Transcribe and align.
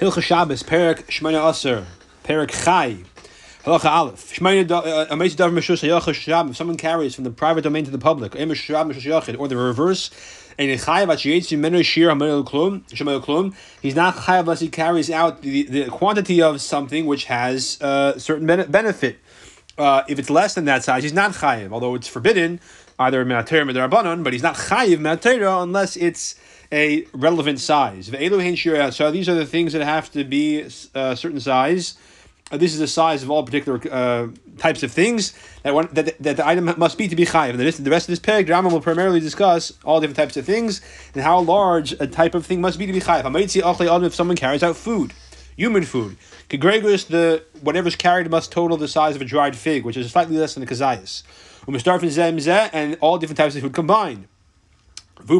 Hilcha 0.00 0.22
Shabbos, 0.22 0.62
Perik 0.62 1.06
Shemona 1.06 1.50
Aser, 1.50 1.84
Perik 2.22 2.50
Chai. 2.64 2.98
Halacha 3.64 3.86
Aleph. 3.86 4.32
Shemona 4.32 4.70
uh, 4.70 5.06
Amazing 5.10 5.38
Davar 5.38 5.52
Meshus 5.52 5.82
Hayacha 5.82 6.14
Shab. 6.14 6.50
If 6.50 6.56
someone 6.56 6.76
carries 6.76 7.16
from 7.16 7.24
the 7.24 7.32
private 7.32 7.62
domain 7.62 7.84
to 7.84 7.90
the 7.90 7.98
public, 7.98 8.36
or 8.36 8.46
the 9.48 9.56
reverse, 9.56 10.10
and 10.56 10.70
he's 10.70 10.86
not 10.86 11.08
chayav 14.14 14.40
unless 14.40 14.60
he 14.60 14.68
carries 14.68 15.10
out 15.10 15.42
the, 15.42 15.64
the 15.64 15.86
quantity 15.86 16.42
of 16.42 16.60
something 16.60 17.04
which 17.06 17.24
has 17.24 17.82
uh, 17.82 18.16
certain 18.20 18.46
benefit. 18.46 19.18
Uh, 19.76 20.04
if 20.08 20.20
it's 20.20 20.30
less 20.30 20.54
than 20.54 20.66
that 20.66 20.84
size, 20.84 21.02
he's 21.02 21.12
not 21.12 21.32
chayiv, 21.32 21.72
although 21.72 21.96
it's 21.96 22.06
forbidden 22.06 22.60
either 23.00 23.24
me'ater 23.24 23.62
or 23.62 23.88
but 23.88 24.32
he's 24.32 24.44
not 24.44 24.54
chayiv 24.54 25.00
me'ater 25.00 25.44
unless 25.44 25.96
it's 25.96 26.36
a 26.70 27.04
relevant 27.12 27.60
size. 27.60 28.06
So 28.06 29.10
these 29.10 29.28
are 29.28 29.34
the 29.34 29.46
things 29.46 29.72
that 29.72 29.82
have 29.82 30.10
to 30.12 30.24
be 30.24 30.60
a 30.60 30.68
uh, 30.94 31.14
certain 31.14 31.40
size. 31.40 31.96
Uh, 32.50 32.56
this 32.56 32.72
is 32.72 32.78
the 32.78 32.88
size 32.88 33.22
of 33.22 33.30
all 33.30 33.42
particular 33.42 33.80
uh, 33.90 34.28
types 34.56 34.82
of 34.82 34.90
things 34.90 35.34
that, 35.62 35.74
one, 35.74 35.88
that, 35.92 36.16
that 36.22 36.38
the 36.38 36.46
item 36.46 36.72
must 36.78 36.96
be 36.96 37.06
to 37.06 37.14
be 37.14 37.26
chayiv. 37.26 37.58
The, 37.58 37.82
the 37.82 37.90
rest 37.90 38.08
of 38.08 38.12
this 38.12 38.18
peg, 38.18 38.46
Rambam 38.46 38.72
will 38.72 38.80
primarily 38.80 39.20
discuss 39.20 39.72
all 39.84 40.00
different 40.00 40.16
types 40.16 40.36
of 40.38 40.46
things 40.46 40.80
and 41.12 41.22
how 41.22 41.40
large 41.40 41.92
a 41.92 42.06
type 42.06 42.34
of 42.34 42.46
thing 42.46 42.62
must 42.62 42.78
be 42.78 42.86
to 42.86 42.92
be 42.92 43.00
chayiv. 43.00 44.04
If 44.04 44.14
someone 44.14 44.36
carries 44.36 44.62
out 44.62 44.76
food, 44.76 45.12
human 45.56 45.84
food, 45.84 46.16
Kegregus, 46.48 47.06
the 47.06 47.44
whatever's 47.60 47.96
carried 47.96 48.30
must 48.30 48.50
total 48.50 48.78
the 48.78 48.88
size 48.88 49.14
of 49.14 49.20
a 49.20 49.26
dried 49.26 49.54
fig, 49.54 49.84
which 49.84 49.98
is 49.98 50.10
slightly 50.10 50.38
less 50.38 50.54
than 50.54 50.62
a 50.62 50.66
kazayas. 50.66 51.22
And 52.72 52.96
all 53.02 53.18
different 53.18 53.36
types 53.36 53.54
of 53.56 53.60
food 53.62 53.74
combined. 53.74 54.26
The 55.26 55.34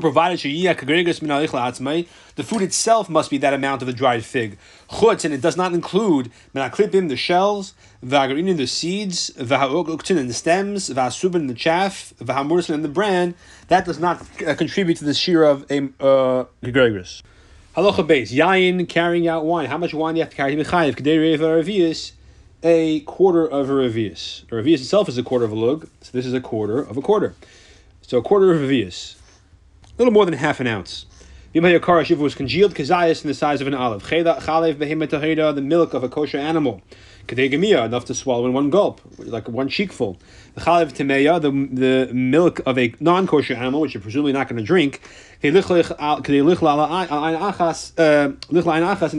food 2.45 2.63
itself 2.63 3.09
must 3.09 3.31
be 3.31 3.39
that 3.39 3.55
amount 3.55 3.83
of 3.83 3.89
a 3.89 3.93
dried 3.93 4.25
fig. 4.25 4.59
Chutz, 4.91 5.25
and 5.25 5.33
it 5.33 5.41
does 5.41 5.57
not 5.57 5.73
include 5.73 6.31
menaklipim, 6.55 7.09
the 7.09 7.17
shells, 7.17 7.75
v'agarinim, 8.05 8.57
the 8.57 8.67
seeds, 8.67 9.31
v'ha'uktin, 9.31 10.19
and 10.19 10.29
the 10.29 10.35
stems, 10.35 10.91
v'asubin, 10.91 11.47
the 11.49 11.55
chaff, 11.55 12.13
v'hamursin, 12.19 12.75
and 12.75 12.85
the 12.85 12.89
bran. 12.89 13.35
That 13.69 13.85
does 13.85 14.01
not 14.01 14.21
uh, 14.47 14.55
contribute 14.55 14.97
to 14.99 15.05
the 15.05 15.15
shear 15.15 15.45
of 15.45 15.65
a 15.71 15.85
uh, 16.01 16.45
Halacha 16.63 18.07
base, 18.07 18.33
yayin, 18.33 18.89
carrying 18.89 19.29
out 19.29 19.45
wine. 19.45 19.67
How 19.67 19.79
much 19.79 19.95
wine 19.95 20.15
do 20.15 20.19
you 20.19 20.25
have 20.25 20.31
to 20.31 20.37
carry? 20.37 20.57
Mechayiv, 20.57 20.97
kadei 20.97 22.13
a 22.65 23.01
quarter 23.01 23.47
of 23.47 23.71
a 23.71 23.73
revius. 23.73 24.43
A 24.51 24.55
revius 24.57 24.81
itself 24.81 25.09
is 25.09 25.17
a 25.17 25.23
quarter 25.23 25.45
of 25.45 25.53
a 25.53 25.55
lug, 25.55 25.89
so 26.01 26.11
this 26.13 26.27
is 26.27 26.35
a 26.35 26.41
quarter 26.41 26.81
of 26.81 26.97
a 26.97 27.01
quarter. 27.01 27.37
So 28.03 28.19
a 28.19 28.23
quarter 28.23 28.51
of 28.51 28.61
a 28.61 28.67
revius 28.67 29.15
little 29.99 30.13
more 30.13 30.25
than 30.25 30.35
half 30.35 30.61
an 30.61 30.67
ounce. 30.67 31.07
If 31.55 32.19
was 32.19 32.35
congealed 32.35 32.75
kazayas 32.75 33.23
in 33.23 33.29
the 33.29 33.35
size 33.35 33.61
of 33.61 33.67
an 33.67 33.75
olive. 33.75 34.03
The 34.09 35.63
milk 35.63 35.95
of 35.95 36.05
a 36.05 36.09
kosher 36.09 36.39
animal. 36.39 36.83
Enough 37.31 38.05
to 38.07 38.15
swallow 38.15 38.47
in 38.47 38.53
one 38.53 38.71
gulp, 38.71 39.01
like 39.19 39.49
one 39.49 39.69
cheekful. 39.69 40.19
The 40.55 40.61
chalev 40.61 40.93
temeya, 40.93 41.41
the 41.41 42.13
milk 42.13 42.61
of 42.65 42.79
a 42.79 42.95
non-kosher 43.01 43.55
animal, 43.55 43.81
which 43.81 43.95
you're 43.95 44.03
presumably 44.03 44.33
not 44.33 44.49
going 44.49 44.59
to 44.59 44.63
drink. 44.63 45.01
Uh, 45.43 45.49
in 45.49 45.57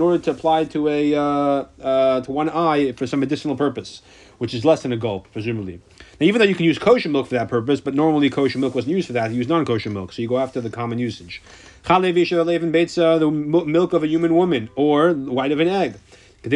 order 0.02 0.18
to 0.18 0.32
apply 0.32 0.64
to 0.66 0.88
a 0.88 1.16
uh, 1.16 1.66
uh, 1.82 2.22
to 2.22 2.32
one 2.32 2.50
eye 2.50 2.92
for 2.94 3.08
some 3.08 3.20
medicinal 3.20 3.56
purpose, 3.56 4.02
which 4.38 4.54
is 4.54 4.64
less 4.64 4.84
than 4.84 4.94
a 4.94 4.98
gulp, 4.98 5.32
presumably. 5.32 5.82
Now, 6.20 6.26
even 6.26 6.40
though 6.40 6.46
you 6.46 6.56
can 6.56 6.66
use 6.66 6.78
kosher 6.78 7.08
milk 7.08 7.28
for 7.28 7.36
that 7.36 7.48
purpose, 7.48 7.80
but 7.80 7.96
normally 7.96 8.30
kosher 8.30 8.60
milk 8.60 8.76
wasn't 8.76 8.94
used 8.96 9.08
for 9.08 9.14
that, 9.14 9.32
you 9.32 9.38
use 9.38 9.48
non 9.48 9.64
kosher 9.66 9.90
milk, 9.90 10.12
so 10.12 10.22
you 10.22 10.28
go 10.28 10.38
after 10.38 10.60
the 10.60 10.70
common 10.70 11.00
usage. 11.00 11.42
The 11.84 13.64
milk 13.66 13.94
of 13.94 14.04
a 14.04 14.08
human 14.08 14.36
woman, 14.36 14.70
or 14.76 15.14
white 15.14 15.54
of 15.54 15.62
an 15.62 15.70
egg. 15.70 15.96
The 16.42 16.52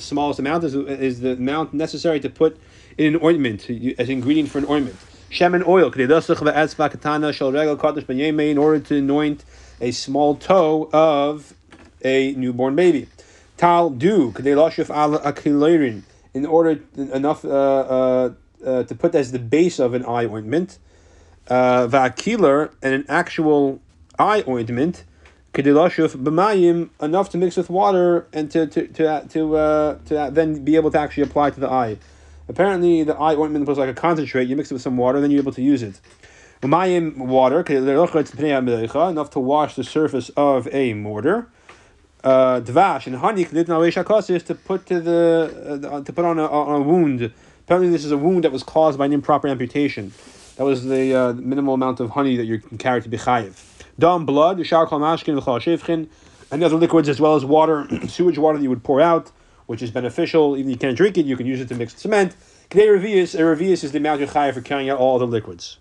smallest 0.00 0.38
amount 0.38 0.64
is, 0.64 0.74
is 0.74 1.20
the 1.20 1.32
amount 1.32 1.74
necessary 1.74 2.20
to 2.20 2.30
put 2.30 2.56
in 2.96 3.16
an 3.16 3.20
ointment, 3.24 3.68
as 3.98 4.08
ingredient 4.08 4.50
for 4.50 4.58
an 4.58 4.66
ointment. 4.68 4.96
Shemen 5.30 5.66
oil, 5.66 5.90
in 8.50 8.58
order 8.58 8.78
to 8.78 8.96
anoint 8.96 9.44
a 9.80 9.90
small 9.90 10.36
toe 10.36 10.88
of 10.92 11.54
a 12.04 12.34
newborn 12.34 12.76
baby. 12.76 13.08
Tal 13.56 13.90
du, 13.90 14.32
in 16.34 16.44
order 16.44 16.80
enough 16.96 17.44
uh, 17.44 17.48
uh, 17.48 18.30
uh, 18.66 18.82
to 18.82 18.94
put 18.94 19.14
as 19.14 19.32
the 19.32 19.38
base 19.38 19.78
of 19.78 19.94
an 19.94 20.04
eye 20.04 20.26
ointment. 20.26 20.78
Uh, 21.48 21.86
Vakiler 21.86 22.72
and 22.82 22.94
an 22.94 23.04
actual 23.08 23.80
eye 24.18 24.42
ointment, 24.48 25.04
kedilashuf 25.52 26.16
b'mayim, 26.16 26.90
enough 27.00 27.30
to 27.30 27.38
mix 27.38 27.56
with 27.56 27.70
water 27.70 28.26
and 28.32 28.50
to 28.50 28.66
to 28.66 28.88
to 28.88 29.26
to, 29.28 29.56
uh, 29.56 29.98
to 30.06 30.30
then 30.32 30.64
be 30.64 30.76
able 30.76 30.90
to 30.90 30.98
actually 30.98 31.22
apply 31.22 31.50
to 31.50 31.60
the 31.60 31.70
eye. 31.70 31.98
Apparently, 32.48 33.04
the 33.04 33.14
eye 33.14 33.36
ointment 33.36 33.66
was 33.66 33.78
like 33.78 33.88
a 33.88 33.94
concentrate. 33.94 34.48
You 34.48 34.56
mix 34.56 34.70
it 34.70 34.74
with 34.74 34.82
some 34.82 34.96
water, 34.96 35.20
then 35.20 35.30
you're 35.30 35.40
able 35.40 35.52
to 35.52 35.62
use 35.62 35.82
it. 35.82 36.00
Mayim 36.62 37.18
water, 37.18 37.60
enough 37.60 39.30
to 39.30 39.40
wash 39.40 39.76
the 39.76 39.84
surface 39.84 40.30
of 40.30 40.66
a 40.72 40.94
mortar 40.94 41.48
uh, 42.24 42.60
dvash 42.60 43.06
and 43.06 43.16
honey 43.16 43.42
is 44.34 44.42
to 44.44 44.54
put 44.54 44.86
to 44.86 45.00
the 45.00 45.90
uh, 45.92 46.00
to 46.02 46.12
put 46.12 46.24
on 46.24 46.38
a, 46.38 46.46
on 46.46 46.80
a 46.80 46.82
wound. 46.82 47.32
Apparently, 47.64 47.90
this 47.90 48.04
is 48.04 48.12
a 48.12 48.18
wound 48.18 48.44
that 48.44 48.52
was 48.52 48.62
caused 48.62 48.98
by 48.98 49.06
an 49.06 49.12
improper 49.12 49.48
amputation. 49.48 50.12
That 50.56 50.64
was 50.64 50.84
the 50.84 51.14
uh, 51.14 51.32
minimal 51.34 51.74
amount 51.74 52.00
of 52.00 52.10
honey 52.10 52.36
that 52.36 52.44
you 52.44 52.58
can 52.58 52.78
carry 52.78 53.02
to 53.02 53.08
be 53.08 53.18
chayiv. 53.18 53.60
Dam 53.98 54.26
blood, 54.26 54.58
and 54.58 54.66
the 56.62 56.66
other 56.66 56.76
liquids 56.76 57.08
as 57.08 57.20
well 57.20 57.34
as 57.34 57.44
water, 57.44 57.88
sewage 58.08 58.38
water 58.38 58.58
that 58.58 58.62
you 58.62 58.70
would 58.70 58.84
pour 58.84 59.00
out, 59.00 59.32
which 59.66 59.82
is 59.82 59.90
beneficial. 59.90 60.56
Even 60.56 60.70
if 60.70 60.74
you 60.74 60.78
can't 60.78 60.96
drink 60.96 61.18
it, 61.18 61.26
you 61.26 61.36
can 61.36 61.46
use 61.46 61.60
it 61.60 61.68
to 61.68 61.74
mix 61.74 62.00
cement. 62.00 62.36
Kedei 62.70 62.98
revius, 62.98 63.34
a 63.34 63.42
revius 63.42 63.84
is 63.84 63.92
the 63.92 63.98
amount 63.98 64.20
you 64.20 64.26
chayiv 64.26 64.54
for 64.54 64.60
carrying 64.60 64.88
out 64.88 64.98
all 64.98 65.18
the 65.18 65.26
liquids. 65.26 65.78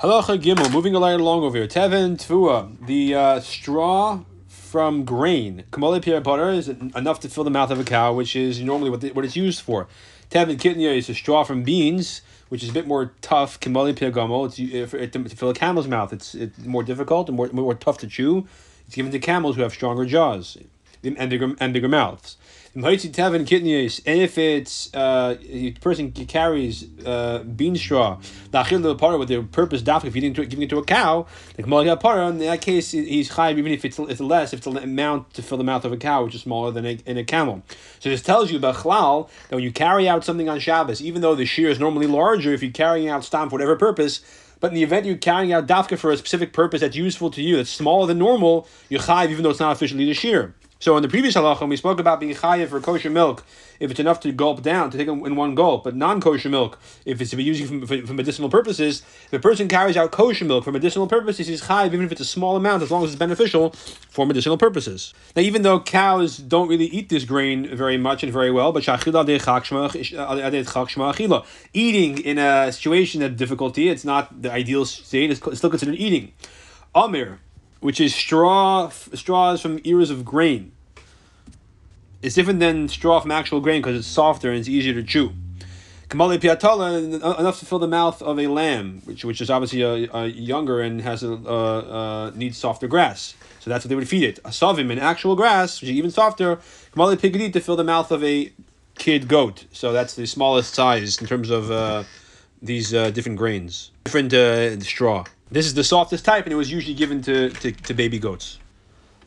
Halacha 0.00 0.40
Gimel, 0.40 0.72
moving 0.72 0.94
along 0.94 1.42
over 1.42 1.56
here. 1.56 1.66
Tevin 1.66 2.16
Tvua, 2.16 2.86
the 2.86 3.14
uh, 3.14 3.40
straw 3.40 4.20
from 4.68 5.04
grain. 5.04 5.64
Kamole 5.70 6.02
pierre 6.02 6.20
butter 6.20 6.50
is 6.50 6.68
enough 6.68 7.20
to 7.20 7.28
fill 7.28 7.44
the 7.44 7.50
mouth 7.50 7.70
of 7.70 7.80
a 7.80 7.84
cow, 7.84 8.12
which 8.12 8.36
is 8.36 8.60
normally 8.60 8.90
what, 8.90 9.00
the, 9.00 9.12
what 9.12 9.24
it's 9.24 9.34
used 9.34 9.62
for. 9.62 9.88
Tevin 10.30 10.58
kitnia 10.58 10.94
is 10.94 11.08
a 11.08 11.14
straw 11.14 11.42
from 11.42 11.62
beans, 11.62 12.20
which 12.50 12.62
is 12.62 12.68
a 12.68 12.72
bit 12.72 12.86
more 12.86 13.14
tough. 13.22 13.58
Kamole 13.60 13.96
pierre 13.96 14.10
it's 14.10 14.94
uh, 14.94 15.06
to, 15.06 15.36
fill 15.36 15.50
a 15.50 15.54
camel's 15.54 15.88
mouth. 15.88 16.12
It's, 16.12 16.34
it's 16.34 16.58
more 16.58 16.82
difficult 16.82 17.28
and 17.28 17.36
more, 17.36 17.48
more 17.48 17.74
tough 17.74 17.96
to 17.98 18.06
chew. 18.06 18.46
It's 18.86 18.94
given 18.94 19.10
to 19.12 19.18
camels 19.18 19.56
who 19.56 19.62
have 19.62 19.72
stronger 19.72 20.04
jaws 20.04 20.58
and 21.02 21.30
bigger, 21.30 21.54
and 21.58 21.72
bigger 21.72 21.88
mouths. 21.88 22.36
And 22.74 22.84
if 24.20 24.38
it's 24.38 24.94
uh, 24.94 25.36
a 25.48 25.72
person 25.72 26.12
carries 26.12 26.86
uh, 27.04 27.42
bean 27.44 27.76
straw, 27.76 28.18
with 28.52 29.28
the 29.28 29.48
purpose 29.50 29.82
dafka 29.82 30.12
feeding 30.12 30.34
to 30.34 30.44
giving 30.46 30.64
it 30.64 30.70
to 30.70 30.78
a 30.78 30.84
cow, 30.84 31.26
like 31.56 31.66
in 31.66 32.38
that 32.38 32.60
case 32.60 32.90
he's 32.90 33.30
chayiv 33.30 33.58
even 33.58 33.72
if 33.72 33.84
it's, 33.84 33.98
it's 33.98 34.20
less, 34.20 34.52
if 34.52 34.58
it's 34.58 34.66
an 34.66 34.76
amount 34.76 35.34
to 35.34 35.42
fill 35.42 35.58
the 35.58 35.64
mouth 35.64 35.84
of 35.84 35.92
a 35.92 35.96
cow, 35.96 36.24
which 36.24 36.34
is 36.34 36.42
smaller 36.42 36.70
than 36.70 36.86
a, 36.86 36.98
in 37.06 37.16
a 37.16 37.24
camel. 37.24 37.62
So 38.00 38.10
this 38.10 38.22
tells 38.22 38.50
you 38.50 38.58
about 38.58 38.76
chlal 38.76 39.28
that 39.48 39.56
when 39.56 39.64
you 39.64 39.72
carry 39.72 40.08
out 40.08 40.24
something 40.24 40.48
on 40.48 40.60
Shabbos, 40.60 41.02
even 41.02 41.22
though 41.22 41.34
the 41.34 41.46
shear 41.46 41.70
is 41.70 41.80
normally 41.80 42.06
larger, 42.06 42.52
if 42.52 42.62
you're 42.62 42.70
carrying 42.70 43.08
out 43.08 43.24
stam 43.24 43.48
for 43.48 43.54
whatever 43.54 43.76
purpose, 43.76 44.20
but 44.60 44.68
in 44.68 44.74
the 44.74 44.82
event 44.82 45.06
you're 45.06 45.16
carrying 45.16 45.52
out 45.52 45.66
dafka 45.66 45.98
for 45.98 46.10
a 46.10 46.16
specific 46.16 46.52
purpose 46.52 46.80
that's 46.80 46.96
useful 46.96 47.30
to 47.30 47.42
you, 47.42 47.56
that's 47.56 47.70
smaller 47.70 48.06
than 48.06 48.18
normal, 48.18 48.68
you're 48.88 49.00
chayiv 49.00 49.30
even 49.30 49.42
though 49.42 49.50
it's 49.50 49.60
not 49.60 49.72
officially 49.72 50.04
the 50.04 50.14
shear. 50.14 50.54
So 50.80 50.96
in 50.96 51.02
the 51.02 51.08
previous 51.08 51.34
halacha, 51.34 51.68
we 51.68 51.76
spoke 51.76 51.98
about 51.98 52.20
being 52.20 52.34
chayiv 52.34 52.68
for 52.68 52.80
kosher 52.80 53.10
milk 53.10 53.44
if 53.80 53.90
it's 53.90 53.98
enough 53.98 54.20
to 54.20 54.30
gulp 54.30 54.62
down, 54.62 54.90
to 54.90 54.98
take 54.98 55.08
in 55.08 55.36
one 55.36 55.54
gulp, 55.54 55.84
but 55.84 55.96
non-kosher 55.96 56.48
milk, 56.48 56.78
if 57.04 57.20
it's 57.20 57.30
to 57.30 57.36
be 57.36 57.64
for, 57.64 58.06
for, 58.06 58.14
medicinal 58.14 58.48
purposes, 58.48 59.02
if 59.26 59.32
a 59.32 59.38
person 59.40 59.68
carries 59.68 59.96
out 59.96 60.12
kosher 60.12 60.44
milk 60.44 60.64
for 60.64 60.70
medicinal 60.70 61.08
purposes, 61.08 61.48
he's 61.48 61.62
chayiv 61.62 61.86
even 61.88 62.04
if 62.04 62.12
it's 62.12 62.20
a 62.20 62.24
small 62.24 62.54
amount, 62.56 62.82
as 62.82 62.92
long 62.92 63.02
as 63.02 63.10
it's 63.10 63.18
beneficial 63.18 63.70
for 64.08 64.24
medicinal 64.24 64.56
purposes. 64.56 65.14
Now, 65.34 65.42
even 65.42 65.62
though 65.62 65.80
cows 65.80 66.36
don't 66.38 66.68
really 66.68 66.86
eat 66.86 67.08
this 67.08 67.24
grain 67.24 67.74
very 67.76 67.98
much 67.98 68.22
and 68.22 68.32
very 68.32 68.52
well, 68.52 68.70
but 68.72 68.86
eating 71.74 72.18
in 72.18 72.38
a 72.38 72.72
situation 72.72 73.22
of 73.22 73.36
difficulty, 73.36 73.88
it's 73.88 74.04
not 74.04 74.42
the 74.42 74.52
ideal 74.52 74.84
state, 74.84 75.30
it's 75.30 75.58
still 75.58 75.70
considered 75.70 75.96
eating. 75.96 76.32
Amir, 76.94 77.40
which 77.80 78.00
is 78.00 78.14
straw 78.14 78.88
straws 78.88 79.60
from 79.60 79.80
ears 79.84 80.10
of 80.10 80.24
grain. 80.24 80.72
It's 82.20 82.34
different 82.34 82.60
than 82.60 82.88
straw 82.88 83.20
from 83.20 83.30
actual 83.30 83.60
grain 83.60 83.80
because 83.80 83.96
it's 83.96 84.08
softer 84.08 84.50
and 84.50 84.58
it's 84.58 84.68
easier 84.68 84.94
to 84.94 85.02
chew. 85.02 85.32
Kamali 86.08 86.38
piatola 86.38 87.38
enough 87.38 87.58
to 87.60 87.66
fill 87.66 87.78
the 87.78 87.86
mouth 87.86 88.22
of 88.22 88.38
a 88.38 88.46
lamb, 88.46 89.02
which 89.04 89.24
which 89.24 89.40
is 89.42 89.50
obviously 89.50 89.82
a, 89.82 90.10
a 90.14 90.26
younger 90.26 90.80
and 90.80 91.02
has 91.02 91.22
a 91.22 91.34
uh, 91.34 91.36
uh, 91.36 92.30
needs 92.34 92.56
softer 92.56 92.88
grass. 92.88 93.34
So 93.60 93.68
that's 93.68 93.84
what 93.84 93.90
they 93.90 93.94
would 93.94 94.08
feed 94.08 94.24
it. 94.24 94.38
A 94.38 94.48
sovim, 94.48 94.90
an 94.90 94.98
actual 94.98 95.36
grass, 95.36 95.80
which 95.80 95.90
is 95.90 95.96
even 95.96 96.10
softer. 96.10 96.56
Kamali 96.96 97.16
pigadi 97.16 97.52
to 97.52 97.60
fill 97.60 97.76
the 97.76 97.84
mouth 97.84 98.10
of 98.10 98.24
a 98.24 98.50
kid 98.94 99.28
goat. 99.28 99.66
So 99.72 99.92
that's 99.92 100.14
the 100.14 100.26
smallest 100.26 100.74
size 100.74 101.18
in 101.18 101.26
terms 101.26 101.50
of 101.50 101.70
uh, 101.70 102.04
these 102.62 102.94
uh, 102.94 103.10
different 103.10 103.36
grains, 103.36 103.90
different 104.04 104.32
uh, 104.32 104.80
straw. 104.80 105.24
This 105.50 105.64
is 105.64 105.72
the 105.72 105.84
softest 105.84 106.26
type, 106.26 106.44
and 106.44 106.52
it 106.52 106.56
was 106.56 106.70
usually 106.70 106.94
given 106.94 107.22
to, 107.22 107.48
to, 107.48 107.72
to 107.72 107.94
baby 107.94 108.18
goats. 108.18 108.58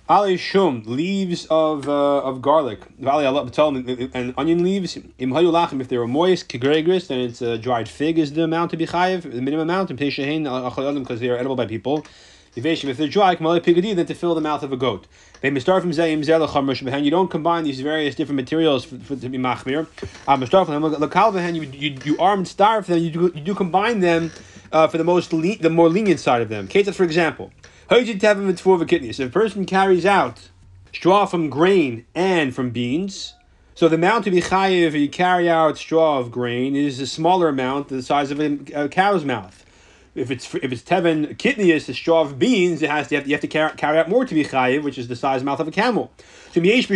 Ali 0.08 0.38
shum 0.38 0.84
leaves 0.86 1.48
of 1.50 1.88
uh, 1.88 2.20
of 2.20 2.42
garlic. 2.42 2.80
Valley 3.00 3.26
and 3.26 4.34
onion 4.38 4.64
leaves. 4.64 4.98
If 4.98 5.88
they 5.90 5.98
were 5.98 6.08
moist, 6.08 6.50
kigregris, 6.50 7.08
then 7.08 7.22
it's 7.22 7.42
a 7.42 7.58
dried 7.58 7.88
fig 7.88 8.20
is 8.20 8.34
the 8.34 8.44
amount 8.44 8.72
to 8.72 8.78
be 8.78 8.86
chayiv, 8.86 9.22
the 9.24 9.42
minimum 9.42 9.70
amount. 9.70 9.90
And 9.90 9.98
because 9.98 11.20
they 11.22 11.30
are 11.30 11.38
edible 11.38 11.56
by 11.56 11.66
people. 11.66 12.06
If 12.54 12.98
they're 12.98 13.08
dry, 13.08 13.36
then 13.36 14.06
to 14.06 14.14
fill 14.14 14.36
the 14.36 14.42
mouth 14.42 14.62
of 14.62 14.74
a 14.74 14.78
goat. 14.78 15.08
They 15.40 15.58
start 15.62 15.82
from 15.82 15.92
zayim 15.92 16.20
zeh 16.20 17.04
You 17.06 17.10
don't 17.10 17.32
combine 17.32 17.64
these 17.64 17.80
various 17.80 18.14
different 18.14 18.36
materials 18.36 18.84
for, 18.84 19.00
for 19.00 19.16
to 19.16 19.30
be 19.30 19.38
machmir. 19.38 19.88
Um, 20.28 21.56
you 21.56 21.62
you 21.62 21.98
you 22.04 22.18
arm 22.20 22.40
and 22.40 22.48
starve 22.48 22.88
them. 22.88 23.00
You 23.00 23.12
do, 23.12 23.32
you 23.34 23.42
do 23.42 23.56
combine 23.56 24.02
them 24.02 24.32
uh, 24.72 24.88
for 24.88 24.98
the 24.98 25.04
most 25.04 25.34
le- 25.34 25.58
the 25.58 25.70
more 25.70 25.90
lenient 25.90 26.20
side 26.20 26.42
of 26.42 26.50
them. 26.50 26.68
Cases, 26.68 26.96
for 26.96 27.04
example. 27.04 27.52
If 27.90 29.20
a 29.20 29.30
person 29.30 29.66
carries 29.66 30.06
out 30.06 30.50
straw 30.94 31.26
from 31.26 31.50
grain 31.50 32.06
and 32.16 32.56
from 32.56 32.70
beans, 32.70 33.34
so 33.76 33.90
the 33.90 33.96
amount 33.96 34.26
to 34.26 34.32
be 34.32 34.42
chayiv 34.42 34.88
if 34.88 34.96
you 34.96 35.10
carry 35.10 35.50
out 35.50 35.78
straw 35.78 36.20
of 36.20 36.32
grain 36.32 36.76
is 36.76 37.00
a 37.00 37.08
smaller 37.08 37.50
amount, 37.50 37.88
the 37.88 38.04
size 38.04 38.32
of 38.32 38.40
a, 38.40 38.90
cow's 38.90 39.26
mouth. 39.26 39.66
If 40.14 40.30
it's 40.30 40.54
if 40.56 40.72
it's 40.72 40.82
tevin 40.82 41.38
kidneys, 41.38 41.88
the 41.88 41.94
straw 41.94 42.22
of 42.22 42.38
beans, 42.38 42.82
it 42.82 42.90
has 42.90 43.08
to, 43.08 43.16
you 43.16 43.18
have 43.18 43.24
to, 43.24 43.30
you 43.30 43.36
have 43.36 43.42
to 43.42 43.48
carry, 43.48 43.72
carry 43.78 43.98
out 43.98 44.10
more 44.10 44.26
to 44.26 44.36
be 44.36 44.44
chayiv, 44.44 44.84
which 44.84 44.98
is 44.98 45.08
the 45.08 45.16
size 45.16 45.42
mouth 45.42 45.62
of 45.62 45.70
a 45.70 45.72
camel. 45.72 46.12
So 46.54 46.60
if 46.62 46.88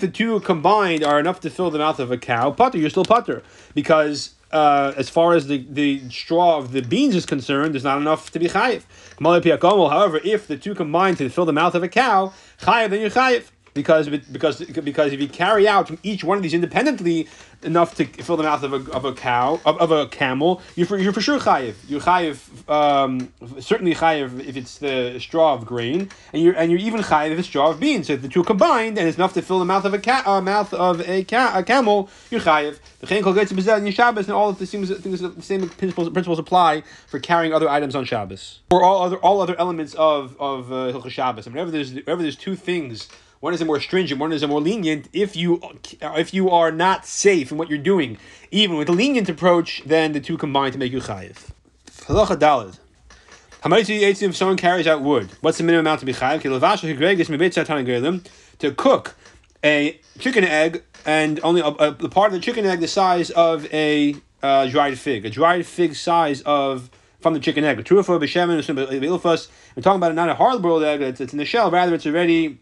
the 0.00 0.08
two 0.12 0.40
combined 0.40 1.04
are 1.04 1.20
enough 1.20 1.38
to 1.40 1.50
fill 1.50 1.70
the 1.70 1.78
mouth 1.78 2.00
of 2.00 2.10
a 2.10 2.18
cow, 2.18 2.50
putter, 2.50 2.78
you're 2.78 2.90
still 2.90 3.04
putter 3.04 3.44
because 3.74 4.34
uh, 4.50 4.92
as 4.96 5.10
far 5.10 5.34
as 5.34 5.46
the, 5.46 5.66
the 5.68 6.08
straw 6.10 6.58
of 6.58 6.72
the 6.72 6.82
beans 6.82 7.14
is 7.14 7.26
concerned, 7.26 7.74
there's 7.74 7.84
not 7.84 7.98
enough 7.98 8.30
to 8.32 8.38
be 8.38 8.48
chayiv. 8.48 8.84
However, 9.20 10.20
if 10.24 10.46
the 10.46 10.56
two 10.56 10.74
combine 10.74 11.16
to 11.16 11.28
fill 11.28 11.44
the 11.44 11.52
mouth 11.52 11.74
of 11.74 11.82
a 11.82 11.88
cow, 11.88 12.32
chayiv, 12.60 12.90
then 12.90 13.00
you're 13.00 13.10
chayiv 13.10 13.50
because 13.78 14.08
because 14.08 14.58
because 14.90 15.12
if 15.12 15.20
you 15.20 15.28
carry 15.28 15.68
out 15.68 15.86
from 15.86 15.98
each 16.02 16.24
one 16.24 16.36
of 16.36 16.42
these 16.42 16.52
independently 16.52 17.28
enough 17.62 17.94
to 17.94 18.04
fill 18.04 18.36
the 18.36 18.42
mouth 18.42 18.62
of 18.62 18.72
a, 18.72 18.92
of 18.92 19.04
a 19.04 19.12
cow 19.12 19.60
of, 19.64 19.78
of 19.78 19.90
a 19.90 20.06
camel, 20.08 20.60
you're 20.76 20.86
for, 20.86 20.98
you're 20.98 21.12
for 21.12 21.20
sure 21.20 21.38
chayiv. 21.38 21.74
You're 21.88 22.00
chayiv 22.00 22.36
um, 22.68 23.32
certainly 23.60 23.94
chayiv 23.94 24.44
if 24.44 24.56
it's 24.56 24.78
the 24.78 25.18
straw 25.20 25.54
of 25.54 25.64
grain, 25.64 26.10
and 26.32 26.42
you're 26.42 26.54
and 26.54 26.70
you're 26.70 26.80
even 26.80 27.00
chayiv 27.02 27.30
if 27.30 27.38
it's 27.38 27.48
straw 27.48 27.70
of 27.70 27.78
beans. 27.78 28.08
So 28.08 28.14
if 28.14 28.22
the 28.22 28.28
two 28.28 28.42
combined 28.42 28.98
and 28.98 29.06
it's 29.08 29.16
enough 29.16 29.34
to 29.34 29.42
fill 29.42 29.60
the 29.60 29.64
mouth 29.64 29.84
of 29.84 29.94
a 29.94 29.98
ca- 29.98 30.24
uh, 30.26 30.40
mouth 30.40 30.74
of 30.74 31.08
a, 31.08 31.22
ca- 31.24 31.52
a 31.54 31.62
camel, 31.62 32.10
you're 32.30 32.40
chayiv. 32.40 32.78
The 33.00 33.06
chayin 33.06 33.34
gets 33.34 33.52
in 33.52 33.92
Shabbos, 33.92 34.26
and 34.26 34.34
all 34.34 34.48
of 34.48 34.58
the 34.58 34.66
things, 34.66 34.90
things 34.98 35.20
the 35.20 35.40
same 35.40 35.68
principles 35.68 36.10
principles 36.10 36.38
apply 36.40 36.82
for 37.06 37.20
carrying 37.20 37.54
other 37.54 37.68
items 37.68 37.94
on 37.94 38.04
Shabbos 38.04 38.60
or 38.70 38.82
all 38.82 39.02
other 39.02 39.18
all 39.18 39.40
other 39.40 39.56
elements 39.58 39.94
of 39.94 40.36
of 40.40 40.72
uh, 40.72 41.08
Shabbos. 41.08 41.46
And 41.46 41.54
whenever 41.54 41.70
there's 41.70 41.92
whenever 41.92 42.22
there's 42.22 42.36
two 42.36 42.56
things 42.56 43.08
one 43.40 43.54
is 43.54 43.60
a 43.60 43.64
more 43.64 43.80
stringent, 43.80 44.20
one 44.20 44.32
is 44.32 44.42
a 44.42 44.48
more 44.48 44.60
lenient. 44.60 45.08
If 45.12 45.36
you 45.36 45.60
if 46.00 46.34
you 46.34 46.50
are 46.50 46.72
not 46.72 47.06
safe 47.06 47.52
in 47.52 47.58
what 47.58 47.68
you're 47.68 47.78
doing, 47.78 48.18
even 48.50 48.76
with 48.76 48.88
a 48.88 48.92
lenient 48.92 49.28
approach, 49.28 49.82
then 49.86 50.12
the 50.12 50.20
two 50.20 50.36
combine 50.36 50.72
to 50.72 50.78
make 50.78 50.92
you 50.92 51.00
chayiv. 51.00 51.50
Halacha 52.06 52.36
dalid. 52.36 52.78
If 53.64 54.36
someone 54.36 54.56
carries 54.56 54.86
out 54.86 55.02
wood, 55.02 55.30
what's 55.40 55.58
the 55.58 55.64
minimum 55.64 55.86
amount 55.86 56.00
to 56.00 56.06
be 56.06 56.12
chayiv? 56.12 56.42
To 58.58 58.72
cook 58.72 59.16
a 59.64 60.00
chicken 60.18 60.44
egg 60.44 60.82
and 61.04 61.40
only 61.42 61.60
a, 61.60 61.92
the 61.92 62.08
part 62.08 62.28
of 62.28 62.32
the 62.32 62.40
chicken 62.40 62.64
egg 62.66 62.80
the 62.80 62.88
size 62.88 63.30
of 63.30 63.72
a 63.72 64.14
uh, 64.42 64.66
dried 64.66 64.98
fig, 64.98 65.24
a 65.24 65.30
dried 65.30 65.66
fig 65.66 65.94
size 65.94 66.40
of 66.42 66.90
from 67.20 67.34
the 67.34 67.40
chicken 67.40 67.64
egg. 67.64 67.76
We're 67.76 67.82
talking 67.82 68.12
about 69.84 70.14
not 70.14 70.28
a 70.28 70.34
hard 70.34 70.62
boiled 70.62 70.84
egg; 70.84 71.02
it's, 71.02 71.20
it's 71.20 71.32
in 71.32 71.38
the 71.38 71.44
shell. 71.44 71.70
Rather, 71.70 71.94
it's 71.94 72.06
already 72.06 72.58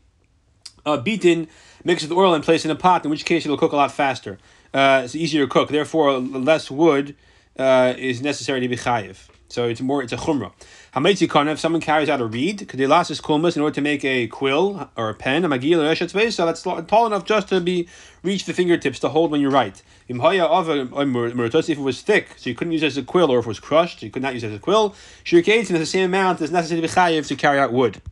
uh, 0.86 0.96
beaten, 0.96 1.48
mixed 1.84 2.08
with 2.08 2.16
oil, 2.16 2.32
and 2.32 2.42
placed 2.42 2.64
in 2.64 2.70
a 2.70 2.76
pot. 2.76 3.04
In 3.04 3.10
which 3.10 3.24
case, 3.24 3.44
it'll 3.44 3.58
cook 3.58 3.72
a 3.72 3.76
lot 3.76 3.92
faster. 3.92 4.38
Uh, 4.72 5.02
it's 5.04 5.14
easier 5.14 5.44
to 5.44 5.50
cook. 5.50 5.68
Therefore, 5.68 6.18
less 6.18 6.70
wood 6.70 7.14
uh, 7.58 7.94
is 7.98 8.22
necessary 8.22 8.60
to 8.60 8.68
be 8.68 8.76
chayiv. 8.76 9.28
So 9.48 9.68
it's 9.68 9.80
more. 9.80 10.02
It's 10.02 10.12
a 10.12 10.16
chumrah. 10.16 10.52
Hametzi 10.94 11.30
kana. 11.30 11.52
If 11.52 11.60
someone 11.60 11.80
carries 11.80 12.08
out 12.08 12.20
a 12.20 12.26
reed, 12.26 12.60
kedilasis 12.60 13.22
kulmus 13.22 13.54
in 13.54 13.62
order 13.62 13.74
to 13.76 13.80
make 13.80 14.04
a 14.04 14.26
quill 14.26 14.90
or 14.96 15.08
a 15.08 15.14
pen, 15.14 15.44
a 15.44 15.48
magil 15.48 15.78
or 15.78 15.94
eshet 15.94 16.32
so 16.32 16.46
that's 16.46 16.62
tall 16.62 17.06
enough 17.06 17.24
just 17.24 17.48
to 17.50 17.60
be 17.60 17.88
reach 18.24 18.44
the 18.44 18.52
fingertips 18.52 18.98
to 19.00 19.08
hold 19.08 19.30
when 19.30 19.40
you 19.40 19.48
write. 19.48 19.82
If 20.08 20.18
it 20.18 21.78
was 21.78 22.02
thick, 22.02 22.28
so 22.36 22.50
you 22.50 22.56
couldn't 22.56 22.72
use 22.72 22.82
it 22.82 22.86
as 22.86 22.96
a 22.96 23.02
quill, 23.04 23.30
or 23.30 23.38
if 23.38 23.44
it 23.44 23.48
was 23.48 23.60
crushed, 23.60 24.02
you 24.02 24.10
could 24.10 24.22
not 24.22 24.34
use 24.34 24.42
it 24.42 24.48
as 24.48 24.54
a 24.54 24.58
quill. 24.58 24.96
Shirkates 25.24 25.68
the 25.68 25.86
same 25.86 26.06
amount 26.06 26.40
is 26.40 26.50
necessary 26.50 26.80
to 26.80 26.88
be 26.88 26.92
chayiv 26.92 27.28
to 27.28 27.36
carry 27.36 27.60
out 27.60 27.72
wood. 27.72 28.02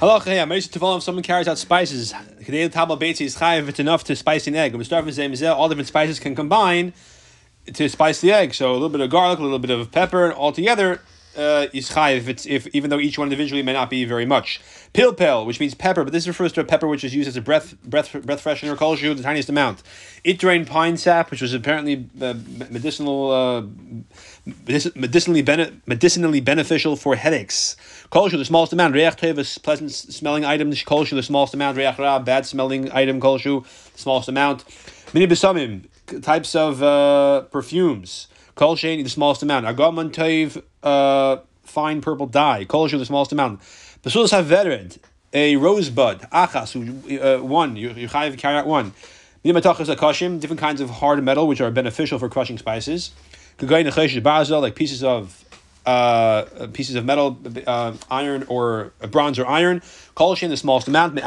Halacha 0.00 0.42
Amazing 0.42 0.72
to 0.72 0.78
follow 0.80 0.96
if 0.96 1.04
someone 1.04 1.22
carries 1.22 1.46
out 1.46 1.56
spices. 1.56 2.12
Kadei 2.12 2.68
tabla 2.68 2.98
beitzi 2.98 3.26
is 3.26 3.36
chayiv. 3.36 3.68
It's 3.68 3.78
enough 3.78 4.02
to 4.04 4.16
spice 4.16 4.48
an 4.48 4.56
egg. 4.56 4.74
All 4.74 5.68
different 5.68 5.86
spices 5.86 6.18
can 6.18 6.34
combine 6.34 6.92
to 7.72 7.88
spice 7.88 8.20
the 8.20 8.32
egg. 8.32 8.54
So 8.54 8.72
a 8.72 8.74
little 8.74 8.88
bit 8.88 9.00
of 9.00 9.08
garlic, 9.10 9.38
a 9.38 9.42
little 9.42 9.60
bit 9.60 9.70
of 9.70 9.92
pepper, 9.92 10.32
all 10.32 10.50
together 10.50 11.00
uh, 11.36 11.66
is 11.72 11.90
chayiv. 11.90 12.16
If 12.18 12.28
it's 12.28 12.46
if 12.46 12.66
even 12.74 12.90
though 12.90 12.98
each 12.98 13.18
one 13.18 13.26
individually 13.26 13.62
may 13.62 13.72
not 13.72 13.88
be 13.88 14.04
very 14.04 14.26
much. 14.26 14.60
Pilpel, 14.92 15.46
which 15.46 15.60
means 15.60 15.74
pepper, 15.74 16.02
but 16.02 16.12
this 16.12 16.26
refers 16.26 16.52
to 16.52 16.60
a 16.60 16.64
pepper 16.64 16.88
which 16.88 17.04
is 17.04 17.14
used 17.14 17.28
as 17.28 17.36
a 17.36 17.40
breath 17.40 17.80
breath 17.84 18.12
breath 18.24 18.42
freshener, 18.42 18.76
kolshu, 18.76 19.16
the 19.16 19.22
tiniest 19.22 19.48
amount. 19.48 19.82
Itrain 20.24 20.66
pine 20.66 20.96
sap, 20.96 21.30
which 21.30 21.40
was 21.40 21.54
apparently 21.54 22.08
uh, 22.20 22.34
medicinal. 22.68 23.30
Uh, 23.30 23.62
medicinally 24.96 25.42
bene- 25.42 25.80
medicinally 25.86 26.40
beneficial 26.40 26.96
for 26.96 27.16
headaches. 27.16 27.76
Kolshu, 28.10 28.38
the 28.38 28.44
smallest 28.44 28.72
amount. 28.72 28.94
Reach 28.94 29.16
tev, 29.16 29.62
pleasant 29.62 29.92
smelling 29.92 30.44
item. 30.44 30.70
Kolshu, 30.70 31.10
the 31.10 31.22
smallest 31.22 31.54
amount. 31.54 31.76
Reach 31.76 31.98
ra, 31.98 32.18
bad 32.18 32.46
smelling 32.46 32.90
item. 32.92 33.20
Kolshu, 33.20 33.64
the 33.92 33.98
smallest 33.98 34.28
amount. 34.28 34.64
Mini 35.12 35.26
besamim, 35.26 35.84
types 36.22 36.54
of 36.54 36.82
uh, 36.82 37.42
perfumes. 37.50 38.28
Kol 38.54 38.76
the 38.76 39.08
smallest 39.08 39.42
amount. 39.42 39.66
Agaman 39.66 40.10
tev, 40.10 40.62
uh, 40.82 41.40
fine 41.62 42.00
purple 42.00 42.26
dye. 42.26 42.64
Kolshu, 42.64 42.98
the 42.98 43.06
smallest 43.06 43.32
amount. 43.32 43.60
Basulas 44.02 44.30
havered, 44.30 44.98
a 45.32 45.56
rosebud. 45.56 46.20
Achas, 46.30 47.40
uh, 47.40 47.42
one. 47.42 47.76
You, 47.76 47.90
you 47.90 48.08
carry 48.08 48.36
out 48.42 48.66
one. 48.66 48.92
Mini 49.42 49.60
matachas 49.60 49.94
akashim, 49.94 50.40
different 50.40 50.60
kinds 50.60 50.80
of 50.80 50.88
hard 50.88 51.22
metal 51.22 51.48
which 51.48 51.60
are 51.60 51.70
beneficial 51.70 52.18
for 52.18 52.28
crushing 52.28 52.58
spices 52.58 53.10
like 53.60 54.74
pieces 54.74 55.04
of 55.04 55.43
uh, 55.86 56.66
pieces 56.72 56.94
of 56.94 57.04
metal, 57.04 57.38
uh, 57.66 57.92
iron 58.10 58.44
or 58.48 58.92
uh, 59.00 59.06
bronze 59.06 59.38
or 59.38 59.46
iron. 59.46 59.80
Kolshin, 60.16 60.48
the 60.48 60.56
smallest 60.56 60.88
amount. 60.88 61.18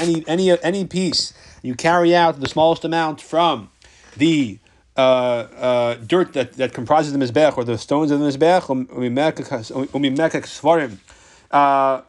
Any 0.00 0.24
any 0.26 0.62
any 0.62 0.84
piece 0.84 1.32
you 1.62 1.74
carry 1.74 2.14
out 2.14 2.40
the 2.40 2.48
smallest 2.48 2.84
amount 2.84 3.20
from 3.20 3.70
the 4.16 4.58
uh, 4.96 5.00
uh, 5.00 5.94
dirt 5.94 6.32
that, 6.32 6.54
that 6.54 6.74
comprises 6.74 7.12
the 7.12 7.18
mizbech 7.18 7.56
or 7.56 7.64
the 7.64 7.78
stones 7.78 8.10
of 8.10 8.20
the 8.20 8.26
mizbech. 8.26 8.66
Uh, 11.50 12.02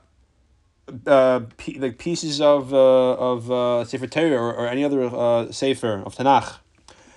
uh, 1.07 1.39
like 1.77 1.97
pieces 1.97 2.41
of 2.41 2.73
uh, 2.73 3.13
of 3.13 3.51
uh, 3.51 3.85
sefer 3.85 4.07
Torah 4.07 4.35
or, 4.35 4.53
or 4.53 4.67
any 4.67 4.83
other 4.83 5.03
uh, 5.03 5.51
sefer 5.51 6.01
of 6.05 6.15
Tanakh 6.15 6.57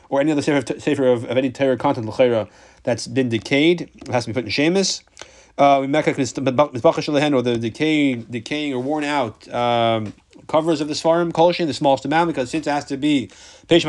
or 0.08 0.20
any 0.20 0.30
other 0.32 0.42
sefer, 0.42 0.78
sefer 0.78 1.06
of, 1.06 1.24
of 1.24 1.36
any 1.36 1.50
Torah 1.50 1.76
content 1.76 2.06
l'chera 2.06 2.48
that's 2.84 3.06
been 3.06 3.28
decayed, 3.28 3.90
it 3.96 4.08
has 4.08 4.24
to 4.24 4.30
be 4.30 4.34
put 4.34 4.44
in 4.44 4.50
shemus. 4.50 5.02
Uh, 5.56 5.80
or 7.32 7.42
the 7.42 7.58
decay, 7.58 8.14
decaying 8.14 8.74
or 8.74 8.82
worn 8.82 9.04
out 9.04 9.46
um, 9.54 10.12
covers 10.48 10.80
of 10.80 10.88
the 10.88 10.94
svarim, 10.94 11.30
kolshin, 11.30 11.66
the 11.66 11.74
smallest 11.74 12.04
amount, 12.04 12.26
because 12.28 12.50
since 12.50 12.66
it 12.66 12.70
has 12.70 12.84
to 12.84 12.96
be 12.96 13.30
since 13.68 13.84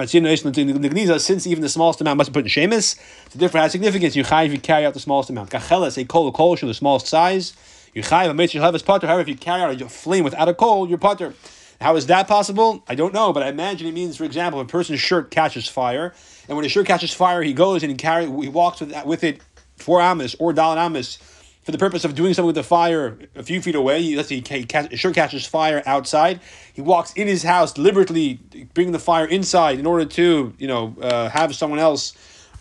even 1.48 1.62
the 1.62 1.70
smallest 1.70 2.02
amount 2.02 2.18
must 2.18 2.32
be 2.32 2.34
put 2.34 2.44
in 2.44 2.50
shemus, 2.50 2.96
it's 3.26 3.36
different 3.36 3.64
has 3.64 3.72
significance. 3.72 4.16
You 4.16 4.24
chayv 4.24 4.52
you 4.52 4.60
carry 4.60 4.86
out 4.86 4.94
the 4.94 5.00
smallest 5.00 5.32
amount. 5.32 5.50
Kacheles 5.50 5.98
a 5.98 6.06
kol 6.06 6.32
kolshin, 6.32 6.68
the 6.68 6.74
smallest 6.74 7.08
size. 7.08 7.54
You 7.94 8.04
chayv 8.04 8.30
a 8.30 8.34
mitzvah 8.34 8.62
have 8.62 8.86
potter. 8.86 9.08
However, 9.08 9.22
if 9.22 9.28
you 9.28 9.36
carry 9.36 9.64
out 9.64 9.82
a 9.82 9.90
flame 9.90 10.24
without 10.24 10.48
a 10.48 10.54
coal, 10.54 10.88
you're 10.88 11.00
potter. 11.00 11.34
How 11.82 11.96
is 11.96 12.06
that 12.08 12.28
possible? 12.28 12.84
I 12.88 12.96
don't 12.96 13.14
know, 13.14 13.34
but 13.34 13.44
I 13.44 13.50
imagine 13.50 13.88
it 13.88 13.94
means, 13.94 14.18
for 14.18 14.24
example, 14.24 14.62
if 14.62 14.68
a 14.68 14.72
person's 14.72 15.00
shirt 15.00 15.30
catches 15.32 15.68
fire, 15.68 16.14
and 16.48 16.58
when 16.58 16.64
his 16.64 16.72
shirt 16.72 16.86
catches 16.86 17.14
fire, 17.14 17.42
he 17.42 17.54
goes 17.54 17.84
and 17.84 17.92
he 17.92 17.98
carry 17.98 18.26
he 18.26 18.50
walks 18.50 18.80
with 18.80 18.94
with 19.06 19.24
it 19.24 19.42
for 19.76 20.02
amas 20.02 20.36
or 20.40 20.54
dalit 20.54 20.78
amas 20.78 21.18
for 21.66 21.72
the 21.72 21.78
purpose 21.80 22.06
of 22.06 22.14
doing 22.14 22.34
something 22.34 22.46
with 22.46 22.56
the 22.56 22.64
fire 22.64 23.18
a 23.36 23.42
few 23.42 23.60
feet 23.60 23.74
away. 23.74 24.02
He, 24.02 24.16
let's 24.16 24.30
say 24.30 24.36
he 24.36 24.64
catch, 24.64 24.96
shirt 24.98 25.16
catches 25.16 25.48
fire 25.48 25.82
outside. 25.88 26.40
He 26.74 26.82
walks 26.82 27.12
in 27.14 27.28
his 27.28 27.42
house 27.42 27.74
deliberately, 27.74 28.40
bringing 28.76 28.92
the 28.92 29.00
fire 29.00 29.26
inside 29.26 29.80
in 29.80 29.88
order 29.88 30.06
to 30.06 30.54
you 30.58 30.68
know 30.68 30.96
uh, 31.02 31.30
have 31.30 31.56
someone 31.56 31.80
else. 31.80 32.14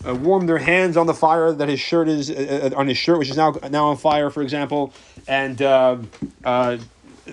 Uh, 0.06 0.14
warm 0.14 0.44
their 0.44 0.58
hands 0.58 0.98
on 0.98 1.06
the 1.06 1.14
fire 1.14 1.50
that 1.50 1.68
his 1.68 1.80
shirt 1.80 2.08
is 2.08 2.30
uh, 2.30 2.70
uh 2.74 2.78
on 2.78 2.86
his 2.86 2.98
shirt, 2.98 3.18
which 3.18 3.30
is 3.30 3.38
now 3.38 3.54
now 3.70 3.86
on 3.86 3.96
fire, 3.96 4.28
for 4.28 4.42
example, 4.42 4.92
and 5.26 5.62
uh, 5.62 5.96
uh, 6.44 6.76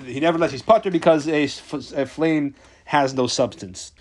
he 0.06 0.22
never 0.22 0.38
lets 0.38 0.54
his 0.54 0.62
putter 0.62 0.90
because 0.90 1.28
a, 1.28 1.44
a 1.44 2.06
flame 2.06 2.56
has 2.86 3.14
no 3.14 3.28
substance. 3.28 3.92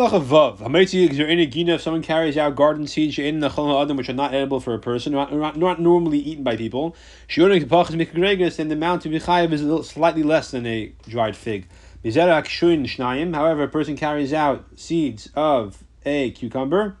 If 0.00 1.80
someone 1.82 2.02
carries 2.02 2.36
out 2.36 2.54
garden 2.54 2.86
seeds 2.86 3.18
in 3.18 3.40
the 3.40 3.48
adam, 3.50 3.96
which 3.96 4.08
are 4.08 4.12
not 4.12 4.32
edible 4.32 4.60
for 4.60 4.72
a 4.72 4.78
person, 4.78 5.12
not, 5.12 5.32
not, 5.32 5.56
not 5.56 5.80
normally 5.80 6.20
eaten 6.20 6.44
by 6.44 6.56
people, 6.56 6.94
and 7.36 7.50
the 7.50 8.74
amount 8.74 9.02
to 9.02 9.08
be 9.08 9.18
chayiv 9.18 9.50
is 9.50 9.88
slightly 9.88 10.22
less 10.22 10.52
than 10.52 10.66
a 10.66 10.92
dried 11.08 11.36
fig. 11.36 11.66
However, 12.04 13.62
a 13.64 13.68
person 13.68 13.96
carries 13.96 14.32
out 14.32 14.66
seeds 14.76 15.30
of 15.34 15.82
a 16.06 16.30
cucumber, 16.30 16.96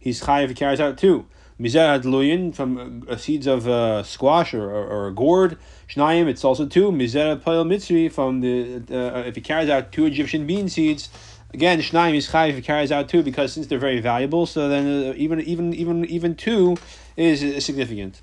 he's 0.00 0.20
chayiv. 0.22 0.48
He 0.48 0.54
carries 0.54 0.80
out 0.80 0.98
two. 0.98 1.26
Mizerah 1.60 2.02
Luyin 2.02 2.54
from 2.54 3.06
uh, 3.08 3.16
seeds 3.16 3.46
of 3.46 3.68
uh, 3.68 4.02
squash 4.02 4.54
or, 4.54 4.64
or, 4.64 4.86
or, 4.86 5.06
a 5.08 5.12
gourd. 5.12 5.58
It's 5.94 6.44
also 6.44 6.66
two. 6.66 6.90
Mitzri 6.90 8.10
from 8.10 8.40
the 8.40 8.82
uh, 8.90 9.20
if 9.26 9.34
he 9.34 9.42
carries 9.42 9.68
out 9.68 9.92
two 9.92 10.06
Egyptian 10.06 10.46
bean 10.46 10.70
seeds. 10.70 11.10
Again, 11.52 11.80
Shnayim 11.80 12.14
is 12.14 12.28
chayiv. 12.28 12.62
Carries 12.62 12.92
out 12.92 13.08
two 13.08 13.22
because 13.22 13.52
since 13.52 13.66
they're 13.66 13.78
very 13.78 14.00
valuable, 14.00 14.46
so 14.46 14.68
then 14.68 15.10
uh, 15.10 15.14
even 15.16 15.40
even 15.40 15.74
even 15.74 16.04
even 16.04 16.34
two 16.36 16.76
is 17.16 17.64
significant. 17.64 18.22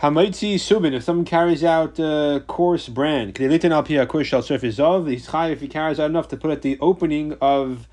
Hamaitzi 0.00 0.54
subin. 0.54 0.94
If 0.94 1.04
someone 1.04 1.24
carries 1.24 1.62
out 1.62 1.98
uh, 2.00 2.40
coarse 2.46 2.88
bran, 2.88 3.32
surface 3.34 4.78
of. 4.78 5.06
He's 5.06 5.28
chayiv 5.28 5.52
if 5.52 5.60
he 5.60 5.68
carries 5.68 6.00
out 6.00 6.10
enough 6.10 6.28
to 6.28 6.36
put 6.36 6.50
at 6.50 6.62
the 6.62 6.78
opening 6.80 7.36
of 7.40 7.86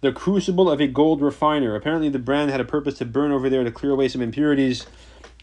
the 0.00 0.12
crucible 0.12 0.70
of 0.70 0.80
a 0.80 0.86
gold 0.86 1.20
refiner. 1.20 1.74
Apparently, 1.74 2.08
the 2.08 2.18
brand 2.18 2.50
had 2.50 2.60
a 2.60 2.64
purpose 2.64 2.98
to 2.98 3.04
burn 3.04 3.32
over 3.32 3.48
there 3.48 3.64
to 3.64 3.70
clear 3.70 3.92
away 3.92 4.08
some 4.08 4.22
impurities 4.22 4.86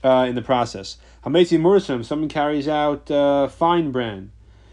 uh, 0.04 0.26
in 0.28 0.36
the 0.36 0.42
process. 0.42 0.98
Hametzi 1.26 1.60
mursum, 1.60 2.04
someone 2.06 2.30
carries 2.30 2.68
out 2.68 3.10
uh, 3.10 3.48
fine 3.48 3.92
bran. 3.92 4.32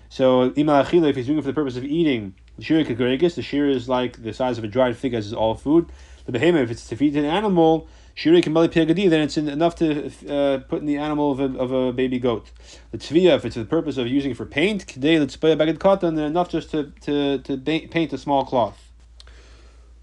So, 0.09 0.51
imal 0.51 1.09
if 1.09 1.17
he's 1.17 1.27
doing 1.27 1.39
it 1.39 1.43
for 1.43 1.49
the 1.49 1.55
purpose 1.55 1.77
of 1.77 1.85
eating, 1.85 2.35
the 2.63 2.85
shir 2.85 2.85
kagregis, 2.85 3.35
the 3.35 3.43
shir 3.43 3.69
is 3.69 3.89
like 3.89 4.23
the 4.23 4.33
size 4.33 4.57
of 4.57 4.65
a 4.65 4.69
dried 4.69 4.97
fig, 4.97 5.15
as 5.15 5.27
is 5.27 5.33
all 5.33 5.55
food. 5.55 5.91
The 6.27 6.33
behemoth, 6.33 6.63
if 6.63 6.71
it's 6.71 6.89
to 6.89 6.97
feed 6.97 7.17
an 7.17 7.25
animal, 7.25 7.89
shir 8.15 8.31
kamali 8.41 8.69
pigadi, 8.69 9.11
then 9.11 9.23
it's 9.23 9.37
enough 9.37 9.75
to 9.77 10.07
uh, 10.29 10.59
put 10.59 10.81
in 10.81 10.87
the 10.87 10.97
animal 10.97 11.33
of 11.33 11.41
a, 11.41 11.59
of 11.59 11.73
a 11.73 11.93
baby 11.93 12.21
goat. 12.21 12.51
The 12.93 12.99
tzviya, 12.99 13.37
if 13.37 13.45
it's 13.45 13.57
for 13.57 13.61
the 13.61 13.67
purpose 13.67 13.97
of 13.97 14.07
using 14.07 14.31
it 14.31 14.37
for 14.37 14.47
paint, 14.47 14.87
k'dei 14.87 15.21
l'tzpaya 15.21 15.57
bagad 15.57 15.79
katan, 15.79 16.15
then 16.15 16.27
enough 16.27 16.51
just 16.51 16.71
to, 16.71 16.93
to, 17.01 17.39
to 17.39 17.57
paint 17.57 18.13
a 18.13 18.19
small 18.19 18.45
cloth. 18.45 18.93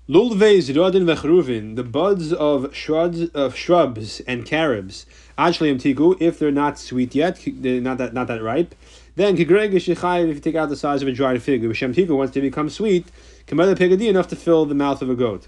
Lulve 0.10 0.58
zidodin 0.60 1.06
vechruvin, 1.06 1.78
the 1.78 1.84
buds 1.84 2.34
of 2.34 2.76
shrubs, 2.76 3.30
of 3.30 3.56
shrubs 3.56 4.20
and 4.22 4.46
carobs, 4.46 5.06
actually 5.48 5.74
tiku, 5.76 6.18
if 6.20 6.40
they're 6.40 6.52
not 6.52 6.78
sweet 6.78 7.16
yet, 7.16 7.40
they're 7.46 7.82
not 7.82 7.98
that 7.98 8.14
not 8.14 8.28
that 8.28 8.42
ripe, 8.42 8.76
then 9.16 9.38
kigregish 9.38 9.88
if 9.90 10.36
you 10.36 10.40
take 10.40 10.56
out 10.56 10.70
the 10.70 10.76
size 10.76 11.02
of 11.02 11.08
a 11.08 11.12
dried 11.12 11.42
fig, 11.42 11.64
Hashem 11.64 11.94
tiku, 11.94 12.18
once 12.18 12.32
they 12.32 12.42
become 12.42 12.70
sweet, 12.70 13.08
kamela 13.48 13.76
pigadi 13.76 14.08
enough 14.08 14.28
to 14.30 14.36
fill 14.36 14.66
the 14.66 14.76
mouth 14.76 15.02
of 15.02 15.10
a 15.10 15.16
goat. 15.16 15.48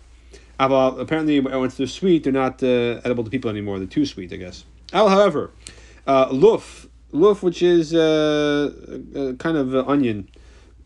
Apparently, 0.59 1.39
once 1.39 1.75
they're 1.75 1.87
sweet, 1.87 2.23
they're 2.23 2.33
not 2.33 2.61
uh, 2.61 3.01
edible 3.03 3.23
to 3.23 3.31
people 3.31 3.49
anymore. 3.49 3.79
They're 3.79 3.87
too 3.87 4.05
sweet, 4.05 4.31
I 4.31 4.35
guess. 4.35 4.63
However, 4.91 5.51
uh, 6.05 6.27
luf, 6.31 6.87
luf, 7.11 7.41
which 7.41 7.63
is 7.63 7.95
uh, 7.95 8.71
uh 9.15 9.33
kind 9.33 9.57
of 9.57 9.73
onion 9.89 10.27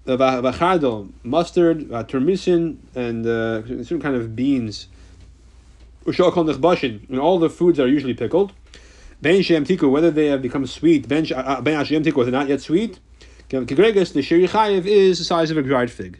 vachardol, 0.05 1.11
mustard, 1.23 1.91
uh, 1.91 2.03
turmisin, 2.03 2.77
and 2.95 3.25
uh, 3.25 3.65
certain 3.83 4.01
kind 4.01 4.15
of 4.15 4.35
beans. 4.35 4.87
And 6.05 7.19
all 7.19 7.39
the 7.39 7.49
foods 7.49 7.79
are 7.79 7.87
usually 7.87 8.13
pickled. 8.13 8.53
Ben 9.21 9.41
shem 9.41 9.65
tiku, 9.65 9.89
whether 9.89 10.11
they 10.11 10.27
have 10.27 10.41
become 10.41 10.67
sweet, 10.67 11.07
ben 11.07 11.25
uh, 11.33 11.83
shem 11.83 12.03
tiku, 12.03 12.23
they're 12.23 12.31
not 12.31 12.47
yet 12.47 12.61
sweet. 12.61 12.99
Kegregus, 13.49 14.13
the 14.13 14.21
shiri 14.21 14.49
chayiv 14.49 14.85
is 14.85 15.19
the 15.19 15.23
size 15.23 15.51
of 15.51 15.57
a 15.57 15.61
dried 15.61 15.91
fig. 15.91 16.19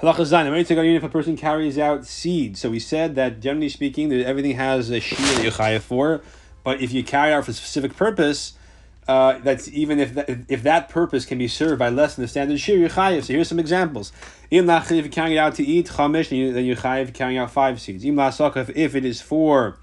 Halacha 0.00 0.26
zayin. 0.26 0.96
If 0.96 1.02
a 1.02 1.08
person 1.08 1.36
carries 1.36 1.78
out 1.78 2.06
seed, 2.06 2.58
so 2.58 2.70
we 2.70 2.78
said 2.78 3.14
that 3.14 3.40
generally 3.40 3.70
speaking, 3.70 4.10
that 4.10 4.26
everything 4.26 4.56
has 4.56 4.90
a 4.90 5.00
shir 5.00 5.16
that 5.16 5.82
for, 5.82 6.20
but 6.64 6.82
if 6.82 6.92
you 6.92 7.02
carry 7.02 7.32
out 7.32 7.46
for 7.46 7.52
a 7.52 7.54
specific 7.54 7.96
purpose, 7.96 8.52
uh, 9.08 9.38
that's 9.38 9.68
even 9.68 9.98
if 9.98 10.14
that, 10.14 10.28
if 10.48 10.62
that 10.64 10.90
purpose 10.90 11.24
can 11.24 11.38
be 11.38 11.48
served 11.48 11.78
by 11.78 11.88
less 11.88 12.16
than 12.16 12.22
the 12.22 12.28
standard 12.28 12.60
shir, 12.60 12.76
you're. 12.76 12.90
So 12.90 13.32
here's 13.32 13.48
some 13.48 13.58
examples. 13.58 14.12
Im 14.50 14.68
if 14.68 14.90
you're 14.90 15.08
carrying 15.08 15.38
out 15.38 15.54
to 15.54 15.64
eat 15.64 15.86
chamish, 15.88 16.28
then 16.28 16.64
you're 16.64 16.76
carrying 17.12 17.38
out 17.38 17.50
five 17.50 17.80
seeds. 17.80 18.04
Im 18.04 18.18
if 18.18 18.94
it 18.94 19.04
is 19.04 19.22
for 19.22 19.78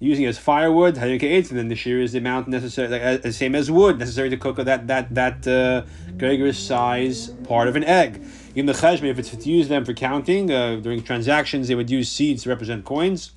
using 0.00 0.24
as 0.26 0.38
firewood, 0.38 0.96
and 0.96 1.20
then 1.20 1.68
the 1.68 1.76
shear 1.76 2.00
is 2.00 2.12
the 2.12 2.18
amount 2.18 2.48
necessary, 2.48 2.88
like, 2.88 3.24
uh, 3.24 3.30
same 3.30 3.54
as 3.54 3.70
wood, 3.70 3.98
necessary 3.98 4.30
to 4.30 4.36
cook 4.36 4.56
that 4.56 4.88
that 4.88 5.14
that 5.14 5.46
uh, 5.46 5.82
gregarious 6.16 6.58
size 6.58 7.28
part 7.44 7.68
of 7.68 7.76
an 7.76 7.84
egg. 7.84 8.24
Im 8.56 8.68
if 8.68 9.18
it's 9.18 9.30
to 9.30 9.48
use 9.48 9.68
them 9.68 9.84
for 9.84 9.92
counting 9.92 10.50
uh, 10.50 10.76
during 10.76 11.02
transactions, 11.02 11.68
they 11.68 11.74
would 11.74 11.90
use 11.90 12.10
seeds 12.10 12.42
to 12.42 12.48
represent 12.48 12.84
coins. 12.84 13.32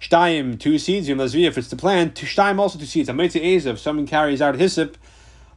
Shtaim, 0.00 0.60
two 0.60 0.78
seeds. 0.78 1.08
Yom 1.08 1.18
Lazvi, 1.18 1.46
if 1.46 1.56
it's 1.56 1.68
to 1.68 1.76
plant. 1.76 2.14
Shtaim, 2.14 2.58
also 2.58 2.78
two 2.78 2.84
seeds. 2.84 3.08
Amitzi 3.08 3.64
if 3.66 3.78
someone 3.78 4.06
carries 4.06 4.42
out 4.42 4.56
hyssop. 4.56 4.98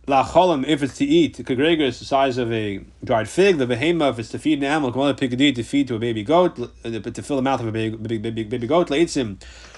La 0.08 0.24
cholim, 0.24 0.66
if 0.66 0.82
it's 0.82 0.98
to 0.98 1.06
eat. 1.06 1.36
Kagreger 1.38 1.82
is 1.82 2.00
the 2.00 2.06
size 2.06 2.38
of 2.38 2.50
a 2.54 2.80
dried 3.04 3.27
fig. 3.27 3.58
The 3.58 3.68
behema, 3.68 4.10
if 4.12 4.20
it's 4.20 4.30
to 4.30 4.39
feed 4.39 4.60
an 4.60 4.63
animal. 4.63 4.94
Kamala 4.94 5.16
pikadi, 5.16 5.54
to 5.54 5.63
feed 5.63 5.89
to 5.89 5.96
a 5.96 6.00
baby 6.00 6.24
goat. 6.24 6.58
Uh, 6.60 6.92
to 6.92 7.22
fill 7.22 7.36
the 7.36 7.42
mouth 7.42 7.60
of 7.60 7.68
a 7.68 7.72
baby, 7.74 8.18
baby, 8.18 8.44
baby 8.44 8.68
goat. 8.68 8.88
Leitzim, 8.88 9.38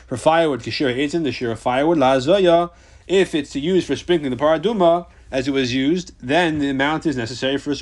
for 0.10 0.18
firewood. 0.18 0.62
Kishir 0.62 0.94
eitzim, 0.94 1.24
the 1.24 1.32
shir 1.32 1.52
of 1.52 1.60
firewood. 1.60 1.98
La 1.98 2.20
zoya, 2.20 2.72
if 3.08 3.34
it's 3.34 3.52
to 3.52 3.60
use 3.60 3.86
for 3.86 3.96
sprinkling 3.96 4.32
the 4.32 4.38
paraduma, 4.38 5.06
as 5.32 5.48
it 5.48 5.52
was 5.52 5.74
used, 5.74 6.12
then 6.20 6.58
the 6.58 6.70
amount 6.70 7.06
is 7.06 7.16
necessary 7.16 7.58
for 7.58 7.76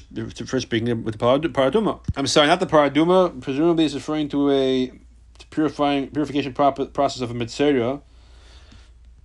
for 0.45 0.59
sprinkling 0.59 1.03
with 1.03 1.17
the 1.17 1.49
paraduma. 1.49 2.01
I'm 2.17 2.27
sorry, 2.27 2.47
not 2.47 2.59
the 2.59 2.67
paraduma. 2.67 3.41
Presumably, 3.41 3.85
is 3.85 3.95
referring 3.95 4.27
to 4.29 4.51
a 4.51 4.91
purifying 5.49 6.07
purification 6.09 6.53
process 6.53 7.21
of 7.21 7.31
a 7.31 7.33
mitzvah, 7.33 8.01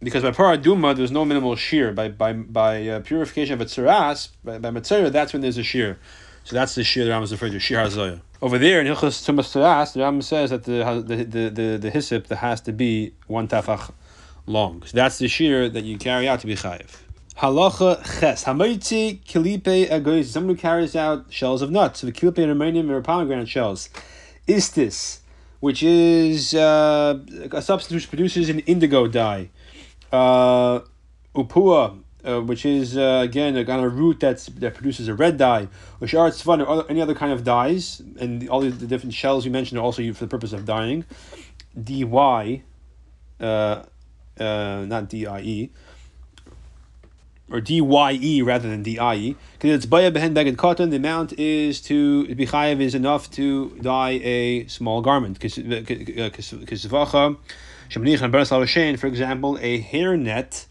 because 0.00 0.22
by 0.22 0.30
paraduma 0.30 0.94
there's 0.94 1.10
no 1.10 1.24
minimal 1.24 1.56
shear. 1.56 1.92
By 1.92 2.08
by 2.08 2.32
by 2.32 2.86
uh, 2.86 3.00
purification 3.00 3.54
of 3.54 3.60
a 3.60 3.64
tzeras, 3.64 4.28
by, 4.44 4.58
by 4.58 4.70
mitzvah, 4.70 5.10
that's 5.10 5.32
when 5.32 5.42
there's 5.42 5.58
a 5.58 5.64
shear. 5.64 5.98
So 6.44 6.54
that's 6.54 6.76
the 6.76 6.84
shear 6.84 7.04
that 7.04 7.10
Ram 7.10 7.24
is 7.24 7.32
referring 7.32 7.52
to, 7.52 7.60
shear 7.60 7.78
hazoya. 7.78 8.20
Over 8.42 8.58
there 8.58 8.80
in 8.80 8.88
Hilchas 8.88 9.22
Tumas 9.24 9.48
Tzeras, 9.52 9.92
the 9.92 10.00
Ram 10.00 10.20
says 10.20 10.50
that 10.50 10.64
the 10.64 10.82
the 11.06 11.24
the 11.24 11.48
the, 11.48 11.78
the 11.78 11.90
hyssop 11.90 12.26
that 12.26 12.36
has 12.36 12.60
to 12.62 12.72
be 12.72 13.14
one 13.28 13.46
tafach 13.46 13.92
long. 14.46 14.82
So 14.84 14.96
that's 14.96 15.18
the 15.18 15.28
shear 15.28 15.68
that 15.68 15.84
you 15.84 15.96
carry 15.96 16.26
out 16.26 16.40
to 16.40 16.48
be 16.48 16.56
chayiv. 16.56 16.90
Halacha 17.36 18.02
ches 18.18 18.42
hamoitzi 18.42 19.24
kilipe 19.24 19.88
agoyz. 19.88 20.24
Someone 20.24 20.56
who 20.56 20.60
carries 20.60 20.96
out 20.96 21.32
shells 21.32 21.62
of 21.62 21.70
nuts, 21.70 22.00
the 22.00 22.10
kilipe 22.10 22.38
remaining 22.38 22.90
or 22.90 23.00
pomegranate 23.00 23.48
shells. 23.48 23.88
Istis 24.48 25.20
which 25.60 25.84
is 25.84 26.52
uh, 26.54 27.16
a 27.52 27.62
substance 27.62 27.94
which 27.94 28.08
produces 28.08 28.48
an 28.48 28.58
indigo 28.60 29.06
dye. 29.06 29.48
Uh, 30.10 30.80
upua, 31.36 32.01
uh, 32.24 32.40
which 32.40 32.64
is 32.64 32.96
uh, 32.96 33.20
again 33.22 33.56
a 33.56 33.64
kind 33.64 33.84
of 33.84 33.98
root 33.98 34.20
that's 34.20 34.46
that 34.46 34.74
produces 34.74 35.08
a 35.08 35.14
red 35.14 35.38
dye, 35.38 35.68
which 35.98 36.14
are 36.14 36.30
fun 36.30 36.60
or 36.60 36.68
other, 36.68 36.84
any 36.88 37.00
other 37.00 37.14
kind 37.14 37.32
of 37.32 37.44
dyes, 37.44 38.02
and 38.18 38.48
all 38.48 38.60
the 38.60 38.70
different 38.70 39.14
shells 39.14 39.44
you 39.44 39.50
mentioned 39.50 39.78
are 39.78 39.82
also 39.82 40.02
used 40.02 40.18
for 40.18 40.24
the 40.24 40.30
purpose 40.30 40.52
of 40.52 40.64
dyeing. 40.64 41.04
Dy, 41.80 42.04
uh, 43.40 43.44
uh, 43.44 43.84
not 44.38 45.08
D 45.08 45.26
I 45.26 45.40
E 45.40 45.70
or 47.52 47.60
D-Y-E 47.60 48.42
rather 48.42 48.68
than 48.68 48.82
D-I-E. 48.82 49.36
Because 49.52 49.70
it's 49.76 49.86
baya 49.86 50.10
behen 50.10 50.34
beged 50.34 50.56
cotton, 50.56 50.90
the 50.90 50.96
amount 50.96 51.38
is 51.38 51.80
to, 51.82 52.24
bichayev 52.24 52.80
is 52.80 52.94
enough 52.94 53.30
to 53.32 53.70
dye 53.82 54.20
a 54.22 54.66
small 54.66 55.02
garment. 55.02 55.38
Because 55.38 55.56
For 59.00 59.06
example, 59.06 59.58
a 59.60 59.78
hair 59.78 60.16
net 60.16 60.66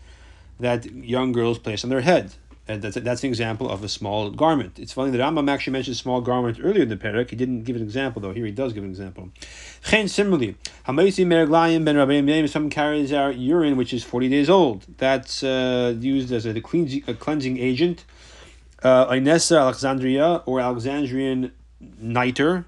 that 0.62 0.86
young 0.86 1.32
girls 1.32 1.60
place 1.60 1.84
on 1.84 1.90
their 1.90 2.02
head. 2.02 2.34
And 2.68 2.82
that's, 2.82 2.96
that's 2.96 3.24
an 3.24 3.30
example 3.30 3.70
of 3.70 3.84
a 3.84 3.90
small 3.90 4.30
garment. 4.30 4.80
It's 4.80 4.94
funny 4.94 5.12
that 5.12 5.18
Rambam 5.18 5.50
actually 5.50 5.74
mentioned 5.74 5.98
small 5.98 6.22
garment 6.22 6.60
earlier 6.62 6.84
in 6.84 6.90
the 6.90 6.96
parak. 6.96 7.30
He 7.30 7.36
didn't 7.36 7.64
give 7.64 7.76
an 7.76 7.82
example, 7.82 8.22
though. 8.22 8.34
Here 8.34 8.46
he 8.46 8.52
does 8.52 8.72
give 8.72 8.84
an 8.84 8.90
example. 8.90 9.30
Similarly, 9.84 10.56
ben 10.86 12.48
someone 12.48 12.70
carries 12.70 13.12
out 13.12 13.36
urine 13.38 13.78
which 13.78 13.94
is 13.94 14.04
40 14.04 14.30
days 14.30 14.50
old. 14.50 14.86
That's 14.98 15.44
uh, 15.44 15.96
used 16.00 16.32
as 16.32 16.46
a 16.46 16.62
cleansing, 16.62 17.04
a 17.08 17.14
cleansing 17.14 17.58
agent. 17.58 18.06
Uh, 18.84 19.08
Inessa 19.08 19.60
Alexandria 19.60 20.44
or 20.46 20.60
Alexandrian 20.60 21.52
niter, 22.00 22.66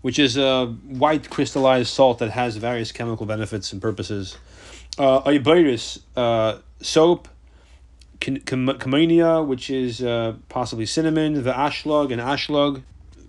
which 0.00 0.18
is 0.18 0.36
a 0.36 0.66
white 0.66 1.30
crystallized 1.30 1.88
salt 1.88 2.18
that 2.18 2.30
has 2.30 2.56
various 2.56 2.90
chemical 2.90 3.26
benefits 3.26 3.72
and 3.72 3.80
purposes. 3.80 4.38
Uh, 4.98 5.18
uh, 6.16 6.58
soap, 6.80 7.28
Camonia, 8.20 9.46
which 9.46 9.70
is 9.70 10.02
uh, 10.02 10.34
possibly 10.48 10.86
cinnamon, 10.86 11.42
the 11.42 11.52
ashlug 11.52 12.12
and 12.12 12.20
ashlug. 12.20 12.82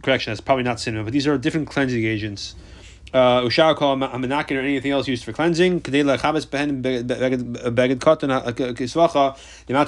Correction, 0.03 0.31
that's 0.31 0.41
probably 0.41 0.63
not 0.63 0.79
cinnamon, 0.79 1.05
but 1.05 1.13
these 1.13 1.27
are 1.27 1.37
different 1.37 1.67
cleansing 1.67 2.03
agents. 2.03 2.55
Uh, 3.13 3.41
Ushar 3.41 3.75
call 3.75 3.97
amanakin 3.97 4.55
or 4.55 4.61
anything 4.61 4.91
else 4.91 5.05
used 5.07 5.25
for 5.25 5.33
cleansing. 5.33 5.79
The 5.79 5.99
amount 5.99 6.23
of 6.23 6.49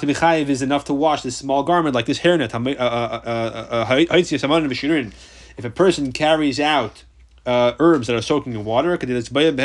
bichayiv 0.08 0.48
is 0.48 0.62
enough 0.62 0.84
to 0.84 0.94
wash 0.94 1.22
this 1.22 1.36
small 1.36 1.62
garment 1.62 1.94
like 1.94 2.04
this 2.04 2.18
hairnet. 2.20 2.54
Uh, 2.54 2.58
uh, 2.78 3.86
If 5.56 5.64
a 5.64 5.70
person 5.70 6.12
carries 6.12 6.60
out 6.60 7.04
uh, 7.46 7.72
herbs 7.78 8.08
that 8.08 8.16
are 8.16 8.22
soaking 8.22 8.52
in 8.52 8.64
water, 8.64 8.98
he's 9.00 9.30
chayiv 9.30 9.58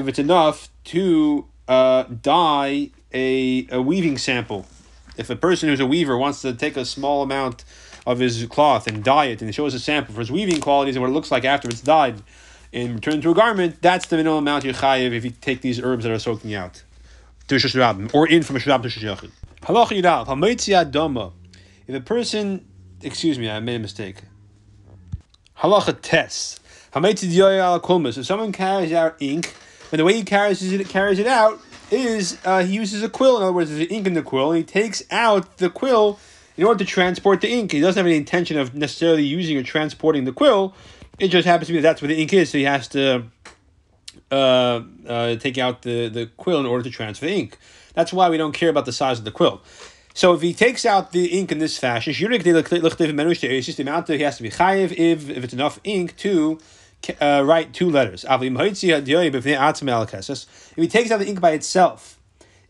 if 0.00 0.08
it's 0.08 0.18
enough 0.18 0.68
to 0.84 1.46
uh, 1.68 2.04
dye 2.04 2.90
a, 3.12 3.66
a 3.70 3.80
weaving 3.82 4.18
sample. 4.18 4.66
If 5.16 5.30
a 5.30 5.36
person 5.36 5.68
who's 5.68 5.80
a 5.80 5.86
weaver 5.86 6.16
wants 6.16 6.42
to 6.42 6.52
take 6.52 6.76
a 6.76 6.84
small 6.84 7.22
amount 7.22 7.64
of 8.06 8.18
his 8.18 8.44
cloth 8.46 8.86
and 8.86 9.02
dye 9.02 9.26
it 9.26 9.42
and 9.42 9.54
show 9.54 9.66
us 9.66 9.74
a 9.74 9.80
sample 9.80 10.14
for 10.14 10.20
his 10.20 10.30
weaving 10.30 10.60
qualities 10.60 10.96
and 10.96 11.02
what 11.02 11.10
it 11.10 11.14
looks 11.14 11.30
like 11.30 11.44
after 11.44 11.68
it's 11.68 11.80
dyed 11.80 12.22
and 12.72 12.94
returned 12.94 13.22
to 13.22 13.30
a 13.30 13.34
garment, 13.34 13.80
that's 13.80 14.06
the 14.06 14.16
minimum 14.16 14.38
amount 14.38 14.64
you're 14.64 14.74
chayiv 14.74 15.12
if 15.12 15.24
you 15.24 15.30
take 15.30 15.62
these 15.62 15.80
herbs 15.80 16.04
that 16.04 16.12
are 16.12 16.18
soaking 16.18 16.54
out. 16.54 16.82
Or 17.50 18.28
in 18.28 18.42
from 18.42 18.56
a 18.56 18.58
shrab 18.58 18.82
to 18.82 18.88
shashachim. 18.88 19.30
Halacha 19.62 20.02
yudal, 20.02 20.26
hamoitzi 20.26 20.90
adama. 20.90 21.32
If 21.86 21.94
a 21.94 22.00
person, 22.00 22.66
excuse 23.02 23.38
me, 23.38 23.48
I 23.48 23.60
made 23.60 23.76
a 23.76 23.78
mistake. 23.78 24.16
Halacha 25.58 26.00
tes. 26.02 26.58
Hamoitzi 26.92 27.30
diyoy 27.30 27.80
kulmas. 27.80 28.18
If 28.18 28.26
someone 28.26 28.52
carries 28.52 28.92
out 28.92 29.16
ink, 29.20 29.54
and 29.92 30.00
the 30.00 30.04
way 30.04 30.14
he 30.14 30.24
carries 30.24 30.62
it, 30.62 30.88
carries 30.88 31.18
it 31.18 31.26
out 31.26 31.60
is 31.90 32.38
uh, 32.44 32.64
he 32.64 32.74
uses 32.74 33.02
a 33.02 33.08
quill. 33.08 33.36
In 33.36 33.42
other 33.42 33.52
words, 33.52 33.70
there's 33.70 33.90
ink 33.90 34.06
in 34.06 34.14
the 34.14 34.22
quill, 34.22 34.50
and 34.52 34.58
he 34.58 34.64
takes 34.64 35.02
out 35.10 35.58
the 35.58 35.70
quill 35.70 36.18
in 36.56 36.64
order 36.64 36.84
to 36.84 36.84
transport 36.84 37.40
the 37.40 37.50
ink. 37.50 37.72
He 37.72 37.80
doesn't 37.80 37.98
have 37.98 38.06
any 38.06 38.16
intention 38.16 38.58
of 38.58 38.74
necessarily 38.74 39.22
using 39.22 39.56
or 39.56 39.62
transporting 39.62 40.24
the 40.24 40.32
quill. 40.32 40.74
It 41.18 41.28
just 41.28 41.46
happens 41.46 41.68
to 41.68 41.72
be 41.72 41.80
that 41.80 41.88
that's 41.88 42.02
where 42.02 42.08
the 42.08 42.20
ink 42.20 42.32
is, 42.32 42.50
so 42.50 42.58
he 42.58 42.64
has 42.64 42.88
to 42.88 43.24
uh, 44.30 44.82
uh, 45.06 45.36
take 45.36 45.58
out 45.58 45.82
the, 45.82 46.08
the 46.08 46.26
quill 46.36 46.60
in 46.60 46.66
order 46.66 46.84
to 46.84 46.90
transfer 46.90 47.26
the 47.26 47.32
ink. 47.32 47.58
That's 47.94 48.12
why 48.12 48.28
we 48.28 48.36
don't 48.36 48.52
care 48.52 48.68
about 48.68 48.84
the 48.84 48.92
size 48.92 49.18
of 49.18 49.24
the 49.24 49.30
quill. 49.30 49.62
So 50.12 50.32
if 50.32 50.40
he 50.40 50.54
takes 50.54 50.86
out 50.86 51.12
the 51.12 51.26
ink 51.26 51.52
in 51.52 51.58
this 51.58 51.78
fashion, 51.78 52.12
the 53.76 53.82
amount 53.82 54.08
he 54.08 54.22
has 54.22 54.36
to 54.38 54.42
be 54.42 54.50
chayiv 54.50 54.92
if, 54.92 55.28
if 55.28 55.44
it's 55.44 55.52
enough 55.52 55.78
ink 55.84 56.16
to 56.18 56.58
uh, 57.20 57.42
write 57.44 57.72
two 57.72 57.90
letters. 57.90 58.24
If 58.28 58.40
he 60.76 60.88
takes 60.88 61.10
out 61.10 61.18
the 61.18 61.26
ink 61.26 61.40
by 61.40 61.50
itself 61.52 62.20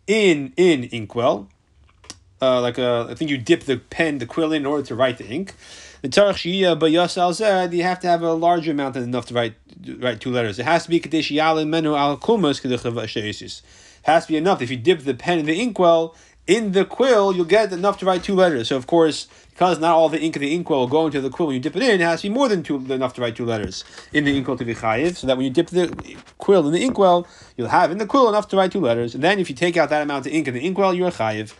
in 0.07 0.53
in 0.57 0.85
inkwell, 0.85 1.49
uh, 2.41 2.61
like 2.61 2.79
a, 2.79 2.87
uh, 2.87 3.09
I 3.11 3.15
think 3.15 3.31
you 3.31 3.39
dip 3.39 3.63
the 3.63 3.79
pen, 3.79 4.19
the 4.19 4.27
quill 4.27 4.53
in, 4.53 4.63
in 4.63 4.67
order 4.67 4.85
to 4.85 4.95
write 4.95 5.19
the 5.19 5.27
ink. 5.27 5.55
The 6.03 6.09
you 7.73 7.83
have 7.83 8.01
to 8.01 8.07
have 8.07 8.23
a 8.23 8.33
larger 8.33 8.71
amount 8.71 8.95
than 8.95 9.03
enough 9.03 9.27
to 9.27 9.35
write 9.35 9.55
write 9.99 10.21
two 10.21 10.31
letters. 10.31 10.59
It 10.59 10.65
has 10.65 10.85
to 10.85 10.91
be 10.91 11.01
kadesh 11.01 11.31
menu 11.31 11.95
al 11.95 12.17
kumas 12.19 13.63
Has 14.03 14.27
to 14.27 14.33
be 14.33 14.37
enough. 14.37 14.63
If 14.63 14.71
you 14.71 14.77
dip 14.77 15.01
the 15.01 15.15
pen 15.15 15.39
in 15.39 15.47
the 15.47 15.61
inkwell 15.61 16.15
in 16.47 16.73
the 16.73 16.85
quill, 16.85 17.35
you'll 17.35 17.45
get 17.45 17.73
enough 17.73 17.99
to 17.99 18.07
write 18.07 18.23
two 18.23 18.35
letters. 18.35 18.69
So 18.69 18.77
of 18.77 18.87
course, 18.87 19.27
because 19.57 19.79
not 19.81 19.95
all 19.95 20.11
the 20.11 20.21
ink 20.21 20.37
of 20.37 20.41
the 20.41 20.55
inkwell 20.55 20.81
will 20.81 20.87
go 20.87 21.07
into 21.07 21.19
the 21.19 21.31
quill 21.31 21.47
when 21.47 21.55
you 21.55 21.61
dip 21.61 21.75
it 21.75 21.83
in, 21.83 21.99
it 21.99 22.05
has 22.05 22.21
to 22.21 22.29
be 22.29 22.35
more 22.35 22.47
than 22.47 22.63
two 22.63 22.77
enough 22.93 23.15
to 23.15 23.23
write 23.23 23.35
two 23.35 23.47
letters 23.47 23.85
in 24.13 24.25
the 24.25 24.37
inkwell 24.37 24.55
to 24.59 24.67
be 24.67 24.75
chayiv. 24.75 25.17
So 25.17 25.27
that 25.27 25.39
when 25.39 25.45
you 25.45 25.51
dip 25.51 25.69
the 25.69 26.17
quill 26.37 26.67
in 26.67 26.75
the 26.75 26.85
inkwell, 26.85 27.27
you'll 27.57 27.69
have 27.69 27.91
in 27.91 27.97
the 27.97 28.05
quill 28.05 28.29
enough 28.29 28.49
to 28.49 28.57
write 28.59 28.71
two 28.71 28.81
letters. 28.81 29.15
And 29.15 29.25
then 29.25 29.39
if 29.39 29.49
you 29.49 29.57
take 29.57 29.79
out 29.79 29.89
that 29.89 30.03
amount 30.03 30.27
of 30.27 30.33
ink 30.35 30.47
in 30.47 30.53
the 30.53 30.67
inkwell, 30.67 30.93
you're 30.93 31.11
chayiv. 31.11 31.55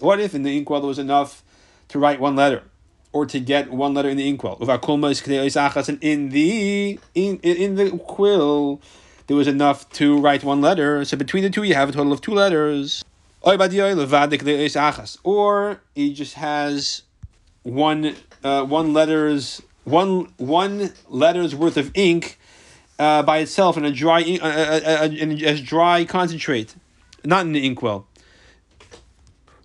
What 0.00 0.20
if 0.20 0.34
in 0.34 0.42
the 0.44 0.56
inkwell 0.56 0.80
there 0.80 0.88
was 0.88 0.98
enough 1.00 1.42
to 1.88 1.98
write 1.98 2.20
one 2.20 2.36
letter? 2.36 2.62
Or 3.12 3.26
to 3.26 3.40
get 3.40 3.72
one 3.72 3.94
letter 3.94 4.08
in 4.08 4.16
the 4.16 4.28
inkwell. 4.28 4.56
And 4.60 5.98
in 6.04 6.28
the 6.28 7.00
in, 7.16 7.38
in 7.40 7.74
the 7.74 7.90
quill 7.98 8.80
there 9.26 9.36
was 9.36 9.48
enough 9.48 9.88
to 9.94 10.20
write 10.20 10.44
one 10.44 10.60
letter. 10.60 11.04
So 11.04 11.16
between 11.16 11.42
the 11.42 11.50
two 11.50 11.64
you 11.64 11.74
have 11.74 11.88
a 11.88 11.92
total 11.92 12.12
of 12.12 12.20
two 12.20 12.32
letters. 12.32 13.04
Or 15.22 15.80
he 15.94 16.14
just 16.14 16.34
has 16.34 17.02
one 17.62 18.16
uh, 18.42 18.64
one 18.64 18.94
letters 18.94 19.60
one 19.84 20.32
one 20.38 20.92
letters 21.10 21.54
worth 21.54 21.76
of 21.76 21.90
ink 21.92 22.38
uh, 22.98 23.22
by 23.22 23.38
itself 23.38 23.76
in 23.76 23.84
a 23.84 23.90
dry 23.90 24.22
ink, 24.22 24.42
uh, 24.42 24.46
uh 24.46 25.08
as 25.44 25.60
dry 25.60 26.06
concentrate, 26.06 26.74
not 27.22 27.44
in 27.44 27.52
the 27.52 27.66
inkwell. 27.66 28.06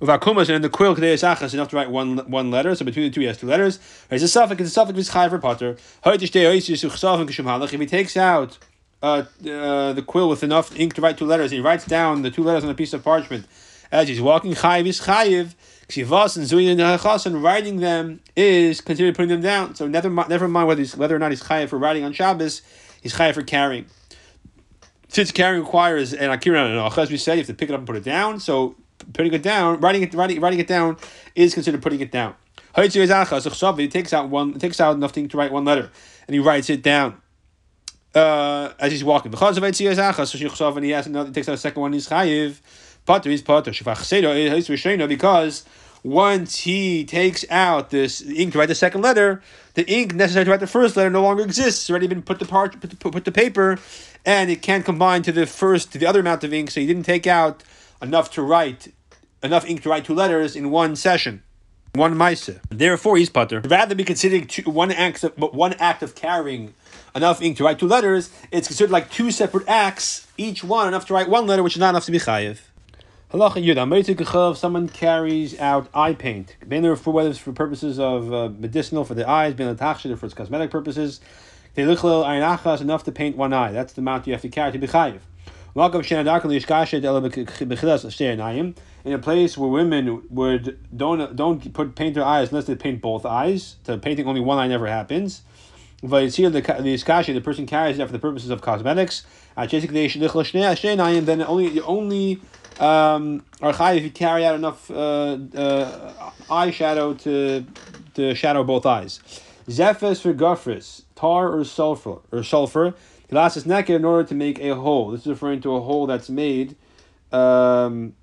With 0.02 0.10
akumas 0.10 0.54
and 0.54 0.62
the 0.62 0.70
quill 0.70 0.94
kadei 0.94 1.13
is 1.13 1.54
enough 1.54 1.70
to 1.70 1.78
write 1.78 1.89
one 1.89 2.18
one 2.30 2.52
letter. 2.52 2.76
So 2.76 2.84
between 2.84 3.06
the 3.06 3.12
two, 3.12 3.22
he 3.22 3.28
has 3.28 3.38
two 3.38 3.48
letters. 3.48 3.80
It's 4.12 4.24
a 4.24 4.28
suffix. 4.28 4.60
It's 4.60 4.72
a 4.72 4.74
suffix. 4.74 5.00
It's 5.00 5.10
for 5.10 5.39
potter. 5.39 5.78
If 6.06 7.80
he 7.80 7.86
takes 7.86 8.18
out 8.18 8.58
uh, 9.02 9.06
uh, 9.06 9.94
the 9.94 10.04
quill 10.06 10.28
with 10.28 10.44
enough 10.44 10.78
ink 10.78 10.96
to 10.96 11.02
write 11.02 11.18
two 11.18 11.26
letters, 11.26 11.52
he 11.52 11.62
writes 11.62 11.86
down 11.86 12.24
the 12.24 12.32
two 12.32 12.44
letters 12.44 12.65
on 12.65 12.70
a 12.70 12.74
piece 12.74 12.94
of 12.94 13.06
parchment 13.06 13.46
as 13.91 14.08
he's 14.08 14.21
walking. 14.21 14.54
Chayiv 14.54 14.86
is 14.86 15.02
chayiv. 15.02 15.56
Ksivas 15.88 16.38
and 16.38 16.45
zuyin 16.45 17.25
and 17.25 17.43
writing 17.43 17.78
them 17.78 18.19
is 18.36 18.80
considered 18.80 19.15
putting 19.15 19.30
them 19.30 19.41
down. 19.41 19.73
So 19.73 19.88
never 19.88 20.10
never 20.10 20.47
mind 20.47 20.67
whether 20.67 20.82
he's, 20.82 20.95
whether 20.95 21.15
or 21.15 21.19
not 21.19 21.32
he's 21.32 21.41
chayiv 21.41 21.69
for 21.69 21.80
writing 21.80 22.04
on 22.04 22.13
Shabbos, 22.13 22.62
he's 23.02 23.13
chayiv 23.15 23.34
for 23.34 23.41
carrying. 23.41 23.88
Since 25.08 25.32
carrying 25.32 25.63
requires 25.63 26.13
an 26.13 26.30
akira 26.30 26.65
and 26.65 26.97
as 26.97 27.10
we 27.10 27.17
said, 27.17 27.34
you 27.34 27.39
have 27.39 27.47
to 27.47 27.56
pick 27.56 27.69
it 27.69 27.73
up 27.73 27.80
and 27.80 27.88
put 27.88 27.95
it 27.95 28.04
down. 28.04 28.39
So 28.39 28.75
putting 29.13 29.34
it 29.34 29.41
down, 29.41 29.80
writing 29.80 30.04
it, 30.04 30.13
writing, 30.13 30.39
writing 30.39 30.60
it 30.60 30.67
down 30.67 30.97
is 31.36 31.54
considered 31.54 31.82
putting 31.82 31.99
it 31.99 32.12
down. 32.12 32.36
He 32.75 32.88
takes 32.88 34.13
out 34.13 34.30
one, 34.30 34.54
takes 34.60 34.80
out 34.80 34.95
enough 34.95 35.12
to 35.13 35.28
write 35.34 35.52
one 35.52 35.65
letter, 35.65 35.89
and 36.28 36.34
he 36.34 36.39
writes 36.39 36.69
it 36.69 36.84
down. 36.84 37.21
Uh, 38.13 38.73
as 38.80 38.91
he's 38.91 39.04
walking, 39.04 39.30
because 39.30 39.56
of 39.56 39.63
and 39.63 39.75
he 39.75 39.84
has 39.84 41.06
another, 41.06 41.28
he 41.28 41.34
takes 41.34 41.47
out 41.47 41.54
a 41.54 41.58
second 41.58 41.80
one. 41.80 41.93
He's 41.93 42.10
chayiv, 42.10 42.60
pater 43.10 43.32
is 43.32 43.41
pater. 43.41 43.72
Because 45.08 45.65
once 46.04 46.60
he 46.60 47.04
takes 47.06 47.45
out 47.50 47.89
this 47.89 48.22
ink 48.22 48.54
to 48.54 48.60
write 48.60 48.67
the 48.67 48.76
second 48.76 49.02
letter, 49.02 49.41
the 49.74 49.91
ink 49.91 50.13
necessary 50.13 50.45
to 50.45 50.52
write 50.52 50.60
the 50.60 50.67
first 50.67 50.95
letter 50.95 51.10
no 51.10 51.24
longer 51.24 51.43
exists. 51.43 51.84
It's 51.84 51.89
already 51.89 52.08
been 52.08 52.22
put 52.22 52.38
the 52.39 52.45
part, 52.45 52.80
put 52.80 52.91
the, 52.91 52.95
put 52.95 53.26
the 53.26 53.32
paper, 53.32 53.80
and 54.26 54.52
it 54.52 54.62
can't 54.62 54.86
combine 54.86 55.24
to 55.24 55.32
the 55.32 55.48
first 55.48 55.91
to 55.93 55.98
the 55.98 56.06
other 56.06 56.19
amount 56.19 56.43
of 56.43 56.54
ink. 56.54 56.69
So 56.69 56.80
he 56.82 56.88
didn't 56.88 57.04
take 57.04 57.26
out 57.26 57.63
enough 58.02 58.30
to 58.32 58.43
write, 58.43 58.93
enough 59.41 59.67
ink 59.67 59.82
to 59.84 59.89
write 59.89 60.06
two 60.06 60.13
letters 60.13 60.56
in 60.56 60.69
one 60.69 60.95
session, 60.95 61.41
one 61.95 62.13
maisa. 62.13 62.60
Therefore, 62.69 63.17
he's 63.17 63.30
putter. 63.30 63.62
Rather 63.62 63.95
be 63.95 64.04
considering 64.04 64.45
two, 64.45 64.69
one 64.69 64.91
act 64.91 65.24
of 65.24 65.34
one 65.38 65.74
act 65.74 66.04
of 66.04 66.13
carrying 66.15 66.76
enough 67.15 67.41
ink 67.41 67.58
to 67.58 67.63
write 67.63 67.80
two 67.80 67.88
letters. 67.88 68.30
It's 68.52 68.67
considered 68.67 68.91
like 68.91 69.10
two 69.10 69.32
separate 69.32 69.67
acts, 69.67 70.28
each 70.38 70.63
one 70.63 70.88
enough 70.88 71.08
to 71.08 71.13
write 71.13 71.28
one 71.28 71.48
letter, 71.48 71.63
which 71.63 71.76
is 71.76 71.80
not 71.80 71.89
enough 71.89 72.06
to 72.06 72.12
be 72.12 72.19
chayiv. 72.19 72.60
Halacha 73.32 73.63
Yud. 73.63 74.58
Someone 74.58 74.89
carries 74.89 75.60
out 75.60 75.88
eye 75.94 76.13
paint. 76.15 76.56
for 76.98 77.13
whether 77.13 77.30
it's 77.30 77.38
for 77.38 77.52
purposes 77.52 78.00
of 78.00 78.34
uh, 78.34 78.50
medicinal 78.58 79.06
for 79.06 79.13
the 79.13 79.30
eyes, 79.30 79.54
bein 79.54 79.78
for 79.78 80.26
its 80.26 80.34
cosmetic 80.34 80.72
purposes. 80.72 81.22
They 81.76 81.86
look 81.86 82.04
enough 82.04 83.04
to 83.04 83.12
paint 83.12 83.38
one 83.38 83.54
eye. 83.54 83.72
That's 83.72 83.94
the 83.94 84.02
amount 84.02 84.26
you 84.26 84.34
have 84.34 84.42
to 84.42 84.50
carry 84.50 84.72
to 84.72 84.80
be 84.80 84.88
chayiv. 84.88 85.20
In 89.06 89.13
a 89.13 89.20
place 89.20 89.58
where 89.60 89.70
women 89.70 90.24
would 90.32 90.98
don't 90.98 91.36
don't 91.36 91.74
put 91.74 91.96
paint 91.96 92.15
their 92.15 92.26
eyes 92.26 92.50
unless 92.50 92.65
they 92.65 92.74
paint 92.74 93.00
both 93.00 93.28
eyes. 93.28 93.76
So 93.84 93.96
painting 94.00 94.26
only 94.26 94.42
one 94.42 94.58
eye 94.58 94.68
never 94.68 94.88
happens. 94.88 95.44
The 96.02 96.08
the 96.10 97.42
person 97.44 97.68
carries 97.68 98.00
it 98.00 98.06
for 98.08 98.12
the 98.12 98.18
purposes 98.18 98.50
of 98.50 98.62
cosmetics. 98.62 99.24
Then 99.56 99.68
only 101.44 101.80
only 101.82 102.42
um, 102.80 103.44
are 103.62 103.74
if 103.96 104.04
you 104.04 104.12
carry 104.12 104.46
out 104.46 104.56
enough 104.56 104.89
uh, 104.89 105.38
uh, 105.56 106.32
eyeshadow 106.50 107.20
to 107.22 107.65
to 108.15 108.36
shadow 108.36 108.63
both 108.63 108.86
eyes. 108.86 109.20
Zephys 109.68 110.22
for 110.22 110.34
gufris, 110.34 111.04
tar 111.15 111.52
or 111.52 111.63
sulfur 111.63 112.18
or 112.32 112.44
sulfur 112.44 112.96
Glass 113.30 113.56
is 113.56 113.65
naked 113.65 113.96
in 113.96 114.06
order 114.06 114.28
to 114.28 114.34
make 114.34 114.60
a 114.60 114.74
hole. 114.76 115.12
This 115.12 115.22
is 115.22 115.28
referring 115.28 115.62
to 115.62 115.76
a 115.76 115.82
hole 115.82 116.08
that's 116.08 116.30
made 116.30 116.76
um, 117.32 118.13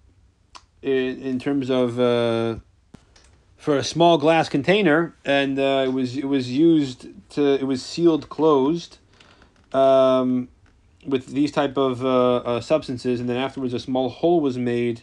in, 0.83 1.23
in 1.23 1.39
terms 1.39 1.71
of 1.71 2.01
uh, 2.01 2.57
for 3.57 3.77
a 3.77 3.85
small 3.85 4.19
glass 4.19 4.49
container, 4.49 5.15
and 5.25 5.61
uh, 5.61 5.85
it 5.87 5.93
was 5.93 6.17
it 6.17 6.25
was 6.25 6.51
used 6.51 7.07
to 7.31 7.55
it 7.55 7.63
was 7.63 7.85
sealed 7.85 8.29
closed 8.29 8.99
um, 9.73 10.49
with 11.07 11.27
these 11.29 11.53
type 11.53 11.77
of 11.77 12.05
uh, 12.05 12.37
uh, 12.37 12.61
substances, 12.61 13.21
and 13.21 13.29
then 13.29 13.37
afterwards 13.37 13.73
a 13.75 13.81
small 13.81 14.09
hole 14.09 14.41
was 14.41 14.59
made 14.59 15.03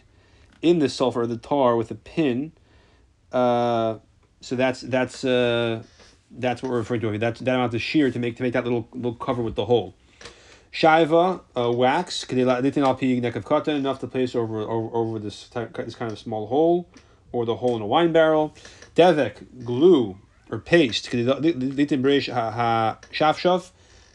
in 0.62 0.78
the 0.78 0.88
sulfur, 0.88 1.26
the 1.26 1.36
tar, 1.36 1.76
with 1.76 1.90
a 1.90 1.94
pin. 1.94 2.52
Uh, 3.32 3.98
so 4.40 4.56
that's 4.56 4.80
that's 4.82 5.24
uh, 5.24 5.82
that's 6.30 6.62
what 6.62 6.70
we're 6.70 6.78
referring 6.78 7.00
to. 7.02 7.18
That's 7.18 7.40
that 7.40 7.54
amount 7.54 7.74
of 7.74 7.82
shear 7.82 8.10
to 8.10 8.18
make 8.18 8.36
to 8.36 8.42
make 8.42 8.52
that 8.52 8.64
little 8.64 8.88
little 8.92 9.14
cover 9.14 9.42
with 9.42 9.54
the 9.54 9.66
hole. 9.66 9.94
Shaiva, 10.72 11.40
uh, 11.56 11.70
wax, 11.70 12.24
enough 13.76 14.00
to 14.00 14.08
place 14.08 14.34
over 14.34 14.60
over, 14.60 14.94
over 14.94 15.18
this 15.18 15.48
type, 15.48 15.76
this 15.76 15.94
kind 15.94 16.10
of 16.10 16.18
small 16.18 16.46
hole, 16.48 16.88
or 17.32 17.46
the 17.46 17.56
hole 17.56 17.76
in 17.76 17.82
a 17.82 17.86
wine 17.86 18.12
barrel. 18.12 18.54
Devek, 18.96 19.64
glue 19.64 20.18
or 20.50 20.58
paste, 20.58 21.10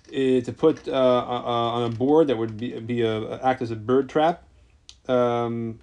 to 0.10 0.54
put 0.54 0.88
uh, 0.88 0.92
uh, 0.92 1.76
on 1.76 1.92
a 1.92 1.96
board 1.96 2.28
that 2.28 2.38
would 2.38 2.58
be, 2.58 2.80
be 2.80 3.02
a, 3.02 3.42
act 3.42 3.62
as 3.62 3.72
a 3.72 3.76
bird 3.76 4.10
trap. 4.10 4.44
Um, 5.08 5.80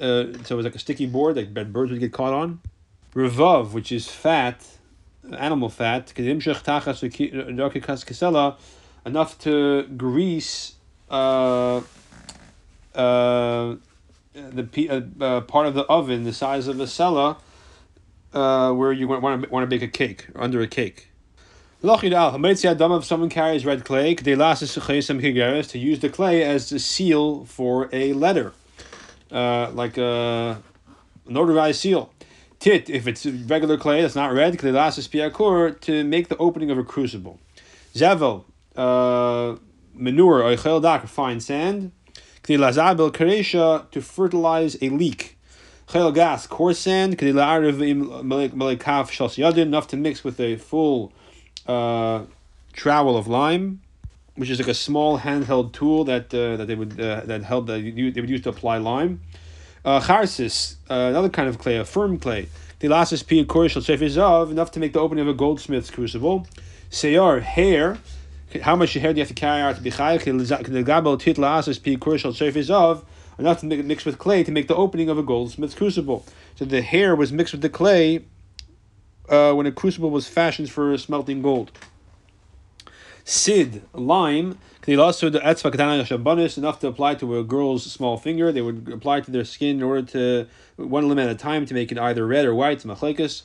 uh, 0.00 0.32
so 0.44 0.54
it 0.54 0.56
was 0.56 0.64
like 0.64 0.74
a 0.74 0.78
sticky 0.78 1.06
board 1.06 1.34
that 1.34 1.72
birds 1.72 1.90
would 1.90 2.00
get 2.00 2.12
caught 2.12 2.32
on. 2.32 2.60
revav, 3.14 3.72
which 3.72 3.90
is 3.90 4.08
fat, 4.08 4.64
animal 5.36 5.68
fat, 5.68 6.12
enough 9.04 9.38
to 9.38 9.82
grease 9.96 10.74
uh, 11.10 11.80
uh, 12.94 13.76
the 14.34 14.88
uh, 14.88 15.24
uh, 15.24 15.40
part 15.42 15.66
of 15.66 15.74
the 15.74 15.84
oven 15.84 16.24
the 16.24 16.32
size 16.32 16.68
of 16.68 16.78
a 16.80 16.86
sella 16.86 17.38
uh, 18.32 18.72
where 18.72 18.92
you 18.92 19.08
want 19.08 19.42
to 19.42 19.50
want 19.50 19.62
to 19.62 19.66
bake 19.66 19.82
a 19.82 19.88
cake 19.88 20.26
under 20.36 20.60
a 20.60 20.66
cake. 20.66 21.07
If 21.80 23.04
someone 23.04 23.28
carries 23.28 23.64
red 23.64 23.84
clay, 23.84 24.12
to 25.68 25.78
use 25.78 26.00
the 26.00 26.08
clay 26.08 26.42
as 26.42 26.72
a 26.72 26.80
seal 26.80 27.44
for 27.44 27.88
a 27.92 28.14
letter, 28.14 28.52
uh, 29.30 29.70
like 29.70 29.96
a 29.96 30.60
notarized 31.28 31.76
seal. 31.76 32.10
Tit, 32.58 32.90
if 32.90 33.06
it's 33.06 33.24
regular 33.24 33.76
clay 33.76 34.02
that's 34.02 34.16
not 34.16 34.32
red, 34.32 34.54
to 35.70 36.02
make 36.02 36.26
the 36.26 36.36
opening 36.38 36.72
of 36.72 36.78
a 36.78 36.82
crucible. 36.82 37.38
Zevel, 37.94 38.44
uh, 38.74 39.56
manure, 39.94 40.42
or 41.04 41.06
fine 41.06 41.38
sand. 41.38 41.92
To 42.42 44.02
fertilize 44.02 44.76
a 44.82 44.88
leak. 44.88 45.38
Chayil 45.86 46.12
gas, 46.12 46.48
coarse 46.48 46.80
sand, 46.80 47.16
enough 49.68 49.86
to 49.88 49.96
mix 49.96 50.24
with 50.24 50.40
a 50.40 50.56
full 50.56 51.12
uh, 51.68 52.22
trowel 52.72 53.16
of 53.16 53.28
lime, 53.28 53.80
which 54.34 54.50
is 54.50 54.58
like 54.58 54.68
a 54.68 54.74
small 54.74 55.20
handheld 55.20 55.72
tool 55.72 56.04
that 56.04 56.32
uh, 56.34 56.56
that 56.56 56.66
they 56.66 56.74
would 56.74 56.98
uh, 56.98 57.20
that 57.26 57.42
held 57.42 57.66
that 57.68 57.80
you, 57.80 58.10
they 58.10 58.20
would 58.20 58.30
use 58.30 58.40
to 58.42 58.48
apply 58.48 58.78
lime. 58.78 59.20
Uh, 59.84 60.00
charsis, 60.00 60.74
uh, 60.90 60.94
another 60.94 61.28
kind 61.28 61.48
of 61.48 61.58
clay, 61.58 61.76
a 61.76 61.84
firm 61.84 62.18
clay. 62.18 62.48
The 62.80 62.88
Dilasis 62.88 63.26
pi 63.26 63.44
korish 63.44 64.50
enough 64.50 64.70
to 64.72 64.80
make 64.80 64.92
the 64.92 65.00
opening 65.00 65.22
of 65.22 65.28
a 65.28 65.34
goldsmith's 65.34 65.90
crucible. 65.90 66.46
Seyar, 66.90 67.42
hair. 67.42 67.98
How 68.62 68.76
much 68.76 68.94
hair 68.94 69.12
do 69.12 69.18
you 69.18 69.22
have 69.22 69.28
to 69.28 69.34
carry 69.34 69.60
out 69.60 69.76
to 69.76 69.82
be 69.82 69.90
chayiv? 69.90 70.22
tit 70.22 71.36
la'asis 71.36 71.82
pi 71.82 71.96
korish 71.96 72.24
of 72.70 73.04
enough 73.38 73.60
to 73.60 73.66
mix 73.66 74.04
with 74.04 74.18
clay 74.18 74.42
to 74.44 74.50
make 74.52 74.68
the 74.68 74.76
opening 74.76 75.08
of 75.08 75.18
a 75.18 75.22
goldsmith's 75.22 75.74
crucible. 75.74 76.24
So 76.56 76.64
the 76.64 76.82
hair 76.82 77.14
was 77.14 77.32
mixed 77.32 77.52
with 77.52 77.62
the 77.62 77.68
clay 77.68 78.24
uh, 79.28 79.52
when 79.52 79.66
a 79.66 79.72
crucible 79.72 80.10
was 80.10 80.28
fashioned 80.28 80.70
for 80.70 80.96
smelting 80.98 81.42
gold. 81.42 81.72
Sid, 83.24 83.82
lime, 83.92 84.58
enough 86.56 86.80
to 86.80 86.86
apply 86.88 87.14
to 87.16 87.38
a 87.38 87.44
girl's 87.44 87.84
small 87.84 88.16
finger. 88.16 88.50
They 88.50 88.62
would 88.62 88.88
apply 88.90 89.20
to 89.20 89.30
their 89.30 89.44
skin 89.44 89.76
in 89.76 89.82
order 89.82 90.02
to, 90.12 90.46
one 90.76 91.08
limit 91.08 91.26
at 91.26 91.32
a 91.32 91.38
time, 91.38 91.66
to 91.66 91.74
make 91.74 91.92
it 91.92 91.98
either 91.98 92.26
red 92.26 92.46
or 92.46 92.54
white, 92.54 92.78
machlekes. 92.84 93.42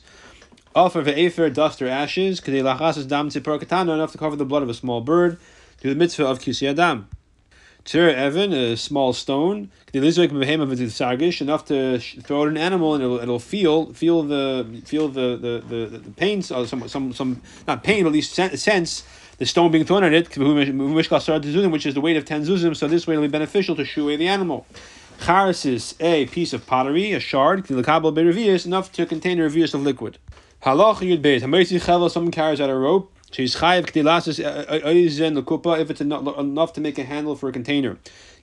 Offer 0.74 1.00
of 1.00 1.08
afer, 1.08 1.50
dust 1.50 1.82
or 1.82 1.88
ashes, 1.88 2.40
enough 3.94 4.12
to 4.12 4.18
cover 4.18 4.36
the 4.36 4.46
blood 4.46 4.62
of 4.62 4.70
a 4.70 4.74
small 4.74 5.02
bird, 5.02 5.38
to 5.82 5.88
the 5.90 5.94
mitzvah 5.94 6.26
of 6.26 6.38
kisiyadam. 6.38 7.04
Tir 7.84 8.08
Evan, 8.08 8.54
a 8.54 8.76
small 8.76 9.12
stone, 9.12 9.70
enough 9.92 11.64
to 11.66 11.98
throw 11.98 12.42
out 12.42 12.48
an 12.48 12.56
animal 12.56 12.94
and 12.94 13.04
it'll, 13.04 13.18
it'll 13.18 13.38
feel 13.38 13.92
feel 13.92 14.22
the 14.22 14.82
feel 14.86 15.08
the 15.08 15.36
the 15.36 15.62
the, 15.68 15.98
the 15.98 16.10
pain, 16.12 16.38
uh, 16.50 16.64
some 16.64 16.88
some 16.88 17.12
some 17.12 17.42
not 17.68 17.84
pain, 17.84 18.04
but 18.04 18.08
at 18.08 18.14
least 18.14 18.34
sense 18.34 19.04
the 19.36 19.44
stone 19.44 19.70
being 19.70 19.84
thrown 19.84 20.02
at 20.02 20.14
it, 20.14 20.28
which 20.36 21.84
is 21.86 21.94
the 21.94 22.00
weight 22.00 22.16
of 22.16 22.24
ten 22.24 22.42
zuzim. 22.44 22.74
So 22.74 22.88
this 22.88 23.06
way 23.06 23.14
it'll 23.14 23.22
be 23.22 23.28
beneficial 23.28 23.76
to 23.76 23.84
shoo 23.84 24.04
away 24.04 24.16
the 24.16 24.28
animal. 24.28 24.66
Charis 25.22 25.66
is 25.66 25.94
a 26.00 26.26
piece 26.26 26.52
of 26.54 26.66
pottery, 26.66 27.12
a 27.12 27.20
shard, 27.20 27.68
enough 27.68 28.92
to 28.92 29.06
contain 29.06 29.38
a 29.40 29.42
revius 29.42 29.74
of 29.74 29.82
liquid. 29.82 30.18
Halach 30.62 31.00
yud 31.00 31.20
beis. 31.20 32.10
Someone 32.10 32.32
carries 32.32 32.60
out 32.60 32.70
a 32.70 32.74
rope 32.74 33.12
She's 33.34 33.56
chayiv 33.56 33.86
k'dilasis 33.86 34.38
oizen 34.38 35.36
uh, 35.36 35.40
uh, 35.40 35.40
uh, 35.40 35.42
lekupa 35.42 35.80
if 35.80 35.90
it's 35.90 36.00
enough 36.00 36.72
to 36.74 36.80
make 36.80 36.98
a 36.98 37.02
handle 37.02 37.34
for 37.34 37.48
a 37.48 37.52
container. 37.52 37.98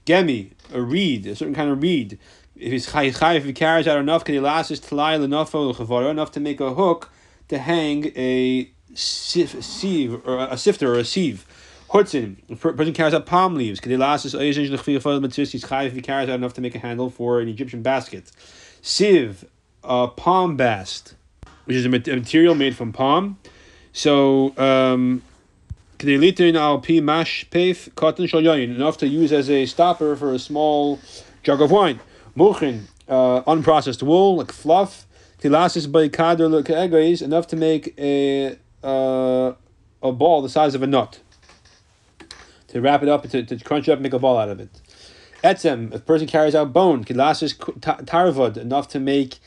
Gemi, 0.05 0.51
a 0.73 0.81
reed, 0.81 1.27
a 1.27 1.35
certain 1.37 1.55
kind 1.55 1.69
of 1.69 1.81
reed. 1.81 2.19
If 2.57 2.73
he's 2.73 2.87
chayiv, 2.87 3.35
if 3.37 3.45
he 3.45 3.53
carries 3.53 3.87
out 3.87 3.99
enough 3.99 4.25
k'dilasis 4.25 4.81
tlai 4.81 5.17
lenafo 5.17 5.73
l'chavara, 5.73 6.11
enough 6.11 6.31
to 6.33 6.41
make 6.41 6.59
a 6.59 6.73
hook 6.73 7.09
to 7.47 7.57
hang 7.57 8.11
a 8.17 8.69
sieve 8.93 10.27
or 10.27 10.39
a 10.39 10.57
sifter 10.57 10.93
or 10.93 10.99
a 10.99 11.05
sieve. 11.05 11.45
Hutzin, 11.91 12.35
a 12.49 12.55
person 12.57 12.91
carries 12.91 13.13
out 13.13 13.25
palm 13.25 13.55
leaves. 13.55 13.79
K'dilasis 13.79 14.37
oizen 14.37 14.69
l'chviyafal 14.69 15.25
matzis. 15.25 15.51
He's 15.51 15.63
chayiv 15.63 15.87
if 15.87 15.93
he 15.93 16.01
carries 16.01 16.27
out 16.27 16.35
enough 16.35 16.53
to 16.55 16.61
make 16.61 16.75
a 16.75 16.79
handle 16.79 17.09
for 17.09 17.39
an 17.39 17.47
Egyptian 17.47 17.81
basket. 17.81 18.29
Sieve, 18.81 19.45
a 19.85 20.09
palm 20.09 20.57
bast, 20.57 21.15
which 21.63 21.77
is 21.77 21.85
a 21.85 21.89
material 21.89 22.55
made 22.55 22.75
from 22.75 22.91
palm. 22.91 23.37
So, 23.93 24.57
um, 24.57 25.21
enough 28.71 28.97
to 28.97 29.07
use 29.07 29.31
as 29.31 29.49
a 29.49 29.65
stopper 29.65 30.15
for 30.15 30.33
a 30.33 30.39
small 30.39 30.99
jug 31.43 31.61
of 31.61 31.71
wine. 31.71 31.99
Muchin, 32.35 32.83
uh, 33.07 33.41
unprocessed 33.43 34.01
wool, 34.01 34.37
like 34.37 34.51
fluff. 34.51 35.05
Tilasis 35.41 35.91
by 35.91 36.07
kader 36.07 36.47
enough 37.23 37.47
to 37.47 37.55
make 37.55 37.95
a 37.97 38.57
uh, 38.83 39.53
a 40.03 40.11
ball 40.11 40.41
the 40.41 40.49
size 40.49 40.75
of 40.75 40.83
a 40.83 40.87
nut. 40.87 41.19
To 42.67 42.79
wrap 42.79 43.03
it 43.03 43.09
up, 43.09 43.27
to, 43.27 43.43
to 43.43 43.57
crunch 43.57 43.89
it 43.89 43.91
up, 43.91 43.99
make 43.99 44.13
a 44.13 44.19
ball 44.19 44.37
out 44.37 44.49
of 44.49 44.59
it. 44.59 44.69
Etzem, 45.43 45.87
if 45.93 46.01
a 46.01 46.03
person 46.03 46.27
carries 46.27 46.53
out 46.53 46.71
bone, 46.71 47.03
kilasis 47.03 47.55
tarvud, 48.05 48.57
enough 48.57 48.87
to 48.89 48.99
make 48.99 49.39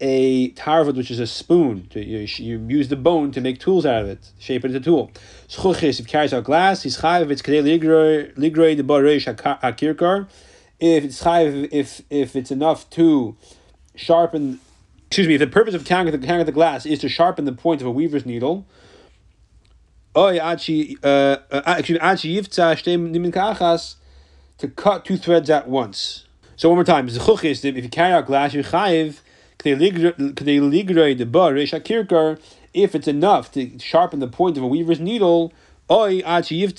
a 0.00 0.50
tarvud, 0.52 0.96
which 0.96 1.10
is 1.10 1.20
a 1.20 1.26
spoon. 1.26 1.88
You, 1.94 2.26
you, 2.36 2.66
use 2.68 2.88
the 2.88 2.96
bone 2.96 3.32
to 3.32 3.40
make 3.40 3.58
tools 3.58 3.84
out 3.84 4.02
of 4.02 4.08
it, 4.08 4.30
shape 4.38 4.64
it 4.64 4.68
into 4.68 4.78
a 4.78 4.82
tool. 4.82 5.10
Schuchis, 5.48 6.00
if 6.00 6.06
carries 6.06 6.32
out 6.32 6.44
glass, 6.44 6.82
he's 6.82 6.98
chayiv, 6.98 7.30
it's 7.30 7.42
kadei 7.42 7.62
hakirkar. 8.34 10.28
If 10.78 11.04
it's 11.04 11.22
chayiv, 11.22 11.68
if, 11.70 12.00
if 12.08 12.34
it's 12.34 12.50
enough 12.50 12.88
to 12.90 13.36
sharpen, 13.94 14.60
excuse 15.06 15.28
me, 15.28 15.34
if 15.34 15.40
the 15.40 15.46
purpose 15.46 15.74
of 15.74 15.84
carrying 15.84 16.10
the, 16.18 16.26
carrying 16.26 16.46
the 16.46 16.52
glass 16.52 16.86
is 16.86 17.00
to 17.00 17.08
sharpen 17.08 17.44
the 17.44 17.52
point 17.52 17.82
of 17.82 17.86
a 17.86 17.90
weaver's 17.90 18.24
needle, 18.24 18.66
uh, 20.14 20.28
uh, 20.28 21.82
to 24.58 24.68
cut 24.68 25.04
two 25.04 25.16
threads 25.16 25.50
at 25.50 25.68
once. 25.68 26.26
So 26.56 26.68
one 26.68 26.76
more 26.76 26.84
time, 26.84 27.08
if 27.08 27.14
you 27.64 27.88
carry 27.88 28.12
out 28.12 28.26
glass, 28.26 28.52
you're 28.52 28.64
chayiv, 28.64 29.20
if 32.72 32.94
it's 32.94 33.08
enough 33.08 33.52
to 33.52 33.78
sharpen 33.78 34.20
the 34.20 34.28
point 34.28 34.56
of 34.56 34.62
a 34.62 34.66
weaver's 34.66 35.00
needle, 35.00 35.52
or 35.88 36.08
to 36.08 36.72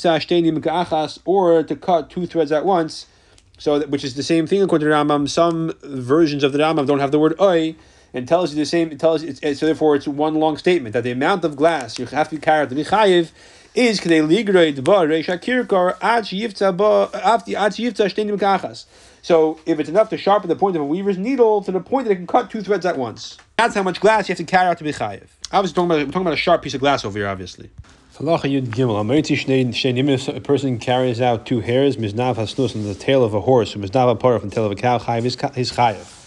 cut 1.82 2.10
two 2.10 2.26
threads 2.26 2.52
at 2.52 2.65
once, 2.65 3.06
so 3.62 3.78
that, 3.78 3.91
which 3.91 4.04
is 4.04 4.15
the 4.15 4.24
same 4.24 4.48
thing 4.48 4.63
according 4.63 4.88
to 4.88 4.94
Rambam. 4.94 5.30
Some 5.30 5.72
versions 5.84 6.44
of 6.44 6.52
the 6.52 6.58
Rambam 6.58 6.88
don't 6.88 7.00
have 7.00 7.12
the 7.12 7.20
word 7.20 7.39
oi 7.39 7.76
and 8.12 8.28
tells 8.28 8.52
you 8.52 8.58
the 8.58 8.65
same. 8.65 8.91
It 8.91 9.00
tells 9.00 9.24
you, 9.24 9.36
so 9.36 9.65
therefore 9.67 9.96
it's 9.96 10.08
one 10.08 10.36
long 10.36 10.58
statement 10.58 10.94
that 10.94 11.04
the 11.04 11.12
amount 11.12 11.46
of 11.46 11.56
glass 11.56 12.00
you 12.00 12.08
have 12.08 12.30
to 12.30 12.39
carry 12.39 12.67
to 12.67 12.74
be 12.74 12.84
chayiv 12.84 13.30
is 13.76 14.00
k'dei 14.00 14.28
ligrei 14.28 14.76
dvar 14.76 15.08
reisha 15.08 15.39
kirkar 15.39 15.96
ad 16.02 16.24
yivtza 16.24 16.76
ba 16.76 17.12
afti 17.13 17.54
ad 17.54 17.74
yivtza 17.74 18.10
shtenim 18.10 18.39
kachas. 18.39 18.86
So 19.22 19.60
if 19.66 19.80
it's 19.80 19.90
enough 19.90 20.10
to 20.10 20.18
sharpen 20.18 20.50
the 20.50 20.56
point 20.56 20.76
of 20.76 20.82
a 20.82 20.86
weaver's 20.86 21.18
needle 21.18 21.62
to 21.64 21.72
the 21.72 21.80
point 21.80 22.08
that 22.08 22.14
it 22.14 22.16
can 22.16 22.28
cut 22.28 22.50
two 22.50 22.62
threads 22.62 22.86
at 22.86 22.98
once, 22.98 23.38
that's 23.58 23.76
how 23.76 23.84
much 23.84 24.02
glass 24.02 24.28
you 24.28 24.34
have 24.34 24.38
to 24.40 24.44
carry 24.44 24.68
out 24.68 24.78
to 24.80 24.84
be 24.84 24.92
chayiv. 24.92 25.28
Obviously, 25.52 25.76
talking 25.76 25.92
about, 25.92 26.00
we're 26.00 26.06
talking 26.06 26.22
about 26.22 26.34
a 26.34 26.38
sharp 26.38 26.64
piece 26.64 26.74
of 26.74 26.80
glass 26.80 27.06
over 27.06 27.20
here, 27.20 27.28
obviously. 27.28 27.70
A 28.20 28.24
person 30.42 30.80
carries 30.80 31.22
out 31.22 31.46
two 31.46 31.60
hairs, 31.62 31.98
miznav 31.98 32.36
hasnus, 32.36 32.76
on 32.76 32.84
the 32.84 32.96
tail 32.96 33.24
of 33.24 33.34
a 33.34 33.42
horse, 33.42 33.76
or 33.76 33.80
miznav 33.80 34.18
apara 34.18 34.40
from 34.40 34.50
the 34.50 34.56
tail 34.56 34.66
of 34.66 34.72
a 34.72 34.76
cow, 34.76 34.98
chayiv 34.98 35.26
is 35.26 35.72
chayiv. 35.72 36.18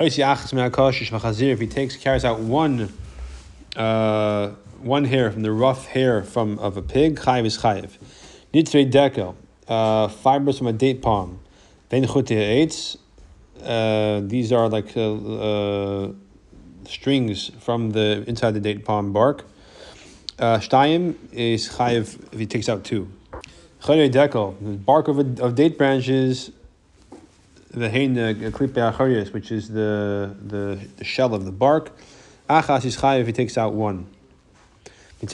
If 0.00 1.60
he 1.60 1.66
takes 1.66 1.96
carries 1.96 2.24
out 2.24 2.40
one 2.40 2.92
uh, 3.76 4.48
one 4.80 5.04
hair 5.04 5.30
from 5.30 5.42
the 5.42 5.52
rough 5.52 5.86
hair 5.86 6.22
from 6.22 6.58
of 6.58 6.76
a 6.76 6.82
pig, 6.82 7.16
chayiv 7.20 7.46
is 7.46 7.58
chayiv. 7.58 7.98
Nitzvei 8.52 8.90
dekel, 8.90 9.34
uh, 9.68 10.08
fibers 10.08 10.58
from 10.58 10.66
a 10.66 10.72
date 10.72 11.02
palm. 11.02 11.40
Eitz. 11.90 12.96
Uh, 13.62 14.20
these 14.26 14.52
are 14.52 14.68
like 14.68 14.96
uh, 14.96 16.08
strings 16.86 17.50
from 17.60 17.90
the 17.90 18.24
inside 18.26 18.52
the 18.52 18.60
date 18.60 18.84
palm 18.84 19.12
bark. 19.12 19.44
Uh, 20.38 20.58
is 20.58 21.68
chayiv 21.68 22.32
if 22.32 22.38
he 22.38 22.46
takes 22.46 22.68
out 22.68 22.84
two. 22.84 23.08
Chayei 23.82 24.10
dekel, 24.10 24.56
the 24.60 24.72
bark 24.72 25.08
of, 25.08 25.18
a, 25.18 25.42
of 25.42 25.54
date 25.54 25.78
branches. 25.78 26.50
The 27.70 27.90
hein 27.90 28.14
klipe 28.52 29.32
which 29.32 29.50
is 29.50 29.68
the, 29.68 30.34
the 30.44 30.78
the 30.96 31.04
shell 31.04 31.34
of 31.34 31.44
the 31.44 31.52
bark. 31.52 31.92
Achas 32.48 32.84
is 32.84 32.96
chayiv 32.96 33.20
if 33.20 33.26
he 33.26 33.32
takes 33.32 33.56
out 33.56 33.72
one. 33.72 34.06
If 35.22 35.32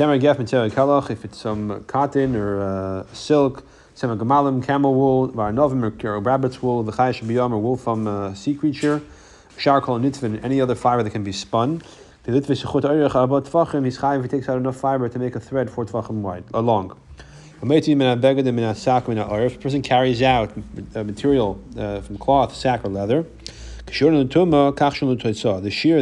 it's 1.24 1.38
some 1.38 1.84
cotton 1.84 2.36
or 2.36 2.60
uh, 2.60 3.06
silk, 3.12 3.64
Sema 4.00 4.16
Gamalim, 4.16 4.64
camel 4.64 4.94
wool, 4.94 5.28
Varnovim, 5.28 5.82
or 6.04 6.20
rabbit's 6.20 6.62
wool, 6.62 6.82
V'chai 6.82 7.12
Shabiyam, 7.12 7.52
or 7.52 7.58
wool 7.58 7.76
from 7.76 8.06
a 8.06 8.34
sea 8.34 8.54
creature, 8.54 8.94
and 8.94 9.04
Nitvin, 9.58 10.42
any 10.42 10.58
other 10.58 10.74
fiber 10.74 11.02
that 11.02 11.10
can 11.10 11.22
be 11.22 11.32
spun. 11.32 11.82
The 12.22 12.32
litvish 12.32 12.62
chut 12.62 12.84
oirich 12.84 13.22
about 13.22 13.44
tvachim, 13.44 13.84
he's 13.84 13.98
chayiv, 13.98 14.22
he 14.22 14.28
takes 14.28 14.48
out 14.48 14.56
enough 14.56 14.76
fiber 14.76 15.10
to 15.10 15.18
make 15.18 15.36
a 15.36 15.40
thread 15.40 15.68
four 15.68 15.84
tvachim 15.84 16.22
wide, 16.22 16.44
uh, 16.54 16.62
long. 16.62 16.96
A 17.60 17.66
person 19.60 19.82
carries 19.82 20.22
out 20.22 20.50
a 20.94 21.04
material 21.04 21.60
uh, 21.76 22.00
from 22.00 22.16
cloth, 22.16 22.56
sack, 22.56 22.82
or 22.86 22.88
leather. 22.88 23.26
The 23.84 23.92
shear 23.92 24.10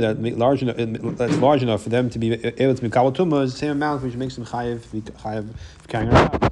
that 0.00 0.22
large 0.38 0.62
enough, 0.62 0.76
that's 1.16 1.36
large 1.38 1.64
enough 1.64 1.82
for 1.82 1.88
them 1.88 2.10
to 2.10 2.18
be 2.20 2.32
able 2.32 2.76
to 2.76 2.82
be 2.82 2.90
kabel 2.90 3.12
tuma 3.12 3.42
is 3.42 3.54
the 3.54 3.58
same 3.58 3.72
amount 3.72 4.04
which 4.04 4.14
makes 4.14 4.36
them 4.36 4.44
chayiv 4.44 4.82
chayiv 5.02 5.48
carrying 5.88 6.12
around, 6.12 6.47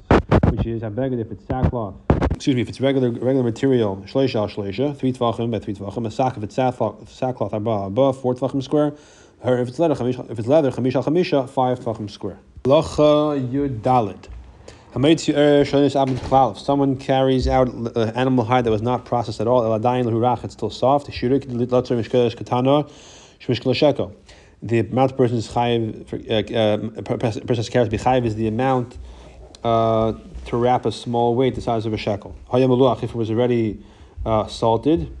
is 0.65 0.83
a 0.83 0.89
beged 0.89 1.19
if 1.19 1.31
it's 1.31 1.45
sackcloth. 1.45 1.95
Excuse 2.31 2.55
me, 2.55 2.61
if 2.61 2.69
it's 2.69 2.81
regular 2.81 3.09
regular 3.11 3.43
material, 3.43 3.97
shleisha 4.07 4.35
al 4.35 4.47
shleisha, 4.47 4.95
three 4.97 5.13
tvachim 5.13 5.51
by 5.51 5.59
three 5.59 5.73
tvachim. 5.73 6.05
A 6.07 6.11
sack 6.11 6.37
if 6.37 6.43
it's 6.43 6.55
sackcloth, 6.55 7.09
sackcloth 7.09 7.53
arba, 7.53 8.13
four 8.13 8.33
tvachim 8.35 8.63
square. 8.63 8.93
Or 9.41 9.59
if 9.59 9.67
it's 9.67 9.77
leather, 9.77 9.93
if 10.29 10.39
it's 10.39 10.47
leather, 10.47 10.71
chamisha 10.71 11.03
chamisha, 11.03 11.49
five 11.49 11.79
tvachim 11.79 12.09
square. 12.09 12.39
Lacha 12.63 13.51
yud 13.51 13.81
dalit. 13.81 14.27
If 14.99 16.57
someone 16.59 16.97
carries 16.97 17.47
out 17.47 17.67
an 17.67 18.09
animal 18.15 18.45
hide 18.45 18.63
that 18.63 18.71
was 18.71 18.81
not 18.81 19.05
processed 19.05 19.39
at 19.39 19.45
all, 19.45 19.75
it's 19.75 20.53
still 20.53 20.69
soft. 20.71 21.05
The 24.63 24.79
amount 24.79 25.11
of 25.11 25.17
person's 25.17 25.47
chayiv, 25.49 26.51
uh, 26.51 26.99
uh, 26.99 27.17
person's 27.45 27.69
carries 27.69 27.89
chayiv 27.89 28.25
is 28.25 28.35
the 28.35 28.47
amount 28.47 28.97
uh, 29.63 30.13
to 30.47 30.57
wrap 30.57 30.85
a 30.85 30.91
small 30.91 31.35
weight 31.35 31.55
the 31.55 31.61
size 31.61 31.85
of 31.85 31.93
a 31.93 31.97
shekel. 31.97 32.35
If 32.53 33.03
it 33.03 33.15
was 33.15 33.29
already 33.29 33.83
uh, 34.25 34.47
salted, 34.47 35.15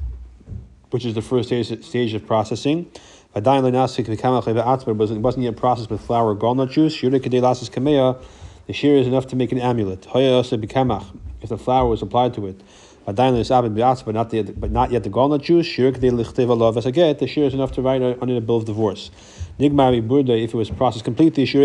which 0.89 1.05
is 1.05 1.13
the 1.13 1.21
first 1.21 1.49
stage, 1.49 1.83
stage 1.83 2.13
of 2.13 2.25
processing, 2.25 2.89
it 3.35 3.43
wasn't 3.43 5.43
yet 5.43 5.57
processed 5.57 5.89
with 5.89 6.01
flour 6.01 6.29
or 6.29 6.33
walnut 6.33 6.71
juice 6.71 7.01
the 7.01 8.73
shear 8.73 8.97
is 8.97 9.07
enough 9.07 9.27
to 9.27 9.35
make 9.35 9.51
an 9.51 9.59
amulet. 9.59 10.07
If 10.13 11.49
the 11.49 11.57
flour 11.57 11.87
was 11.87 12.01
applied 12.01 12.33
to 12.33 12.47
it, 12.47 12.61
but 13.07 14.13
not 14.13 14.29
the 14.29 14.43
but 14.57 14.69
not 14.69 14.91
yet 14.91 15.03
the 15.03 15.09
walnut 15.09 15.41
juice. 15.41 15.65
The 15.65 17.27
shear 17.27 17.45
is 17.45 17.53
enough 17.53 17.71
to 17.71 17.81
write 17.81 18.01
it 18.01 18.21
a 18.21 18.41
bill 18.41 18.57
of 18.57 18.65
divorce. 18.65 19.11
If 19.57 19.73
it 19.73 20.53
was 20.53 20.69
processed 20.69 21.05
completely, 21.05 21.45
then 21.45 21.63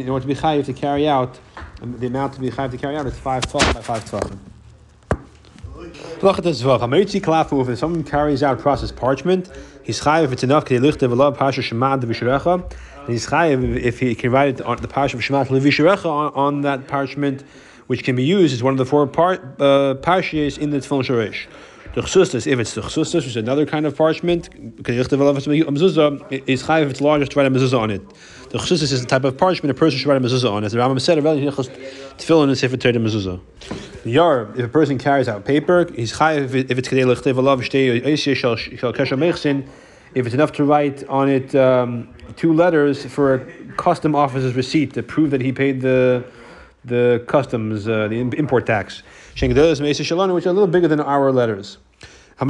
in 0.00 0.08
order 0.08 0.22
to 0.22 0.26
be 0.26 0.34
chayiv 0.34 0.64
to 0.66 0.72
carry 0.72 1.08
out 1.08 1.38
um, 1.80 1.96
the 2.00 2.08
amount 2.08 2.34
to 2.34 2.40
be 2.40 2.50
chayiv 2.50 2.72
to 2.72 2.76
carry 2.76 2.96
out 2.96 3.06
is 3.06 3.16
five 3.18 3.48
twelve 3.48 3.72
by 3.72 3.80
five 3.80 4.04
twelve. 4.04 4.36
If 6.22 7.78
someone 7.78 8.04
carries 8.04 8.42
out 8.42 8.58
processed 8.58 8.96
parchment, 8.96 9.48
he's 9.84 10.00
chayiv 10.00 10.24
if 10.24 10.32
it's 10.32 10.42
enough. 10.42 10.68
And 10.70 10.84
He's 13.06 13.26
chayiv 13.26 13.80
if 13.80 14.00
he 14.00 14.14
can 14.16 14.32
write 14.32 14.48
it 14.48 14.60
on 14.60 14.76
the 14.78 14.88
parsha 14.88 15.14
of 15.14 15.20
Levisharecha 15.20 16.04
on, 16.04 16.32
on 16.34 16.60
that 16.62 16.88
parchment, 16.88 17.44
which 17.90 18.04
can 18.04 18.14
be 18.14 18.22
used 18.22 18.54
as 18.54 18.62
one 18.62 18.72
of 18.72 18.78
the 18.78 18.86
four 18.86 19.04
part 19.04 19.40
uh, 19.60 19.96
parshas 19.96 20.56
in 20.56 20.70
the 20.70 20.76
Tefillin 20.76 21.02
Shoresh. 21.02 21.48
The 21.94 22.02
chsustas, 22.02 22.46
if 22.46 22.60
it's 22.60 22.74
the 22.74 22.82
chsustas, 22.82 23.16
which 23.16 23.26
is 23.26 23.36
another 23.36 23.66
kind 23.66 23.84
of 23.84 23.96
parchment, 23.96 24.48
is 24.54 24.54
chayiv 26.62 26.82
if 26.84 26.90
it's 26.92 27.00
larger 27.00 27.26
to 27.26 27.36
write 27.36 27.46
a 27.46 27.50
mezuzah 27.50 27.80
on 27.80 27.90
it. 27.90 28.08
The 28.50 28.58
chsustas 28.58 28.92
is 28.92 29.00
the 29.00 29.08
type 29.08 29.24
of 29.24 29.36
parchment 29.36 29.72
a 29.72 29.74
person 29.74 29.98
should 29.98 30.06
write 30.06 30.18
a 30.18 30.24
mezuzah 30.24 30.52
on. 30.52 30.62
As 30.62 30.70
the 30.70 30.78
Rambam 30.78 31.00
said, 31.00 31.18
tefillin 31.18 32.44
and 32.44 32.56
sefer 32.56 32.76
Torah 32.76 32.94
mezuzah. 32.94 33.40
The 34.04 34.10
yar, 34.10 34.52
if 34.56 34.66
a 34.66 34.68
person 34.68 34.96
carries 34.96 35.26
out 35.26 35.44
paper, 35.44 35.90
he's 35.92 36.12
chayiv 36.12 36.70
if 36.70 36.78
it's 36.78 36.88
kedei 36.88 37.04
lechtev 37.12 37.34
alav 37.34 37.60
shtei 37.60 38.36
shal 38.36 38.54
kesher 38.92 39.18
mechsin 39.18 39.68
if 40.14 40.26
it's 40.26 40.34
enough 40.34 40.52
to 40.52 40.64
write 40.64 41.02
on 41.08 41.28
it 41.28 41.56
um, 41.56 42.14
two 42.36 42.52
letters 42.52 43.04
for 43.06 43.34
a 43.34 43.72
custom 43.72 44.14
officer's 44.14 44.54
receipt 44.54 44.92
to 44.94 45.02
prove 45.02 45.30
that 45.30 45.40
he 45.40 45.52
paid 45.52 45.80
the 45.80 46.24
the 46.84 47.24
customs, 47.26 47.88
uh, 47.88 48.08
the 48.08 48.20
import 48.20 48.66
tax. 48.66 49.02
Which 49.32 49.42
are 49.42 49.48
a 49.48 50.52
little 50.52 50.66
bigger 50.66 50.88
than 50.88 51.00
our 51.00 51.32
letters. 51.32 51.78
A 52.40 52.46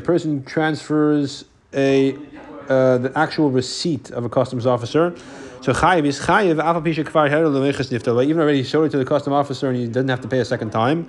person 0.00 0.44
transfers 0.44 1.44
a 1.74 2.16
uh, 2.68 2.98
the 2.98 3.12
actual 3.14 3.50
receipt 3.50 4.10
of 4.12 4.24
a 4.24 4.28
customs 4.28 4.64
officer, 4.66 5.14
so 5.60 5.72
chayiv 5.72 6.06
is 6.06 6.20
chayiv 6.20 6.58
even 8.26 8.40
already 8.40 8.62
showed 8.62 8.84
it 8.84 8.90
to 8.90 8.98
the 8.98 9.04
custom 9.04 9.32
officer 9.32 9.68
and 9.68 9.76
he 9.76 9.86
doesn't 9.86 10.08
have 10.08 10.20
to 10.20 10.28
pay 10.28 10.38
a 10.38 10.44
second 10.44 10.70
time. 10.70 11.08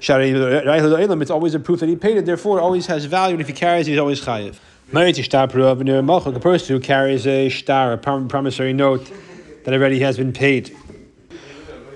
It's 0.00 1.30
always 1.30 1.54
a 1.54 1.60
proof 1.60 1.80
that 1.80 1.88
he 1.88 1.96
paid 1.96 2.16
it, 2.16 2.24
therefore 2.24 2.58
it 2.58 2.62
always 2.62 2.86
has 2.86 3.04
value, 3.04 3.34
and 3.34 3.40
if 3.42 3.48
he 3.48 3.52
carries 3.52 3.86
he's 3.86 3.98
always 3.98 4.20
chayiv. 4.20 4.56
A 4.92 6.40
person 6.40 6.74
who 6.74 6.80
carries 6.80 7.26
a 7.26 7.50
star, 7.50 7.92
a 7.92 7.98
promissory 7.98 8.72
note 8.72 9.12
that 9.64 9.74
already 9.74 10.00
has 10.00 10.16
been 10.16 10.32
paid. 10.32 10.76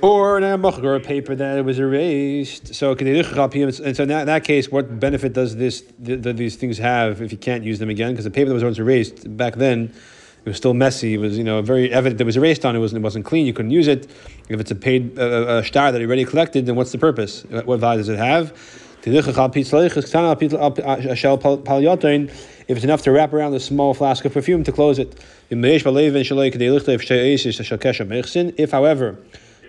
Or 0.05 0.37
an 0.37 0.65
or 0.65 0.97
a 0.97 1.01
paper 1.01 1.35
that 1.35 1.65
was 1.65 1.79
erased. 1.79 2.75
So, 2.75 2.93
and 2.93 3.97
so 3.97 4.03
in 4.03 4.09
that, 4.09 4.45
case, 4.45 4.71
what 4.71 5.01
benefit 5.01 5.33
does 5.33 5.57
this 5.57 5.83
th- 6.05 6.37
these 6.37 6.57
things 6.57 6.77
have 6.77 7.23
if 7.23 7.33
you 7.33 7.39
can't 7.39 7.65
use 7.65 7.79
them 7.79 7.89
again? 7.89 8.11
Because 8.11 8.27
the 8.27 8.31
paper 8.31 8.49
that 8.49 8.55
was 8.55 8.63
once 8.63 8.79
erased 8.79 9.35
back 9.35 9.55
then, 9.55 9.95
it 10.45 10.51
was 10.51 10.59
still 10.59 10.75
messy. 10.75 11.15
It 11.15 11.19
was 11.19 11.39
you 11.39 11.45
know 11.45 11.63
very 11.63 11.91
evident 11.91 12.19
that 12.19 12.27
was 12.27 12.37
erased 12.37 12.67
on. 12.67 12.77
It 12.77 12.81
wasn't 12.81 12.99
it 12.99 13.03
wasn't 13.03 13.25
clean. 13.25 13.47
You 13.47 13.55
couldn't 13.55 13.71
use 13.71 13.89
it. 13.89 14.07
If 14.51 14.61
it's 14.61 14.71
a 14.71 14.75
paid 14.75 15.19
uh, 15.19 15.61
a 15.61 15.65
star 15.65 15.91
that 15.91 15.99
you 15.99 16.07
already 16.07 16.27
collected, 16.27 16.67
then 16.67 16.77
what's 16.77 16.93
the 16.93 16.99
purpose? 16.99 17.45
What 17.45 17.81
value 17.81 18.03
does 18.03 18.11
it 18.11 18.19
have? 18.19 18.53
if 22.67 22.77
it's 22.77 22.85
enough 22.85 23.03
to 23.03 23.13
wrap 23.13 23.33
around 23.33 23.53
the 23.53 23.61
small 23.61 23.93
flask 23.93 24.25
of 24.25 24.33
perfume 24.33 24.65
to 24.65 24.73
close 24.73 24.99
it. 24.99 25.23
If, 25.51 25.85
however, 28.71 29.19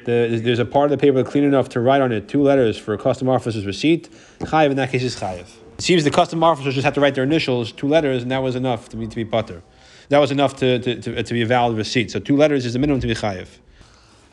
the, 0.05 0.39
there's 0.43 0.59
a 0.59 0.65
part 0.65 0.85
of 0.85 0.91
the 0.91 0.97
paper 0.97 1.23
clean 1.23 1.43
enough 1.43 1.69
to 1.69 1.79
write 1.79 2.01
on 2.01 2.11
it 2.11 2.29
two 2.29 2.41
letters 2.41 2.77
for 2.77 2.93
a 2.93 2.97
custom 2.97 3.27
officer's 3.27 3.65
receipt, 3.65 4.09
chayiv 4.39 4.71
in 4.71 4.77
that 4.77 4.91
case 4.91 5.03
is 5.03 5.15
chayiv. 5.15 5.47
It 5.77 5.81
seems 5.81 6.03
the 6.03 6.11
custom 6.11 6.43
officers 6.43 6.73
just 6.73 6.85
had 6.85 6.93
to 6.93 7.01
write 7.01 7.15
their 7.15 7.23
initials, 7.23 7.71
two 7.71 7.87
letters, 7.87 8.21
and 8.23 8.31
that 8.31 8.39
was 8.39 8.55
enough 8.55 8.87
to 8.89 8.97
be 8.97 9.07
to 9.07 9.15
be 9.15 9.23
butter. 9.23 9.61
That 10.09 10.19
was 10.19 10.31
enough 10.31 10.55
to, 10.57 10.79
to, 10.79 11.01
to, 11.01 11.23
to 11.23 11.33
be 11.33 11.41
a 11.41 11.45
valid 11.45 11.77
receipt. 11.77 12.11
So 12.11 12.19
two 12.19 12.37
letters 12.37 12.65
is 12.65 12.73
the 12.73 12.79
minimum 12.79 13.01
to 13.01 13.07
be 13.07 13.15
chayiv. 13.15 13.47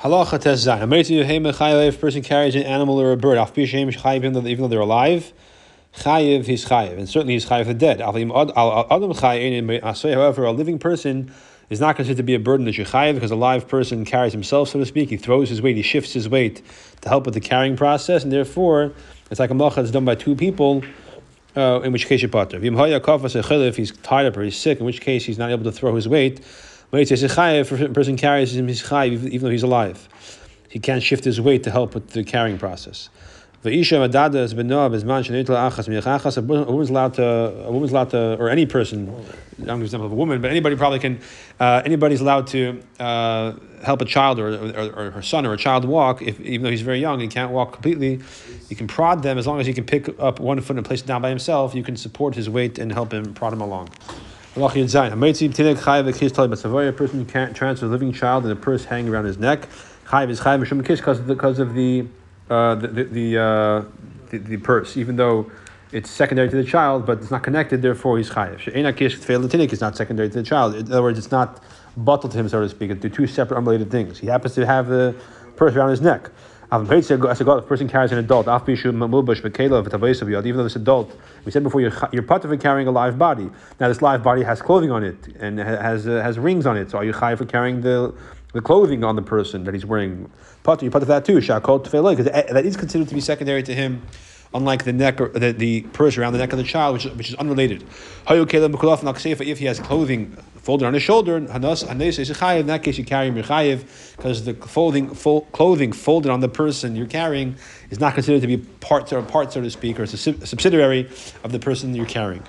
Halacha 0.00 0.38
tezzayin. 0.38 1.88
If 1.88 1.96
a 1.96 1.98
person 1.98 2.22
carries 2.22 2.54
an 2.54 2.64
animal 2.64 3.00
or 3.00 3.12
a 3.12 3.16
bird, 3.16 3.38
even 3.56 4.32
though 4.32 4.68
they're 4.68 4.80
alive, 4.80 5.32
chayiv 5.96 6.46
he's 6.46 6.64
chayiv, 6.66 6.98
and 6.98 7.08
certainly 7.08 7.34
he's 7.34 7.46
chayiv 7.46 7.66
the 7.66 7.74
dead. 7.74 8.00
However, 10.14 10.44
a 10.44 10.52
living 10.52 10.78
person 10.78 11.32
is 11.72 11.80
not 11.80 11.96
considered 11.96 12.18
to 12.18 12.22
be 12.22 12.34
a 12.34 12.38
burden 12.38 12.66
that 12.66 12.76
you 12.76 12.84
chayiv 12.84 13.14
because 13.14 13.30
a 13.30 13.36
live 13.36 13.66
person 13.66 14.04
carries 14.04 14.32
himself, 14.32 14.68
so 14.68 14.78
to 14.78 14.86
speak. 14.86 15.08
He 15.08 15.16
throws 15.16 15.48
his 15.48 15.62
weight, 15.62 15.76
he 15.76 15.82
shifts 15.82 16.12
his 16.12 16.28
weight 16.28 16.62
to 17.00 17.08
help 17.08 17.24
with 17.24 17.34
the 17.34 17.40
carrying 17.40 17.76
process, 17.76 18.22
and 18.22 18.32
therefore 18.32 18.92
it's 19.30 19.40
like 19.40 19.50
a 19.50 19.54
malacha 19.54 19.76
that's 19.76 19.90
done 19.90 20.04
by 20.04 20.14
two 20.14 20.36
people. 20.36 20.84
Uh, 21.54 21.82
in 21.84 21.92
which 21.92 22.06
case 22.06 22.22
you 22.22 22.28
potter. 22.28 22.56
If 22.62 23.76
he's 23.76 23.92
tied 23.98 24.24
up 24.24 24.36
or 24.38 24.42
he's 24.42 24.56
sick, 24.56 24.80
in 24.80 24.86
which 24.86 25.02
case 25.02 25.26
he's 25.26 25.36
not 25.36 25.50
able 25.50 25.64
to 25.64 25.72
throw 25.72 25.94
his 25.94 26.08
weight. 26.08 26.40
Says 26.92 27.22
a 27.22 27.28
person 27.28 28.16
carries 28.16 28.56
him 28.56 28.68
chayiv 28.68 29.28
even 29.28 29.40
though 29.42 29.50
he's 29.50 29.62
alive. 29.62 30.08
He 30.70 30.78
can't 30.78 31.02
shift 31.02 31.24
his 31.24 31.42
weight 31.42 31.64
to 31.64 31.70
help 31.70 31.92
with 31.92 32.08
the 32.12 32.24
carrying 32.24 32.56
process. 32.56 33.10
V'isha 33.64 34.04
madada 34.04 34.42
is 34.42 34.54
benoah 34.54 34.90
bezman 34.90 35.22
shenitla 35.22 35.70
achas 35.70 35.86
miachachas. 35.86 36.36
A 36.36 36.42
woman's 36.42 36.90
allowed 36.90 37.14
to, 37.14 37.24
a 37.24 37.70
woman's 37.70 37.92
allowed 37.92 38.10
to, 38.10 38.36
or 38.40 38.50
any 38.50 38.66
person. 38.66 39.08
I'm 39.60 39.78
to 39.78 39.84
example 39.84 40.06
of 40.06 40.12
a 40.12 40.16
woman, 40.16 40.40
but 40.40 40.50
anybody 40.50 40.74
probably 40.74 40.98
can. 40.98 41.20
Uh, 41.60 41.80
anybody's 41.84 42.20
allowed 42.20 42.48
to 42.48 42.82
uh, 42.98 43.52
help 43.84 44.00
a 44.00 44.04
child 44.04 44.40
or, 44.40 44.48
or, 44.48 45.06
or, 45.06 45.12
her 45.12 45.22
son 45.22 45.46
or 45.46 45.52
a 45.52 45.56
child 45.56 45.84
walk, 45.84 46.22
if, 46.22 46.40
even 46.40 46.64
though 46.64 46.72
he's 46.72 46.82
very 46.82 46.98
young 46.98 47.22
and 47.22 47.30
can't 47.30 47.52
walk 47.52 47.74
completely. 47.74 48.18
You 48.68 48.74
can 48.74 48.88
prod 48.88 49.22
them 49.22 49.38
as 49.38 49.46
long 49.46 49.60
as 49.60 49.66
he 49.68 49.72
can 49.72 49.84
pick 49.84 50.08
up 50.18 50.40
one 50.40 50.60
foot 50.60 50.76
and 50.76 50.84
place 50.84 51.02
it 51.02 51.06
down 51.06 51.22
by 51.22 51.28
himself. 51.28 51.72
You 51.72 51.84
can 51.84 51.94
support 51.94 52.34
his 52.34 52.50
weight 52.50 52.80
and 52.80 52.90
help 52.90 53.12
him 53.12 53.32
prod 53.32 53.52
him 53.52 53.60
along. 53.60 53.90
A 54.56 54.58
person 54.58 54.88
who 57.18 57.24
can't 57.24 57.56
transfer 57.56 57.86
a 57.86 57.88
living 57.88 58.12
child 58.12 58.42
and 58.42 58.52
a 58.52 58.56
purse 58.56 58.86
hanging 58.86 59.12
around 59.12 59.26
his 59.26 59.38
neck. 59.38 59.68
Chayiv 60.06 60.30
is 60.30 60.40
chayiv 60.40 61.26
because 61.28 61.60
of 61.60 61.74
the 61.74 62.06
uh, 62.52 62.74
the 62.74 62.88
the 62.88 63.04
the, 63.04 63.38
uh, 63.38 63.84
the, 64.30 64.38
the 64.38 64.56
purse, 64.58 64.96
even 64.96 65.16
though 65.16 65.50
it's 65.92 66.10
secondary 66.10 66.48
to 66.48 66.56
the 66.56 66.64
child, 66.64 67.04
but 67.06 67.18
it's 67.18 67.30
not 67.30 67.42
connected. 67.42 67.82
Therefore, 67.82 68.16
he's 68.18 68.30
chayiv. 68.30 68.58
She'enakish 68.60 69.72
is 69.72 69.80
not 69.80 69.96
secondary 69.96 70.28
to 70.30 70.34
the 70.34 70.42
child. 70.42 70.74
In 70.74 70.90
other 70.90 71.02
words, 71.02 71.18
it's 71.18 71.30
not 71.30 71.62
bottled 71.96 72.32
to 72.32 72.38
him, 72.38 72.48
so 72.48 72.60
to 72.60 72.68
speak. 72.68 72.98
They're 73.00 73.10
two 73.10 73.26
separate, 73.26 73.58
unrelated 73.58 73.90
things. 73.90 74.18
He 74.18 74.26
happens 74.26 74.54
to 74.54 74.64
have 74.64 74.86
the 74.88 75.14
purse 75.56 75.74
around 75.74 75.90
his 75.90 76.00
neck. 76.00 76.30
As 76.72 77.10
a 77.10 77.18
God, 77.18 77.66
person 77.66 77.86
carries 77.86 78.12
an 78.12 78.18
adult, 78.18 78.48
even 78.48 78.96
though 78.96 80.62
this 80.62 80.76
adult, 80.76 81.14
we 81.44 81.52
said 81.52 81.62
before, 81.62 81.82
you're, 81.82 81.92
you're 82.12 82.22
part 82.22 82.46
of 82.46 82.60
carrying 82.60 82.88
a 82.88 82.90
live 82.90 83.18
body. 83.18 83.50
Now, 83.78 83.88
this 83.88 84.00
live 84.00 84.22
body 84.22 84.42
has 84.42 84.62
clothing 84.62 84.90
on 84.90 85.04
it 85.04 85.28
and 85.38 85.58
has 85.58 86.08
uh, 86.08 86.22
has 86.22 86.38
rings 86.38 86.64
on 86.64 86.78
it. 86.78 86.90
So, 86.90 86.96
are 86.96 87.04
you 87.04 87.12
chayiv 87.12 87.36
for 87.36 87.44
carrying 87.44 87.82
the 87.82 88.14
the 88.52 88.60
clothing 88.60 89.04
on 89.04 89.16
the 89.16 89.22
person 89.22 89.64
that 89.64 89.74
he's 89.74 89.86
wearing? 89.86 90.30
Potter, 90.62 90.84
you 90.84 90.90
that 90.90 91.24
too. 91.24 91.38
Shakol 91.38 91.84
tefillah, 91.84 92.16
because 92.16 92.26
that 92.52 92.64
is 92.64 92.76
considered 92.76 93.08
to 93.08 93.14
be 93.14 93.20
secondary 93.20 93.62
to 93.62 93.74
him 93.74 94.02
unlike 94.54 94.84
the 94.84 94.92
neck 94.92 95.20
or 95.20 95.28
the, 95.28 95.52
the 95.52 95.82
purse 95.92 96.18
around 96.18 96.32
the 96.32 96.38
neck 96.38 96.52
of 96.52 96.58
the 96.58 96.64
child, 96.64 96.94
which, 96.94 97.04
which 97.16 97.28
is 97.30 97.34
unrelated. 97.36 97.82
If 98.28 99.58
he 99.58 99.64
has 99.66 99.80
clothing 99.80 100.36
folded 100.56 100.86
on 100.86 100.94
his 100.94 101.02
shoulder, 101.02 101.36
in 101.36 101.46
that 101.46 102.80
case 102.82 102.98
you 102.98 103.04
carry 103.04 103.30
mirchayev 103.30 104.16
because 104.16 104.44
the 104.44 104.54
clothing, 104.54 105.08
clothing 105.08 105.92
folded 105.92 106.30
on 106.30 106.40
the 106.40 106.48
person 106.48 106.94
you're 106.96 107.06
carrying 107.06 107.56
is 107.90 107.98
not 107.98 108.14
considered 108.14 108.42
to 108.42 108.46
be 108.46 108.58
part 108.58 109.12
or 109.12 109.22
part, 109.22 109.52
so 109.52 109.60
to 109.60 109.70
speak, 109.70 109.98
or 109.98 110.04
it's 110.04 110.14
a 110.14 110.46
subsidiary 110.46 111.10
of 111.42 111.52
the 111.52 111.58
person 111.58 111.94
you're 111.94 112.06
carrying. 112.06 112.42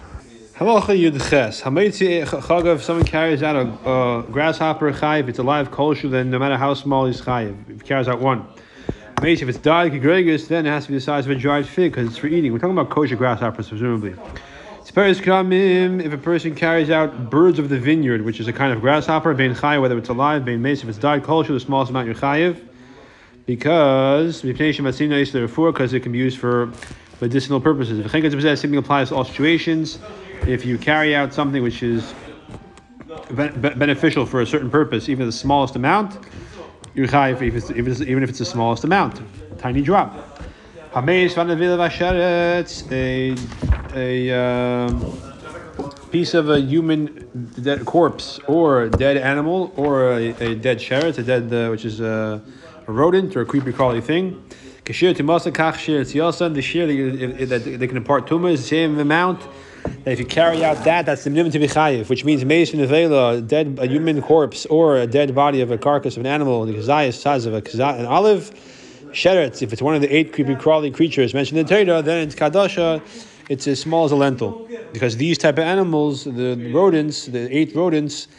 Halacha 0.63 0.97
Yudches. 0.97 1.61
Hameitzi 1.61 2.25
chagav. 2.25 2.75
If 2.75 2.83
someone 2.83 3.05
carries 3.05 3.43
out 3.43 3.57
a, 3.57 3.89
a 3.89 4.23
grasshopper 4.31 4.93
chayiv. 4.93 5.27
It's 5.27 5.39
a 5.39 5.43
live 5.43 5.71
kosher. 5.71 6.07
Then 6.07 6.29
no 6.29 6.39
matter 6.39 6.55
how 6.55 6.73
small 6.73 7.05
he's 7.05 7.19
chayiv. 7.19 7.69
If 7.69 7.81
he 7.81 7.87
carries 7.87 8.07
out 8.07 8.21
one. 8.21 8.47
If 9.21 9.41
it's 9.41 9.57
died 9.57 9.91
kegregus, 9.91 10.47
then 10.47 10.65
it 10.65 10.69
has 10.69 10.85
to 10.85 10.91
be 10.91 10.95
the 10.95 11.01
size 11.01 11.25
of 11.25 11.31
a 11.31 11.35
dried 11.35 11.67
fig 11.67 11.91
because 11.91 12.07
it's 12.07 12.17
for 12.17 12.27
eating. 12.27 12.53
We're 12.53 12.59
talking 12.59 12.77
about 12.77 12.91
kosher 12.91 13.17
grasshoppers, 13.17 13.67
presumably. 13.67 14.15
If 14.85 14.95
a 16.13 16.17
person 16.17 16.55
carries 16.55 16.89
out 16.89 17.29
birds 17.29 17.59
of 17.59 17.67
the 17.67 17.77
vineyard, 17.77 18.21
which 18.21 18.39
is 18.39 18.47
a 18.47 18.53
kind 18.53 18.71
of 18.71 18.79
grasshopper, 18.79 19.33
bein 19.33 19.55
chayiv, 19.55 19.81
whether 19.81 19.97
it's 19.97 20.07
alive, 20.07 20.45
bein 20.45 20.61
mace, 20.61 20.81
if 20.81 20.87
it's 20.87 20.97
died 20.97 21.23
kosher, 21.23 21.51
the 21.51 21.59
smallest 21.59 21.89
amount 21.89 22.05
you're 22.05 22.15
chayiv, 22.15 22.65
because 23.45 24.41
because 24.43 25.93
it 25.93 25.99
can 26.03 26.11
be 26.13 26.17
used 26.17 26.39
for 26.39 26.71
medicinal 27.19 27.59
purposes. 27.59 27.99
If 27.99 28.13
a 28.13 28.55
something 28.55 28.77
applies 28.77 29.09
to 29.09 29.15
all 29.15 29.25
situations 29.25 29.99
if 30.47 30.65
you 30.65 30.77
carry 30.77 31.15
out 31.15 31.33
something 31.33 31.63
which 31.63 31.83
is 31.83 32.13
beneficial 33.31 34.25
for 34.25 34.41
a 34.41 34.45
certain 34.45 34.69
purpose, 34.69 35.09
even 35.09 35.25
the 35.25 35.31
smallest 35.31 35.75
amount, 35.75 36.17
you're 36.95 37.07
chayiv 37.07 37.41
even 37.41 38.23
if 38.23 38.29
it's 38.29 38.39
the 38.39 38.45
smallest 38.45 38.83
amount, 38.83 39.21
tiny 39.57 39.81
drop. 39.81 40.41
A, 42.91 43.35
a 43.95 44.31
um, 44.31 45.17
piece 46.11 46.35
of 46.35 46.49
a 46.49 46.59
human 46.59 47.49
dead 47.59 47.83
corpse 47.85 48.39
or 48.47 48.83
a 48.83 48.89
dead 48.91 49.17
animal 49.17 49.73
or 49.75 50.11
a, 50.11 50.29
a 50.39 50.53
dead 50.53 50.77
sheret, 50.77 51.17
a 51.17 51.23
dead, 51.23 51.51
uh, 51.51 51.69
which 51.69 51.85
is 51.85 51.99
a, 51.99 52.39
a, 52.87 52.91
rodent 52.91 53.35
or 53.35 53.41
a 53.41 53.45
creepy 53.45 53.73
crawly 53.73 54.01
thing. 54.01 54.43
That 54.85 54.93
they 57.65 57.87
can 57.87 57.97
impart 57.97 58.27
tuma 58.27 58.51
is 58.51 58.61
the 58.61 58.67
same 58.67 58.99
amount 58.99 59.41
that 60.03 60.11
if 60.11 60.19
you 60.19 60.25
carry 60.25 60.63
out 60.63 60.83
that, 60.83 61.05
that's 61.05 61.23
the 61.23 61.29
to 61.29 61.59
be 61.59 61.67
chayiv, 61.67 62.09
which 62.09 62.25
means 62.25 62.43
mason 62.43 62.79
a 62.79 63.41
dead 63.41 63.77
a 63.79 63.87
human 63.87 64.21
corpse 64.21 64.65
or 64.65 64.97
a 64.97 65.07
dead 65.07 65.33
body 65.33 65.61
of 65.61 65.71
a 65.71 65.77
carcass 65.77 66.17
of 66.17 66.21
an 66.21 66.27
animal, 66.27 66.65
the 66.65 66.73
kazayas 66.73 67.13
size 67.13 67.45
of 67.45 67.53
a 67.53 67.83
an 67.83 68.05
olive, 68.05 68.51
sheretz. 69.11 69.61
If 69.61 69.71
it's 69.71 69.81
one 69.81 69.95
of 69.95 70.01
the 70.01 70.13
eight 70.13 70.33
creepy 70.33 70.55
crawly 70.55 70.91
creatures 70.91 71.33
mentioned 71.33 71.59
in 71.59 71.65
the 71.65 71.85
Torah, 71.85 72.01
then 72.01 72.27
it's 72.27 72.35
kadasha. 72.35 73.01
It's 73.49 73.67
as 73.67 73.79
small 73.79 74.05
as 74.05 74.11
a 74.13 74.15
lentil, 74.15 74.69
because 74.93 75.17
these 75.17 75.37
type 75.37 75.55
of 75.55 75.65
animals, 75.65 76.23
the 76.23 76.71
rodents, 76.73 77.25
the 77.25 77.53
eight 77.55 77.75
rodents, 77.75 78.29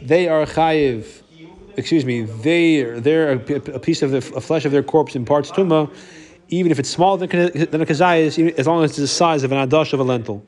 they 0.00 0.28
are 0.28 0.46
chayiv. 0.46 1.22
Excuse 1.76 2.04
me, 2.04 2.22
they 2.22 2.82
they're 3.00 3.32
a, 3.32 3.54
a 3.74 3.80
piece 3.80 4.02
of 4.02 4.12
the 4.12 4.20
flesh 4.20 4.64
of 4.64 4.72
their 4.72 4.82
corpse 4.82 5.16
imparts 5.16 5.50
tuma, 5.50 5.92
even 6.48 6.70
if 6.70 6.78
it's 6.78 6.90
smaller 6.90 7.26
than, 7.26 7.50
than 7.70 7.80
a 7.80 7.86
kazayas, 7.86 8.52
as 8.56 8.66
long 8.66 8.84
as 8.84 8.90
it's 8.92 8.98
the 8.98 9.08
size 9.08 9.42
of 9.42 9.50
an 9.52 9.68
adash 9.68 9.92
of 9.92 9.98
a 10.00 10.04
lentil. 10.04 10.44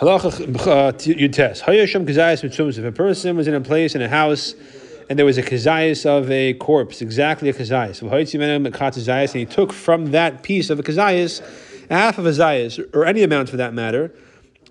Halacha 0.00 1.06
you 1.06 1.28
test. 1.28 1.62
If 1.68 2.84
a 2.84 2.92
person 2.92 3.36
was 3.36 3.46
in 3.48 3.54
a 3.54 3.60
place 3.60 3.94
in 3.94 4.00
a 4.00 4.08
house 4.08 4.54
and 5.10 5.18
there 5.18 5.26
was 5.26 5.36
a 5.36 5.42
kazayas 5.42 6.06
of 6.06 6.30
a 6.30 6.54
corpse, 6.54 7.02
exactly 7.02 7.50
a 7.50 7.52
kazayas, 7.52 8.00
and 9.32 9.40
he 9.40 9.44
took 9.44 9.74
from 9.74 10.12
that 10.12 10.42
piece 10.42 10.70
of 10.70 10.78
a 10.78 10.82
kazayas 10.82 11.42
half 11.90 12.16
of 12.16 12.24
a 12.24 12.30
zayas, 12.30 12.82
or 12.94 13.04
any 13.04 13.22
amount 13.22 13.50
for 13.50 13.58
that 13.58 13.74
matter, 13.74 14.14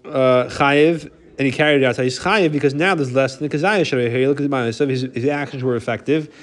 uh, 0.06 0.50
and 0.60 1.46
he 1.46 1.52
carried 1.52 1.84
it 1.84 1.86
out. 1.86 1.96
So 1.96 2.04
he's 2.04 2.20
chayiv 2.20 2.52
because 2.52 2.74
now 2.74 2.96
there's 2.96 3.14
less 3.14 3.36
than 3.36 3.50
the 3.50 3.56
kazayas. 3.56 4.28
Look 4.28 4.42
at 4.42 4.50
the 4.50 4.72
so 4.72 4.88
his, 4.88 5.02
his 5.02 5.26
actions 5.26 5.64
were 5.64 5.76
effective. 5.76 6.34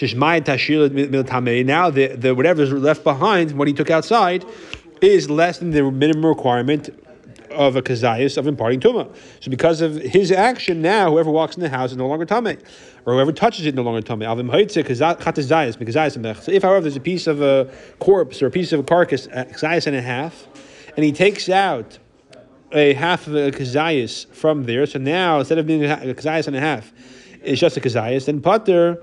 Now 0.00 0.38
the, 1.90 2.14
the 2.16 2.34
whatever's 2.34 2.72
left 2.72 3.02
behind, 3.02 3.52
what 3.52 3.66
he 3.66 3.74
took 3.74 3.90
outside, 3.90 4.44
is 5.00 5.28
less 5.28 5.58
than 5.58 5.70
the 5.70 5.90
minimum 5.90 6.26
requirement 6.26 6.90
of 7.56 7.74
a 7.76 7.82
kazayas 7.82 8.36
of 8.38 8.46
imparting 8.46 8.80
tuma. 8.80 9.12
So 9.40 9.50
because 9.50 9.80
of 9.80 9.96
his 9.96 10.30
action, 10.30 10.82
now 10.82 11.10
whoever 11.10 11.30
walks 11.30 11.56
in 11.56 11.62
the 11.62 11.68
house 11.68 11.90
is 11.90 11.96
no 11.96 12.06
longer 12.06 12.24
tame, 12.24 12.58
or 13.04 13.14
whoever 13.14 13.32
touches 13.32 13.66
it 13.66 13.74
no 13.74 13.82
longer 13.82 14.02
tame. 14.02 14.20
So 14.20 14.30
if, 16.52 16.62
however, 16.62 16.80
there's 16.80 16.96
a 16.96 17.00
piece 17.00 17.26
of 17.26 17.42
a 17.42 17.70
corpse 17.98 18.42
or 18.42 18.46
a 18.46 18.50
piece 18.50 18.72
of 18.72 18.80
a 18.80 18.84
carcass, 18.84 19.26
kazayas 19.26 19.86
and 19.86 19.96
a 19.96 20.02
half, 20.02 20.46
and 20.96 21.04
he 21.04 21.12
takes 21.12 21.48
out 21.48 21.98
a 22.72 22.92
half 22.94 23.26
of 23.26 23.34
a 23.34 23.50
kazayas 23.50 24.26
from 24.32 24.64
there, 24.64 24.86
so 24.86 24.98
now 24.98 25.38
instead 25.38 25.58
of 25.58 25.66
being 25.66 25.84
a 25.84 25.96
kazayas 26.14 26.46
and 26.46 26.56
a 26.56 26.60
half, 26.60 26.92
it's 27.42 27.60
just 27.60 27.76
a 27.76 27.80
kazayas, 27.80 28.26
then 28.26 28.40
pater 28.40 29.02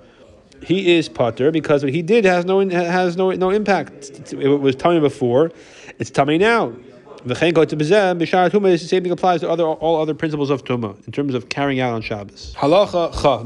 he 0.65 0.95
is 0.95 1.09
pater 1.09 1.51
because 1.51 1.83
what 1.83 1.91
he 1.93 2.01
did 2.01 2.23
has 2.25 2.45
no 2.45 2.67
has 2.69 3.17
no 3.17 3.31
no 3.31 3.49
impact. 3.49 4.31
It 4.31 4.47
was 4.47 4.75
tummy 4.75 4.99
before, 4.99 5.51
it's 5.99 6.09
tummy 6.09 6.37
now. 6.37 6.73
The 7.25 7.36
same 7.36 7.53
thing 9.03 9.12
applies 9.12 9.41
to 9.41 9.49
other 9.49 9.63
all 9.63 10.01
other 10.01 10.13
principles 10.13 10.49
of 10.49 10.65
tuma 10.65 11.05
in 11.05 11.13
terms 11.13 11.36
of 11.36 11.47
carrying 11.47 11.79
out 11.79 11.93
on 11.93 12.01
Shabbos. 12.01 12.53
Halacha 12.57 13.13
cha. 13.21 13.43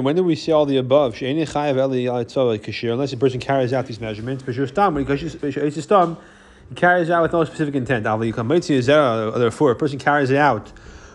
When 0.00 0.16
do 0.16 0.22
we 0.22 0.36
see 0.36 0.52
all 0.52 0.66
the 0.66 0.76
above? 0.76 1.20
Unless 1.22 3.12
a 3.12 3.16
person 3.16 3.40
carries 3.40 3.72
out 3.72 3.86
these 3.86 4.00
measurements, 4.00 4.44
he 4.44 4.52
carries 6.74 7.08
out 7.10 7.22
with 7.22 7.32
no 7.32 7.44
specific 7.44 7.74
intent. 7.74 8.04
Therefore, 8.04 9.70
a 9.70 9.76
person 9.76 9.98
carries 9.98 10.30
it 10.30 10.36
out 10.36 10.70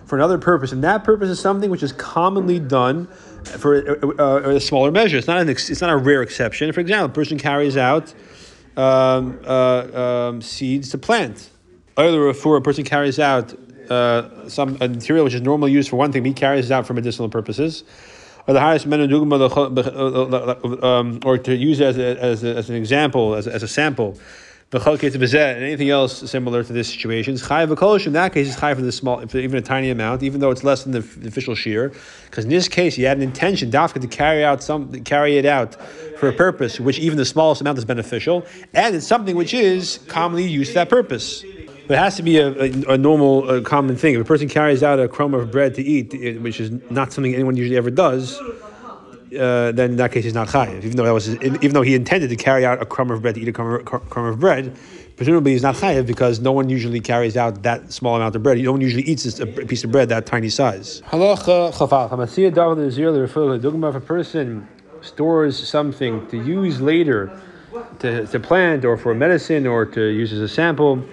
for 0.05 0.17
another 0.17 0.39
purpose, 0.39 0.71
and 0.71 0.83
that 0.83 1.03
purpose 1.03 1.29
is 1.29 1.39
something 1.39 1.69
which 1.69 1.83
is 1.83 1.93
commonly 1.93 2.57
done 2.59 3.05
for 3.45 3.79
a, 3.79 4.07
a, 4.17 4.55
a 4.55 4.59
smaller 4.59 4.91
measure. 4.91 5.17
It's 5.17 5.27
not 5.27 5.41
an 5.41 5.49
it's 5.49 5.81
not 5.81 5.91
a 5.91 5.97
rare 5.97 6.23
exception. 6.23 6.71
For 6.73 6.79
example, 6.79 7.05
a 7.05 7.09
person 7.09 7.37
carries 7.37 7.77
out 7.77 8.11
um, 8.75 9.39
uh, 9.45 10.29
um, 10.29 10.41
seeds 10.41 10.89
to 10.89 10.97
plant 10.97 11.51
Either 11.95 12.33
for 12.33 12.57
a 12.57 12.61
person 12.61 12.83
carries 12.83 13.19
out 13.19 13.53
uh, 13.89 14.49
some 14.49 14.73
material 14.79 15.25
which 15.25 15.33
is 15.33 15.41
normally 15.41 15.71
used 15.71 15.89
for 15.89 15.95
one 15.97 16.11
thing, 16.11 16.25
he 16.25 16.33
carries 16.33 16.69
it 16.69 16.73
out 16.73 16.87
for 16.87 16.93
medicinal 16.93 17.29
purposes. 17.29 17.83
Or 18.47 18.53
the 18.53 18.59
highest 18.59 18.85
men 18.87 18.99
um, 20.83 21.19
or 21.23 21.37
to 21.37 21.55
use 21.55 21.79
it 21.79 21.85
as, 21.85 21.97
a, 21.97 22.21
as, 22.21 22.43
a, 22.43 22.55
as 22.55 22.69
an 22.69 22.75
example, 22.75 23.35
as, 23.35 23.47
as 23.47 23.63
a 23.63 23.67
sample, 23.67 24.17
the 24.71 24.79
and 24.79 25.63
anything 25.63 25.91
else 25.91 26.29
similar 26.29 26.63
to 26.63 26.73
this 26.73 26.89
situation. 26.89 27.35
In 27.35 28.13
that 28.13 28.31
case, 28.33 28.47
it's 28.47 28.59
high 28.59 28.73
for 28.73 28.81
the 28.81 28.91
small, 28.91 29.21
even 29.21 29.55
a 29.55 29.61
tiny 29.61 29.91
amount, 29.91 30.23
even 30.23 30.41
though 30.41 30.49
it's 30.49 30.63
less 30.63 30.83
than 30.83 30.93
the, 30.93 31.01
the 31.01 31.27
official 31.27 31.53
shiur. 31.53 31.95
Because 32.25 32.45
in 32.45 32.49
this 32.49 32.67
case, 32.67 32.95
he 32.95 33.03
had 33.03 33.17
an 33.17 33.23
intention, 33.23 33.69
dafka, 33.69 34.01
to 34.01 34.07
carry 34.07 34.43
out 34.43 34.63
some, 34.63 34.91
carry 35.03 35.37
it 35.37 35.45
out 35.45 35.75
for 36.17 36.27
a 36.27 36.33
purpose 36.33 36.79
which 36.79 36.97
even 36.97 37.17
the 37.17 37.25
smallest 37.25 37.61
amount 37.61 37.77
is 37.77 37.85
beneficial, 37.85 38.45
and 38.73 38.95
it's 38.95 39.05
something 39.05 39.35
which 39.35 39.53
is 39.53 39.99
commonly 40.07 40.43
used 40.43 40.71
for 40.71 40.79
that 40.79 40.89
purpose. 40.89 41.45
It 41.89 41.97
has 41.97 42.15
to 42.15 42.23
be 42.23 42.37
a, 42.37 42.49
a, 42.49 42.93
a 42.93 42.97
normal, 42.97 43.49
a 43.49 43.61
common 43.61 43.97
thing. 43.97 44.15
If 44.15 44.21
a 44.21 44.25
person 44.25 44.47
carries 44.47 44.83
out 44.83 44.99
a 44.99 45.07
crumb 45.07 45.33
of 45.33 45.51
bread 45.51 45.75
to 45.75 45.81
eat, 45.81 46.39
which 46.41 46.59
is 46.59 46.71
not 46.89 47.11
something 47.11 47.33
anyone 47.33 47.57
usually 47.57 47.77
ever 47.77 47.91
does, 47.91 48.39
uh, 48.39 49.71
then 49.73 49.91
in 49.91 49.95
that 49.97 50.11
case 50.11 50.23
he's 50.23 50.33
not 50.33 50.47
chayiv. 50.47 50.83
Even 50.83 50.95
though 50.95 51.03
that 51.03 51.13
was, 51.13 51.25
his, 51.25 51.35
even 51.41 51.73
though 51.73 51.81
he 51.81 51.95
intended 51.95 52.29
to 52.29 52.35
carry 52.35 52.65
out 52.65 52.81
a 52.81 52.85
crumb 52.85 53.11
of 53.11 53.21
bread 53.21 53.35
to 53.35 53.41
eat 53.41 53.47
a 53.47 53.51
crumb 53.51 53.73
of, 53.73 53.85
crumb 53.85 54.25
of 54.25 54.39
bread, 54.39 54.75
presumably 55.17 55.51
he's 55.51 55.63
not 55.63 55.75
chayiv 55.75 56.05
because 56.07 56.39
no 56.39 56.51
one 56.51 56.69
usually 56.69 57.01
carries 57.01 57.35
out 57.35 57.63
that 57.63 57.91
small 57.91 58.15
amount 58.15 58.35
of 58.35 58.43
bread. 58.43 58.57
No 58.59 58.71
one 58.71 58.81
usually 58.81 59.03
eats 59.03 59.39
a 59.39 59.45
piece 59.45 59.83
of 59.83 59.91
bread 59.91 60.07
that 60.09 60.25
tiny 60.25 60.49
size. 60.49 61.01
Halacha 61.07 61.73
If 63.89 63.95
a 63.95 63.99
person 63.99 64.67
stores 65.01 65.67
something 65.67 66.27
to 66.27 66.37
use 66.37 66.79
later, 66.79 67.41
to, 67.99 68.25
to 68.27 68.39
plant 68.39 68.85
or 68.85 68.97
for 68.97 69.13
medicine 69.13 69.67
or 69.67 69.85
to 69.85 70.01
use 70.01 70.31
as 70.31 70.39
a 70.39 70.47
sample 70.47 71.03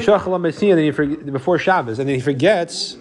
he 0.00 0.90
forget, 0.92 1.32
before 1.32 1.58
Shabbos, 1.58 1.98
and 1.98 2.08
then 2.08 2.16
he 2.16 2.20
forgets 2.20 2.96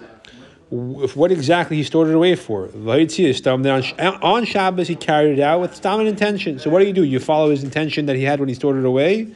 what 0.70 1.32
exactly 1.32 1.78
he 1.78 1.84
stored 1.84 2.08
it 2.10 2.16
away 2.16 2.36
for. 2.36 2.70
On 2.76 4.46
Shabbos, 4.46 4.88
he 4.88 4.96
carried 4.96 5.38
it 5.38 5.42
out 5.42 5.62
with 5.62 5.76
stam 5.76 6.02
intention. 6.02 6.58
So 6.60 6.70
what 6.70 6.80
do 6.80 6.86
you 6.88 6.94
do? 6.94 7.04
You 7.04 7.20
follow 7.20 7.52
his 7.52 7.64
intention 7.64 8.08
that 8.08 8.16
he 8.16 8.24
had 8.24 8.40
when 8.40 8.50
he 8.50 8.56
stored 8.56 8.78
it 8.78 8.86
away, 8.86 9.28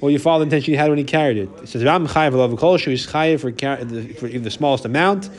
or 0.00 0.10
you 0.10 0.18
follow 0.18 0.40
the 0.40 0.44
intention 0.44 0.72
he 0.72 0.76
had 0.76 0.88
when 0.88 0.98
he 0.98 1.04
carried 1.04 1.36
it. 1.36 1.48
It 1.62 1.68
says, 1.68 1.84
Ram 1.84 2.08
chayiv 2.08 2.32
chayiv 2.32 3.40
for, 3.40 3.52
for 4.18 4.26
even 4.26 4.42
the 4.42 4.50
smallest 4.50 4.84
amount. 4.84 5.30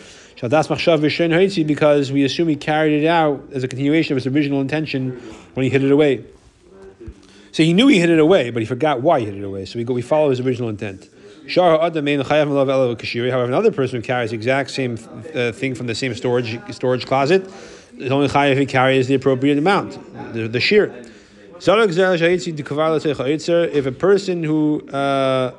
Because 0.42 2.12
we 2.12 2.24
assume 2.24 2.48
he 2.48 2.56
carried 2.56 3.04
it 3.04 3.08
out 3.08 3.44
as 3.54 3.64
a 3.64 3.68
continuation 3.68 4.14
of 4.14 4.24
his 4.24 4.34
original 4.34 4.62
intention 4.62 5.12
when 5.54 5.64
he 5.64 5.70
hid 5.70 5.84
it 5.84 5.92
away. 5.92 6.24
So 7.52 7.64
he 7.64 7.74
knew 7.74 7.88
he 7.88 8.00
hid 8.00 8.10
it 8.10 8.20
away, 8.20 8.50
but 8.50 8.62
he 8.62 8.66
forgot 8.66 9.02
why 9.02 9.20
he 9.22 9.26
hid 9.26 9.36
it 9.36 9.44
away. 9.44 9.66
So 9.66 9.80
we 9.80 9.86
go, 9.86 9.94
we 9.94 10.02
follow 10.02 10.30
his 10.30 10.40
original 10.42 10.70
intent. 10.70 11.10
However, 11.48 13.46
another 13.46 13.72
person 13.72 13.98
who 13.98 14.02
carries 14.02 14.32
the 14.32 14.36
exact 14.36 14.72
same 14.72 14.98
uh, 15.34 15.52
thing 15.52 15.76
from 15.76 15.88
the 15.88 15.96
same 15.96 16.14
storage 16.16 16.60
storage 16.72 17.06
closet 17.06 17.50
is 17.98 18.12
only 18.12 18.28
chayav 18.28 18.58
he 18.58 18.66
carries 18.66 19.08
the 19.08 19.16
appropriate 19.16 19.58
amount, 19.58 19.98
the, 20.34 20.48
the 20.48 20.60
shiur. 20.60 21.10
If 21.58 21.68
a 23.86 23.92
person 23.92 24.44
who 24.44 24.82
uh, 24.90 25.54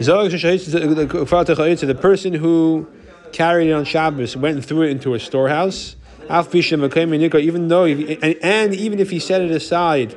The 0.00 1.98
person 2.00 2.34
who 2.34 2.88
carried 3.32 3.68
it 3.68 3.72
on 3.72 3.84
Shabbos 3.84 4.36
went 4.36 4.56
and 4.56 4.64
threw 4.64 4.82
it 4.82 4.90
into 4.90 5.14
a 5.14 5.20
storehouse. 5.20 5.96
Even 6.28 7.68
though, 7.68 7.84
and 7.84 8.74
even 8.74 8.98
if 8.98 9.10
he 9.10 9.18
set 9.18 9.42
it 9.42 9.50
aside 9.50 10.16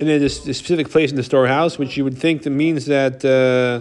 in 0.00 0.08
a, 0.08 0.24
a, 0.24 0.28
specific 0.28 0.88
place 0.88 1.10
in 1.10 1.16
the 1.16 1.22
storehouse, 1.22 1.78
which 1.78 1.96
you 1.96 2.04
would 2.04 2.16
think 2.16 2.42
that 2.42 2.50
means 2.50 2.86
that 2.86 3.22
uh, 3.24 3.80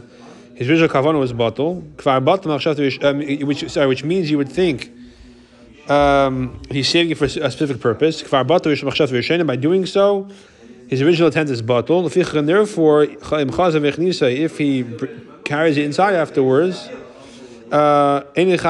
his 0.55 0.69
original 0.69 0.89
kavanah 0.89 1.19
was 1.19 1.31
batel, 1.31 1.81
um, 3.03 3.47
which 3.47 3.69
sorry, 3.69 3.87
which 3.87 4.03
means 4.03 4.29
you 4.29 4.37
would 4.37 4.49
think 4.49 4.91
um, 5.89 6.61
he's 6.69 6.89
saving 6.89 7.11
it 7.11 7.17
for 7.17 7.25
a 7.25 7.29
specific 7.29 7.79
purpose. 7.79 8.21
By 8.21 8.43
doing 9.55 9.85
so, 9.85 10.29
his 10.89 11.01
original 11.01 11.27
intent 11.27 11.49
is 11.49 11.61
batel. 11.61 12.45
Therefore, 12.45 13.03
if 14.43 14.57
he 14.57 14.85
carries 15.45 15.77
it 15.77 15.85
inside 15.85 16.15
afterwards, 16.15 16.89
uh, 17.71 18.23
he's 18.35 18.63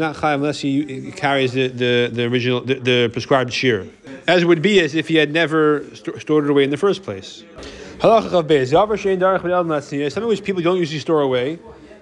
not 0.00 0.16
chayav 0.16 0.34
unless 0.34 0.60
he 0.60 1.12
carries 1.12 1.52
the, 1.52 1.68
the, 1.68 2.10
the 2.12 2.24
original 2.24 2.60
the, 2.60 2.74
the 2.74 3.08
prescribed 3.12 3.50
shiur, 3.50 3.88
as 4.26 4.44
would 4.44 4.62
be 4.62 4.80
as 4.80 4.94
if 4.94 5.08
he 5.08 5.16
had 5.16 5.32
never 5.32 5.84
st- 5.94 6.20
stored 6.20 6.44
it 6.44 6.50
away 6.50 6.64
in 6.64 6.70
the 6.70 6.76
first 6.76 7.02
place. 7.02 7.44
Something 8.00 8.22
which 10.28 10.44
people 10.44 10.62
don't 10.62 10.78
usually 10.78 11.00
store 11.00 11.20
away. 11.20 11.58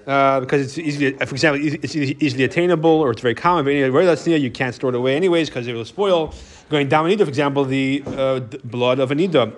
Uh, 0.07 0.39
because 0.39 0.63
it's 0.63 0.79
easily, 0.79 1.11
for 1.15 1.35
example, 1.35 1.61
it's 1.83 1.97
easily 1.97 2.45
attainable 2.45 2.89
or 2.89 3.11
it's 3.11 3.21
very 3.21 3.35
common. 3.35 3.65
But 3.65 3.73
anyway, 3.73 4.41
you 4.41 4.51
can't 4.53 4.73
store 4.73 4.91
it 4.91 4.95
away 4.95 5.17
anyways 5.17 5.49
because 5.49 5.67
it 5.67 5.73
will 5.73 5.85
spoil. 5.85 6.33
Going 6.69 6.89
down 6.89 7.07
for 7.19 7.25
example, 7.25 7.65
the, 7.65 8.05
uh, 8.07 8.39
blood 8.63 9.01
of 9.01 9.11
Anida. 9.11 9.53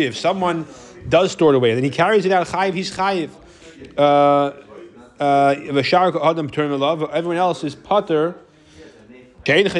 If 0.00 0.16
someone 0.16 0.66
does 1.10 1.32
store 1.32 1.52
it 1.52 1.56
away 1.56 1.70
and 1.72 1.76
then 1.76 1.84
he 1.84 1.90
carries 1.90 2.24
it 2.24 2.32
out, 2.32 2.46
chayiv, 2.46 2.72
he's 2.72 2.96
chayiv. 2.96 3.28
Uh, 3.98 4.52
Uh, 5.18 5.54
everyone 7.12 7.36
else 7.36 7.64
is 7.64 7.74
putter. 7.74 8.34
Because 9.44 9.74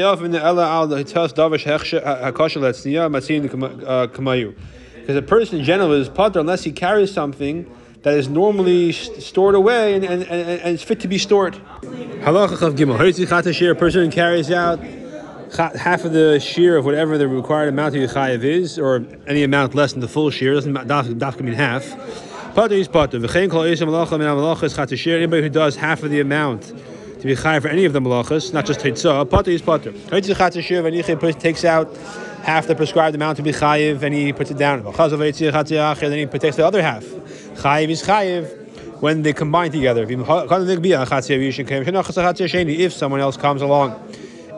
uh, 5.14 5.18
a 5.18 5.22
person 5.22 5.58
in 5.58 5.64
general 5.64 5.92
is 5.92 6.08
putter 6.08 6.40
unless 6.40 6.64
he 6.64 6.72
carries 6.72 7.12
something 7.12 7.70
that 8.02 8.14
is 8.14 8.28
normally 8.28 8.92
stored 8.92 9.54
away 9.56 9.94
and, 9.94 10.04
and, 10.04 10.22
and, 10.22 10.60
and 10.60 10.74
it's 10.74 10.82
fit 10.84 11.00
to 11.00 11.08
be 11.08 11.18
stored. 11.18 11.54
Halacha 11.82 13.70
A 13.70 13.74
person 13.74 14.10
carries 14.10 14.50
out 14.52 14.78
half 15.56 16.04
of 16.04 16.12
the 16.12 16.38
shiur 16.40 16.78
of 16.78 16.84
whatever 16.84 17.18
the 17.18 17.28
required 17.28 17.68
amount 17.68 17.96
of 17.96 18.10
chayiv 18.10 18.44
is, 18.44 18.78
or 18.78 19.04
any 19.26 19.42
amount 19.42 19.74
less 19.74 19.92
than 19.92 20.00
the 20.00 20.08
full 20.08 20.30
shiur, 20.30 20.54
doesn't 20.54 21.18
dafka 21.18 21.40
mean 21.40 21.54
half. 21.54 21.84
Pater 22.56 22.76
is 22.76 22.88
pater. 22.88 23.20
V'chein 23.20 23.50
kol 23.50 23.64
isam 23.64 23.88
malacha 23.88 24.18
min 24.18 24.28
malachas 24.28 24.74
chatasher. 24.74 25.14
Anybody 25.14 25.42
who 25.42 25.50
does 25.50 25.76
half 25.76 26.02
of 26.02 26.08
the 26.08 26.20
amount 26.20 26.62
to 26.62 27.26
be 27.26 27.36
chayiv 27.36 27.60
for 27.60 27.68
any 27.68 27.84
of 27.84 27.92
the 27.92 28.00
malachas, 28.00 28.54
not 28.54 28.64
just 28.64 28.80
hitzah. 28.80 29.28
Pater 29.28 29.50
is 29.50 29.60
pater. 29.60 29.92
Hitzah 29.92 30.34
chatasher. 30.34 30.82
V'niche 30.82 31.38
takes 31.38 31.66
out 31.66 31.94
half 32.44 32.66
the 32.66 32.74
prescribed 32.74 33.14
amount 33.14 33.36
to 33.36 33.42
be 33.42 33.52
chayiv, 33.52 34.02
and 34.02 34.14
he 34.14 34.32
puts 34.32 34.50
it 34.50 34.56
down. 34.56 34.82
Then 34.82 34.86
he 34.86 34.92
takes 36.38 36.56
the 36.56 36.66
other 36.66 36.80
half. 36.80 37.04
Chayiv 37.04 37.90
is 37.90 38.02
chayiv 38.02 39.02
when 39.02 39.20
they 39.20 39.34
combine 39.34 39.70
together. 39.70 40.06
If 40.08 40.10
someone 42.94 43.20
else 43.20 43.36
comes 43.36 43.60
along, 43.60 44.00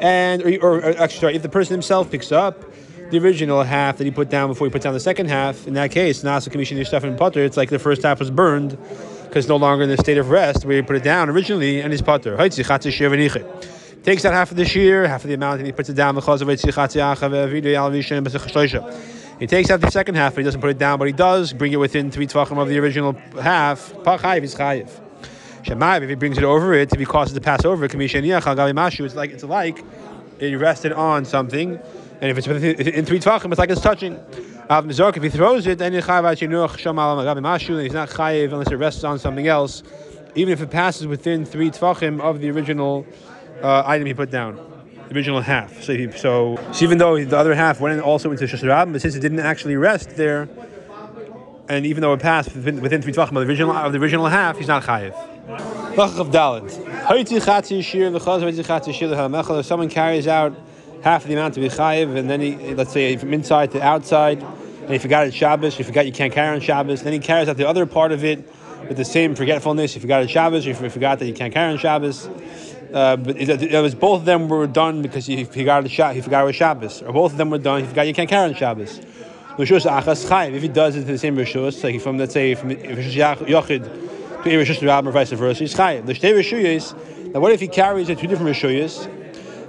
and 0.01 0.43
or, 0.45 0.51
or, 0.63 0.79
or 0.79 0.91
actually, 0.91 1.19
sorry, 1.19 1.35
if 1.35 1.43
the 1.43 1.49
person 1.49 1.75
himself 1.75 2.13
picks 2.13 2.31
up 2.31 2.63
the 3.11 3.19
original 3.19 3.63
half 3.63 3.99
that 3.99 4.05
he 4.05 4.11
put 4.11 4.29
down 4.29 4.49
before 4.49 4.67
he 4.67 4.71
put 4.71 4.83
down 4.83 4.93
the 4.93 5.01
second 5.01 5.29
half. 5.29 5.67
In 5.67 5.75
that 5.75 5.91
case, 5.91 6.23
Nasa 6.23 6.51
Commission 6.51 6.83
stuff 6.85 7.05
in 7.05 7.17
Potter, 7.17 7.45
it's 7.45 7.57
like 7.57 7.71
the 7.71 7.79
first 7.79 8.03
half 8.03 8.19
was 8.19 8.31
burned 8.31 8.77
because 9.25 9.49
no 9.49 9.57
longer 9.57 9.85
in 9.85 9.91
the 9.91 9.97
state 9.97 10.19
of 10.19 10.31
rest 10.31 10.65
where 10.65 10.77
he 10.77 10.83
put 10.83 10.97
it 10.97 11.03
down 11.03 11.29
originally 11.29 11.81
and 11.81 11.93
he's 11.93 12.03
Potter. 12.03 12.37
Takes 12.37 14.25
out 14.25 14.33
half 14.33 14.51
of 14.51 14.57
the 14.57 14.65
shiur, 14.65 15.07
half 15.07 15.25
of 15.25 15.29
the 15.29 15.35
amount, 15.35 15.59
and 15.59 15.67
he 15.67 15.73
puts 15.73 15.89
it 15.89 15.95
down. 15.95 16.17
Uh, 16.17 16.21
he 19.39 19.47
takes 19.47 19.71
out 19.71 19.81
the 19.81 19.91
second 19.91 20.15
half, 20.15 20.35
but 20.35 20.41
he 20.41 20.45
doesn't 20.45 20.61
put 20.61 20.71
it 20.71 20.79
down, 20.79 20.99
but 20.99 21.07
he 21.07 21.13
does 21.13 21.53
bring 21.53 21.73
it 21.73 21.77
within 21.77 22.11
three 22.11 22.27
tvachim 22.27 22.59
of 22.59 22.69
the 22.69 22.79
original 22.79 23.13
half. 23.41 23.93
Is 23.93 24.57
if 25.67 26.09
he 26.09 26.15
brings 26.15 26.39
it 26.39 26.45
over 26.45 26.75
it, 26.75 26.93
if 26.93 26.99
he 26.99 27.05
causes 27.05 27.35
to 27.35 27.41
pass 27.41 27.65
over, 27.65 27.85
it's 27.85 27.95
like 29.15 29.31
it's 29.31 29.45
like 29.45 29.85
it 30.39 30.59
rested 30.59 30.93
on 30.93 31.25
something 31.25 31.79
and 32.21 32.31
if 32.31 32.39
it's 32.39 32.47
in 32.49 33.05
three 33.05 33.21
tvachim, 33.21 33.53
it's 33.53 33.59
like 33.59 33.71
it's 33.71 33.81
touching. 33.81 34.19
If 34.71 35.23
he 35.23 35.29
throws 35.29 35.67
it, 35.67 35.79
then 35.79 35.93
he's 35.93 36.07
not 36.07 36.25
chayiv 36.25 38.53
unless 38.53 38.71
it 38.71 38.77
rests 38.77 39.05
on 39.05 39.19
something 39.19 39.47
else, 39.47 39.83
even 40.35 40.53
if 40.53 40.61
it 40.61 40.71
passes 40.71 41.07
within 41.07 41.45
three 41.45 41.71
tvachim 41.71 42.21
of 42.21 42.41
the 42.41 42.51
original 42.51 43.07
uh, 43.63 43.83
item 43.87 44.07
he 44.07 44.15
put 44.15 44.31
down, 44.31 44.57
the 45.09 45.15
original 45.15 45.41
half. 45.41 45.83
So, 45.83 45.95
he, 45.95 46.11
so, 46.13 46.59
so, 46.73 46.85
even 46.85 46.99
though 46.99 47.25
the 47.25 47.39
other 47.39 47.55
half 47.55 47.81
went 47.81 48.01
also 48.03 48.31
into 48.33 48.45
shasharab, 48.45 48.93
but 48.93 49.01
since 49.01 49.15
it 49.15 49.21
didn't 49.21 49.41
actually 49.41 49.77
rest 49.77 50.17
there, 50.17 50.49
and 51.69 51.87
even 51.87 52.01
though 52.01 52.15
it 52.15 52.21
passed 52.21 52.55
within, 52.55 52.81
within 52.81 53.01
three 53.01 53.13
tvachim 53.13 53.29
of 53.29 53.35
the 53.35 53.49
original 53.49 53.77
of 53.77 53.93
the 53.93 53.99
original 53.99 54.27
half, 54.27 54.59
he's 54.59 54.69
not 54.69 54.83
chayiv. 54.83 55.15
If 59.61 59.67
someone 59.67 59.89
carries 59.89 60.29
out 60.29 60.68
half 61.03 61.23
of 61.23 61.29
the 61.29 61.35
amount 61.35 61.55
to 61.55 61.61
be 61.61 61.69
chayiv, 61.69 62.17
and 62.17 62.29
then 62.29 62.41
he, 62.41 62.75
let's 62.75 62.93
say 62.93 63.17
from 63.17 63.33
inside 63.33 63.71
to 63.73 63.83
outside, 63.83 64.43
and 64.43 64.91
he 64.91 64.99
forgot 64.99 65.27
it 65.27 65.35
Shabbos, 65.35 65.79
you 65.79 65.85
forgot 65.85 66.07
you 66.07 66.13
can't 66.13 66.33
carry 66.33 66.55
on 66.55 66.61
Shabbos, 66.61 67.03
then 67.03 67.13
he 67.13 67.19
carries 67.19 67.49
out 67.49 67.57
the 67.57 67.69
other 67.69 67.87
part 67.87 68.13
of 68.13 68.25
it 68.25 68.49
with 68.89 68.97
the 68.97 69.05
same 69.05 69.35
forgetfulness, 69.35 69.95
you 69.95 70.01
forgot 70.01 70.23
it 70.23 70.31
Shabbos, 70.31 70.67
you 70.67 70.75
forgot 70.75 71.19
that 71.19 71.27
you 71.27 71.35
can't 71.35 71.53
carry 71.53 71.73
on 71.73 71.79
Shabbos. 71.79 72.29
Uh, 72.93 73.17
but 73.17 73.37
it, 73.37 73.63
it, 73.63 73.83
was 73.83 73.95
both 73.95 74.21
of 74.21 74.25
them 74.25 74.49
were 74.49 74.67
done 74.67 75.03
because 75.03 75.27
he 75.27 75.45
forgot 75.45 75.85
it, 75.85 75.91
he 75.91 76.21
forgot 76.23 76.43
it 76.43 76.47
was 76.47 76.57
Shabbos, 76.57 77.03
or 77.03 77.13
both 77.13 77.33
of 77.33 77.39
them 77.39 77.51
were 77.51 77.59
done, 77.59 77.83
he 77.83 77.87
forgot 77.87 78.07
you 78.07 78.15
can't 78.15 78.31
carry 78.31 78.49
on 78.49 78.55
Shabbos. 78.55 79.01
Rishus 79.59 79.91
achas 79.91 80.25
chayiv. 80.25 80.55
If 80.55 80.63
he 80.63 80.69
does 80.69 80.95
it 80.95 81.01
to 81.01 81.07
the 81.07 81.19
same 81.19 81.37
rishus, 81.37 81.83
like 81.83 82.01
from 82.01 82.17
let's 82.17 82.33
say 82.33 82.55
from 82.55 82.71
rishus 82.71 83.13
yochid 83.13 83.83
to 84.45 84.51
rishus 84.51 84.79
rabim 84.79 85.09
or 85.09 85.11
vice 85.11 85.33
versa, 85.33 85.59
he's 85.59 85.75
chayiv. 85.75 86.07
The 86.07 86.13
shtei 86.13 86.33
rishuyas. 86.33 87.33
Now, 87.33 87.41
what 87.41 87.51
if 87.51 87.59
he 87.59 87.67
carries 87.67 88.09
it 88.09 88.21
two 88.21 88.29
different 88.29 88.57
rishuyas? 88.57 89.13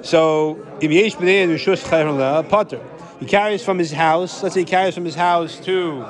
So, 0.02 0.66
if 0.80 0.92
yesh 0.92 1.16
rishus 1.16 2.50
potter, 2.50 2.80
he 3.20 3.26
carries 3.26 3.64
from 3.64 3.78
his 3.78 3.92
house. 3.92 4.42
Let's 4.42 4.56
say 4.56 4.62
he 4.62 4.66
carries 4.66 4.96
from 4.96 5.04
his 5.04 5.16
house 5.16 5.60
to 5.62 6.04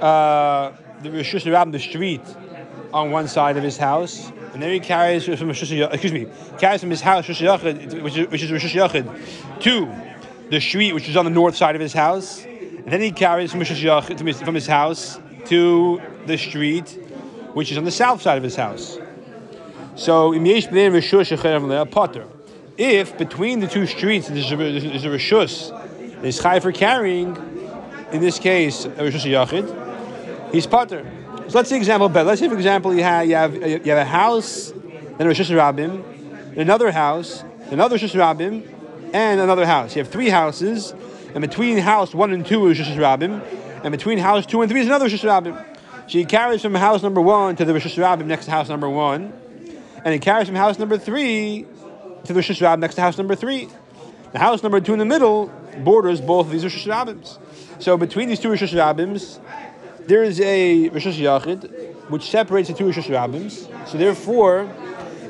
uh, 0.00 0.72
the 1.02 1.08
rishus 1.08 1.42
rabim, 1.42 1.72
the 1.72 1.80
street 1.80 2.20
on 2.94 3.10
one 3.10 3.26
side 3.26 3.56
of 3.56 3.64
his 3.64 3.76
house, 3.76 4.30
and 4.52 4.62
then 4.62 4.72
he 4.72 4.78
carries 4.78 5.24
from 5.24 5.34
rishus 5.34 5.92
excuse 5.92 6.12
me, 6.12 6.26
carries 6.58 6.80
from 6.80 6.90
his 6.90 7.00
house 7.00 7.26
which 7.26 7.42
is 7.42 8.28
which 8.28 8.42
is 8.42 8.50
rishus 8.50 8.70
yachid 8.70 9.60
to 9.62 9.92
the 10.50 10.60
street 10.60 10.92
which 10.92 11.08
is 11.08 11.16
on 11.16 11.24
the 11.24 11.30
north 11.30 11.56
side 11.56 11.74
of 11.74 11.80
his 11.80 11.92
house, 11.92 12.44
and 12.44 12.86
then 12.86 13.00
he 13.00 13.10
carries 13.10 13.50
from 13.50 13.60
rishus 13.60 14.44
from 14.44 14.54
his 14.54 14.66
house 14.68 15.18
to 15.46 16.00
the 16.26 16.38
street 16.38 16.88
which 17.52 17.72
is 17.72 17.78
on 17.78 17.84
the 17.84 17.90
south 17.90 18.22
side 18.22 18.38
of 18.38 18.44
his 18.44 18.54
house. 18.54 18.96
So, 19.96 20.32
im 20.32 20.46
yesh 20.46 20.68
b'nei 20.68 20.92
rishus 20.92 21.90
potter 21.90 22.26
if 22.78 23.18
between 23.18 23.58
the 23.58 23.66
two 23.66 23.86
streets 23.86 24.28
there's 24.28 24.52
a, 24.52 24.56
there's 24.56 25.04
a 25.04 25.08
rishus, 25.08 26.22
there's 26.22 26.40
chai 26.40 26.60
for 26.60 26.70
carrying, 26.70 27.36
in 28.12 28.20
this 28.20 28.38
case 28.38 28.84
a 28.84 28.88
rishus 28.90 29.24
yachid, 29.26 30.52
he's 30.52 30.66
potter. 30.66 31.04
So 31.48 31.58
let's 31.58 31.68
say 31.68 31.76
example, 31.76 32.08
but 32.08 32.24
let's 32.24 32.40
say 32.40 32.48
for 32.48 32.54
example 32.54 32.94
you 32.94 33.02
have 33.02 33.26
you 33.26 33.34
have 33.34 33.54
you 33.54 33.78
have 33.78 33.98
a 33.98 34.04
house, 34.04 34.72
then 35.16 35.26
a 35.26 35.30
rishus 35.30 35.50
rabim, 35.50 36.56
another 36.56 36.92
house, 36.92 37.42
another 37.70 37.98
rishus 37.98 38.14
rabim, 38.14 38.66
and 39.12 39.40
another 39.40 39.66
house. 39.66 39.96
You 39.96 40.02
have 40.02 40.12
three 40.12 40.28
houses, 40.28 40.94
and 41.34 41.40
between 41.40 41.78
house 41.78 42.14
one 42.14 42.32
and 42.32 42.46
two 42.46 42.68
is 42.68 42.78
rishus 42.78 42.96
rabim, 42.96 43.42
and 43.82 43.90
between 43.90 44.18
house 44.18 44.46
two 44.46 44.62
and 44.62 44.70
three 44.70 44.82
is 44.82 44.86
another 44.86 45.08
rishus 45.08 45.28
rabim. 45.28 45.64
So 46.06 46.18
he 46.18 46.24
carries 46.24 46.62
from 46.62 46.74
house 46.76 47.02
number 47.02 47.20
one 47.20 47.56
to 47.56 47.64
the 47.64 47.72
rishus 47.72 47.96
rabim 47.96 48.26
next 48.26 48.44
to 48.44 48.52
house 48.52 48.68
number 48.68 48.88
one, 48.88 49.32
and 50.04 50.14
he 50.14 50.20
carries 50.20 50.46
from 50.46 50.54
house 50.54 50.78
number 50.78 50.96
three 50.96 51.66
to 52.24 52.32
the 52.32 52.40
Rosh 52.40 52.60
next 52.78 52.94
to 52.96 53.00
house 53.00 53.18
number 53.18 53.34
three. 53.34 53.68
The 54.32 54.38
house 54.38 54.62
number 54.62 54.80
two 54.80 54.92
in 54.92 54.98
the 54.98 55.04
middle 55.04 55.52
borders 55.78 56.20
both 56.20 56.46
of 56.46 56.52
these 56.52 56.64
Rosh 56.64 56.86
Hashanahs. 56.86 57.38
So 57.78 57.96
between 57.96 58.28
these 58.28 58.40
two 58.40 58.50
Rosh 58.50 58.62
Hashanahs, 58.62 59.40
there 60.06 60.22
is 60.22 60.40
a 60.40 60.90
rishus 60.90 61.18
yachid 61.18 61.94
which 62.10 62.30
separates 62.30 62.68
the 62.68 62.74
two 62.74 62.86
Rosh 62.86 62.98
Hashanahs. 62.98 63.88
So 63.88 63.98
therefore, 63.98 64.62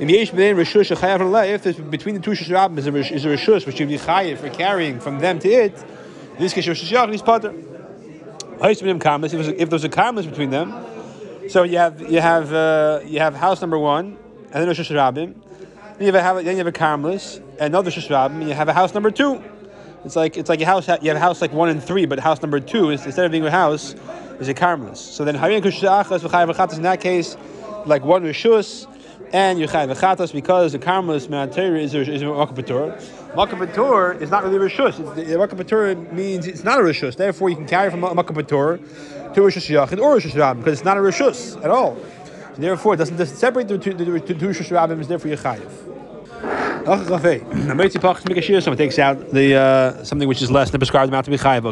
in 0.01 0.09
the 0.09 0.15
Yesh 0.15 0.31
B'nai 0.31 0.57
Rosh 0.57 0.75
if 0.75 1.91
between 1.91 2.15
the 2.15 2.21
two 2.21 2.31
Rosh 2.31 2.49
Hashanahs 2.49 3.13
is 3.13 3.25
a 3.25 3.29
Rosh 3.29 3.67
which 3.67 3.81
you 3.81 3.87
be 3.87 3.99
chayiv 3.99 4.39
for 4.39 4.51
carrying 4.51 5.01
from 5.01 5.19
them 5.21 5.39
to 5.41 5.49
it, 5.49 5.75
in 6.35 6.39
this 6.39 6.53
case 6.53 6.67
rishus 6.67 6.91
yachid 6.91 7.15
is 7.15 7.23
Potter. 7.23 7.55
If 8.61 8.81
there's 9.71 9.85
a 9.85 9.89
karmas 9.89 10.29
between 10.29 10.51
them, 10.51 10.85
so 11.49 11.63
you 11.63 11.79
have 11.79 12.01
you 12.01 12.21
have 12.21 12.53
uh, 12.53 13.01
you 13.05 13.21
have 13.21 13.35
house 13.35 13.61
number 13.61 13.79
one 13.79 14.19
and 14.51 14.55
then 14.55 14.67
Rosh 14.67 14.89
then 14.89 15.43
you 16.01 16.13
have 16.13 16.37
a, 16.37 16.43
then 16.43 16.57
you 16.57 16.59
have 16.59 16.67
a 16.67 16.73
Carmelis, 16.73 17.43
another 17.61 17.91
Shushrabim, 17.91 18.47
you 18.47 18.55
have 18.55 18.69
a 18.69 18.73
house 18.73 18.95
number 18.95 19.11
two. 19.11 19.43
It's 20.05 20.17
like 20.17 20.37
it's 20.37 20.49
like 20.49 20.61
a 20.61 20.65
house. 20.65 20.87
You 20.87 21.09
have 21.09 21.17
a 21.17 21.21
house 21.21 21.41
like 21.41 21.53
one 21.53 21.69
and 21.69 21.83
three, 21.83 22.07
but 22.07 22.21
house 22.21 22.41
number 22.41 22.61
two 22.61 22.91
is 22.91 23.05
instead 23.05 23.27
of 23.27 23.33
being 23.33 23.45
a 23.45 23.51
house, 23.51 23.95
is 24.39 24.49
a 24.49 24.55
karmelis. 24.55 24.99
So 24.99 25.25
then 25.25 25.35
harin 25.35 25.61
kushachas 25.61 26.21
v'chayav 26.21 26.55
v'chatas 26.55 26.77
in 26.77 26.83
that 26.83 27.01
case, 27.01 27.37
like 27.85 28.05
one 28.05 28.23
rishus, 28.23 28.87
and 29.33 29.59
yuchayav 29.59 29.93
v'chatas 29.93 30.33
because 30.33 30.73
the 30.73 30.79
karmelis 30.79 31.27
manateri 31.27 31.83
is 31.83 31.95
a, 31.95 32.01
is 32.01 32.23
a. 32.23 32.27
Makapatur 32.27 34.21
is 34.23 34.31
not 34.31 34.45
really 34.45 34.59
rishus. 34.59 34.97
The 35.15 35.23
makapatur 35.23 36.13
means 36.13 36.47
it's 36.47 36.65
not 36.65 36.81
a 36.81 36.83
rishus. 36.83 37.17
Therefore, 37.17 37.51
you 37.51 37.57
can 37.57 37.67
carry 37.67 37.91
from 37.91 38.01
makapatur 38.01 38.79
to 39.35 39.41
rishus 39.41 39.69
yachid 39.69 40.01
or 40.01 40.17
rishus 40.17 40.31
rabim 40.31 40.59
because 40.59 40.75
it's 40.75 40.85
not 40.85 40.97
a 40.97 41.01
rishus 41.01 41.63
at 41.63 41.71
all. 41.71 41.99
Therefore, 42.59 42.95
it 42.95 42.97
doesn't, 42.97 43.25
separate 43.27 43.69
the 43.69 43.79
two 43.79 43.95
the, 43.95 44.05
the, 44.05 44.21
two 44.21 44.35
rishus 44.35 44.69
rabim. 44.69 45.01
Is 45.01 45.07
therefore. 45.07 45.37
Someone 48.61 48.79
takes 48.79 48.99
out 48.99 49.31
the 49.31 49.55
uh, 49.55 50.05
something 50.05 50.27
which 50.27 50.43
is 50.43 50.51
less 50.51 50.71
than 50.71 50.81
prescribed 50.81 51.09
amount 51.09 51.27
to 51.27 51.31
be 51.31 51.37
chayav. 51.37 51.63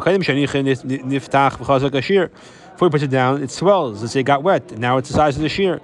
Before 2.73 2.89
he 2.89 2.91
puts 2.91 3.03
it 3.03 3.11
down, 3.11 3.43
it 3.43 3.51
swells. 3.51 4.03
Let's 4.03 4.13
say 4.13 4.21
it 4.21 4.25
got 4.25 4.43
wet. 4.43 4.79
Now 4.79 4.99
it's 4.99 5.09
the 5.09 5.15
size 5.15 5.37
of 5.37 5.43
the 5.43 5.49
shiur. 5.49 5.81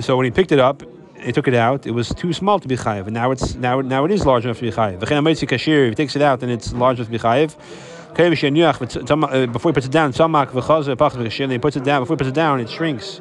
So 0.00 0.16
when 0.16 0.24
he 0.24 0.30
picked 0.30 0.52
it 0.52 0.58
up, 0.58 0.82
he 1.18 1.32
took 1.32 1.48
it 1.48 1.54
out. 1.54 1.86
It 1.86 1.92
was 1.92 2.10
too 2.10 2.32
small 2.34 2.58
to 2.60 2.68
be 2.68 2.76
chayav, 2.76 3.04
and 3.06 3.14
now 3.14 3.30
it's 3.30 3.54
now 3.54 3.80
now 3.80 4.04
it 4.04 4.10
is 4.10 4.26
large 4.26 4.44
enough 4.44 4.58
to 4.58 4.62
be 4.62 4.72
chayav. 4.72 5.02
If 5.02 5.88
he 5.88 5.94
takes 5.94 6.16
it 6.16 6.22
out, 6.22 6.40
then 6.40 6.50
it's 6.50 6.72
large 6.74 6.98
enough 6.98 7.06
to 7.06 7.12
be 7.12 7.18
chayav. 7.18 7.56
Before 8.16 9.70
he 9.70 9.74
puts 9.74 9.86
it 9.86 9.92
down, 9.92 10.12
he 10.12 11.58
puts 11.58 11.76
it 11.76 11.84
down. 11.84 12.02
Before 12.02 12.14
he 12.14 12.18
puts 12.18 12.28
it 12.28 12.34
down, 12.34 12.60
it 12.60 12.70
shrinks. 12.70 13.20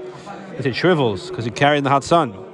It 0.57 0.75
shrivels 0.75 1.29
because 1.29 1.45
it 1.45 1.55
carried 1.55 1.79
in 1.79 1.83
the 1.83 1.89
hot 1.89 2.03
sun 2.03 2.45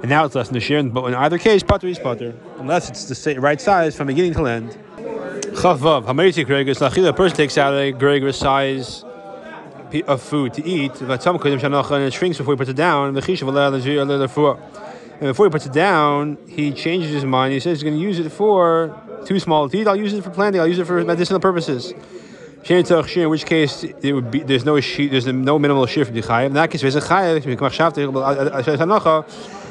and 0.00 0.08
now 0.08 0.24
it's 0.24 0.34
less 0.34 0.48
than 0.48 0.54
the 0.54 0.60
shiur. 0.60 0.92
But 0.92 1.04
in 1.06 1.14
either 1.14 1.38
case, 1.38 1.62
pater 1.62 1.86
is 1.86 1.98
pater, 1.98 2.34
unless 2.58 2.88
it's 2.88 3.04
the 3.24 3.38
right 3.38 3.60
size 3.60 3.94
from 3.96 4.06
beginning 4.06 4.34
to 4.34 4.46
end. 4.46 4.76
Chavav 4.96 6.06
hameriti 6.06 6.44
gregus 6.46 6.78
lachila. 6.78 7.08
A 7.10 7.12
person 7.12 7.36
takes 7.36 7.58
out 7.58 7.74
a 7.74 7.92
gregus 7.92 8.36
size 8.36 9.04
of 10.06 10.22
food 10.22 10.54
to 10.54 10.64
eat, 10.64 11.00
and 11.00 11.10
it 11.10 12.12
shrinks 12.12 12.38
before 12.38 12.54
he 12.54 12.58
puts 12.58 12.70
it 12.70 12.76
down. 12.76 13.08
And 13.08 13.16
before 15.26 15.46
he 15.46 15.50
puts 15.50 15.66
it 15.66 15.72
down, 15.72 16.38
he 16.48 16.72
changes 16.72 17.12
his 17.12 17.24
mind. 17.24 17.52
He 17.52 17.60
says 17.60 17.78
he's 17.78 17.82
going 17.82 17.96
to 17.96 18.02
use 18.02 18.18
it 18.18 18.30
for 18.30 18.98
too 19.26 19.38
small 19.38 19.68
to 19.68 19.76
eat. 19.76 19.86
I'll 19.86 19.96
use 19.96 20.14
it 20.14 20.24
for 20.24 20.30
planting. 20.30 20.62
I'll 20.62 20.68
use 20.68 20.78
it 20.78 20.86
for 20.86 21.04
medicinal 21.04 21.40
purposes. 21.40 21.92
In 22.68 23.30
which 23.30 23.46
case 23.46 23.84
it 23.84 24.12
would 24.12 24.30
be 24.30 24.40
there's 24.40 24.64
no 24.64 24.78
there's 24.78 25.26
no 25.26 25.58
minimal 25.58 25.86
shiur 25.86 26.04
for 26.04 26.12
the. 26.12 26.44
In 26.44 26.52
that 26.52 26.70
case, 26.70 26.82
there's 26.82 26.94
a 26.94 27.00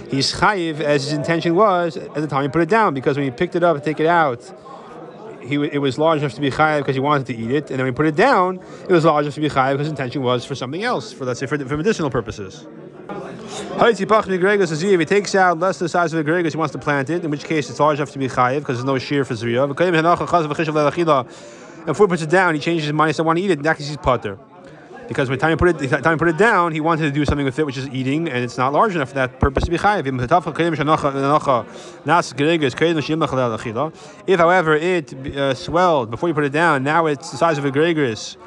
he's 0.10 0.34
chayiv 0.34 0.80
as 0.80 1.04
his 1.04 1.14
intention 1.14 1.56
was 1.56 1.98
at 1.98 2.16
the 2.16 2.28
time 2.28 2.44
he 2.44 2.50
put 2.50 2.62
it 2.62 2.70
down 2.70 2.94
because 2.94 3.16
when 3.16 3.26
he 3.26 3.32
picked 3.32 3.56
it 3.56 3.64
up 3.64 3.76
and 3.76 3.86
take 3.86 4.00
it 4.00 4.08
out, 4.08 4.42
he 5.42 5.56
it 5.56 5.80
was 5.80 6.00
large 6.00 6.20
enough 6.20 6.34
to 6.34 6.42
be 6.42 6.50
chayiv 6.50 6.80
because 6.80 6.96
he 6.96 7.00
wanted 7.00 7.28
to 7.28 7.36
eat 7.36 7.52
it, 7.52 7.70
and 7.70 7.78
then 7.78 7.86
when 7.86 7.94
he 7.94 7.96
put 7.96 8.08
it 8.08 8.16
down, 8.16 8.60
it 8.88 8.92
was 8.92 9.06
large 9.06 9.26
enough 9.26 9.36
to 9.36 9.42
be 9.42 9.50
chayiv 9.50 9.74
because 9.74 9.86
his 9.86 9.92
intention 9.92 10.24
was 10.24 10.44
for 10.44 10.56
something 10.56 10.84
else, 10.84 11.14
for 11.14 11.26
let's 11.26 11.40
say 11.40 11.46
for, 11.46 11.58
for 11.58 11.78
medicinal 11.78 12.10
purposes. 12.10 12.66
He 13.50 14.06
takes 15.06 15.36
out 15.36 15.60
less 15.60 15.80
than 15.80 15.86
the 15.86 15.90
size 15.90 16.14
of 16.14 16.24
the 16.24 16.32
Gregos, 16.32 16.52
he 16.52 16.58
wants 16.58 16.74
to 16.74 16.80
plant 16.80 17.10
it, 17.10 17.24
in 17.24 17.32
which 17.32 17.44
case 17.44 17.70
it's 17.70 17.80
large 17.80 17.98
enough 17.98 18.12
to 18.12 18.20
be 18.20 18.28
chayiv 18.28 18.60
because 18.60 18.78
there's 18.78 18.86
no 18.86 18.94
shiur 18.94 19.26
for 19.26 19.34
zriya. 19.34 19.68
And 21.80 21.88
before 21.88 22.08
he 22.08 22.10
puts 22.10 22.22
it 22.22 22.30
down, 22.30 22.56
he 22.56 22.62
changes 22.62 22.86
his 22.86 22.94
mind. 22.94 23.10
He 23.10 23.14
says, 23.14 23.22
"I 23.22 23.24
want 23.24 23.38
to 23.38 23.44
eat 23.44 23.52
it." 23.52 23.60
In 23.60 23.64
that 23.64 23.78
case, 23.78 23.88
he's 23.88 23.98
potter 23.98 24.38
because 25.10 25.28
by 25.28 25.36
the 25.36 25.42
time 25.42 25.50
he 25.50 25.56
put 25.56 25.82
it, 25.82 25.90
time 26.04 26.14
he 26.14 26.20
put 26.20 26.28
it 26.28 26.38
down, 26.38 26.72
he 26.72 26.80
wanted 26.80 27.02
to 27.02 27.12
do 27.12 27.26
something 27.26 27.44
with 27.44 27.58
it, 27.58 27.66
which 27.66 27.78
is 27.78 27.88
eating, 27.88 28.30
and 28.30 28.44
it's 28.44 28.60
not 28.60 28.72
large 28.72 28.94
enough 28.94 29.10
for 29.10 29.16
that 29.16 29.40
purpose 29.40 29.64
to 29.64 29.72
be 29.72 29.78
chayiv. 29.78 30.06
If, 34.28 34.40
however, 34.40 34.76
it 34.76 35.36
uh, 35.36 35.56
swelled 35.56 36.12
before 36.12 36.30
you 36.30 36.36
put 36.36 36.44
it 36.44 36.52
down, 36.52 36.84
now 36.84 37.08
it's 37.08 37.32
the 37.32 37.38
size 37.38 37.58
of 37.58 37.66
a 37.66 37.72
gregris, 37.72 38.38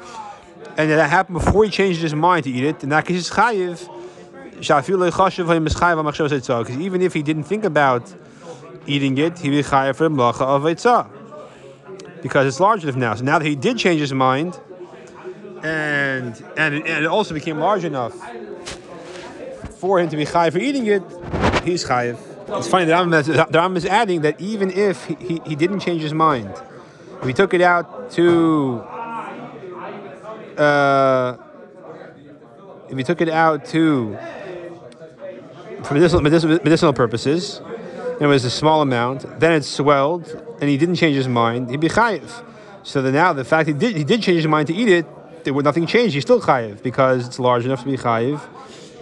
and 0.77 0.89
that 0.89 1.09
happened 1.09 1.39
before 1.39 1.65
he 1.65 1.69
changed 1.69 2.01
his 2.01 2.15
mind 2.15 2.45
to 2.45 2.49
eat 2.49 2.63
it, 2.63 2.81
in 2.81 2.87
that 2.89 3.05
case, 3.05 3.19
it's 3.19 3.29
chayiv. 3.29 3.89
Because 4.55 4.89
even 6.77 7.01
if 7.01 7.13
he 7.13 7.21
didn't 7.21 7.43
think 7.43 7.65
about 7.65 8.15
eating 8.87 9.17
it, 9.17 9.39
he 9.39 9.49
be 9.49 9.61
chayiv 9.61 9.97
for 9.97 10.09
mlacha 10.09 10.43
of 10.43 10.65
because 12.23 12.47
it's 12.47 12.59
large 12.59 12.83
enough 12.83 12.95
now. 12.95 13.13
So 13.13 13.23
now 13.23 13.37
that 13.37 13.45
he 13.45 13.55
did 13.55 13.77
change 13.77 13.99
his 13.99 14.13
mind 14.13 14.59
and 15.61 16.43
and 16.57 16.73
it, 16.73 16.87
and 16.87 17.03
it 17.03 17.05
also 17.05 17.33
became 17.33 17.59
large 17.59 17.83
enough 17.83 18.13
for 19.77 19.99
him 19.99 20.09
to 20.09 20.17
be 20.17 20.25
chayiv 20.25 20.53
for 20.53 20.59
eating 20.59 20.87
it, 20.87 21.03
he's 21.63 21.85
chayiv. 21.85 22.17
It's 22.57 22.67
funny 22.67 22.85
that 22.85 22.97
Rambam, 22.97 23.25
the 23.25 23.57
Rambam 23.57 23.77
is 23.77 23.85
adding 23.85 24.21
that 24.21 24.39
even 24.39 24.71
if 24.71 25.05
he, 25.05 25.15
he, 25.15 25.41
he, 25.45 25.55
didn't 25.55 25.79
change 25.79 26.01
his 26.01 26.13
mind, 26.13 26.53
if 27.21 27.27
he 27.27 27.33
took 27.33 27.53
it 27.53 27.61
out 27.61 28.11
to 28.11 28.81
uh, 30.57 31.37
if 32.89 32.97
he 32.97 33.03
took 33.03 33.21
it 33.21 33.29
out 33.29 33.65
to 33.65 34.17
for 35.83 35.93
medicinal, 35.93 36.21
medicinal, 36.21 36.59
medicinal 36.63 36.93
purposes, 36.93 37.61
it 38.19 38.27
was 38.27 38.45
a 38.45 38.49
small 38.49 38.81
amount, 38.81 39.39
then 39.39 39.51
it 39.53 39.63
swelled, 39.63 40.29
and 40.59 40.69
he 40.69 40.77
didn't 40.77 40.95
change 40.95 41.15
his 41.15 41.27
mind, 41.27 41.69
he'd 41.69 41.79
be 41.79 41.89
chayiv. 41.89 42.43
So 42.83 43.01
that 43.01 43.11
now 43.11 43.33
the 43.33 43.45
fact 43.45 43.67
he 43.67 43.73
did 43.73 43.95
he 43.95 44.03
did 44.03 44.21
change 44.21 44.37
his 44.37 44.47
mind 44.47 44.67
to 44.67 44.73
eat 44.73 44.89
it 44.89 45.05
there 45.43 45.53
would 45.53 45.65
nothing 45.65 45.85
change. 45.85 46.13
He's 46.13 46.23
still 46.23 46.41
chayiv 46.41 46.81
because 46.81 47.27
it's 47.27 47.39
large 47.39 47.65
enough 47.65 47.83
to 47.83 47.85
be 47.85 47.97
chayiv 47.97 48.41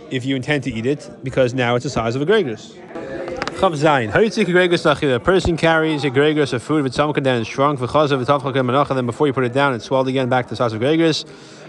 if 0.09 0.26
you 0.26 0.36
intend 0.36 0.64
to 0.64 0.72
eat 0.72 0.86
it 0.86 1.09
because 1.24 1.53
now 1.53 1.76
it's 1.76 1.84
the 1.84 1.89
size 1.89 2.16
of 2.16 2.22
a 2.22 2.26
gregus. 2.26 2.74
Chav 3.62 3.74
Zayin. 3.74 5.16
A 5.16 5.20
person 5.20 5.55
carries 5.55 6.03
a 6.03 6.09
gregus 6.09 6.53
of 6.53 6.64
food 6.64 6.84
with 6.84 6.93
some 6.93 7.12
and 7.12 7.28
it's 7.28 7.49
shrunk 7.49 7.80
because 7.80 8.12
of 8.12 8.26
the 8.26 8.86
then 8.95 9.05
before 9.05 9.28
you 9.28 9.34
put 9.34 9.43
it 9.43 9.53
down, 9.53 9.74
it 9.74 9.82
swelled 9.82 10.07
again 10.07 10.30
back 10.30 10.45
to 10.45 10.51
the 10.51 10.55
size 10.55 10.74
of 10.74 10.82
gregus. 10.82 11.26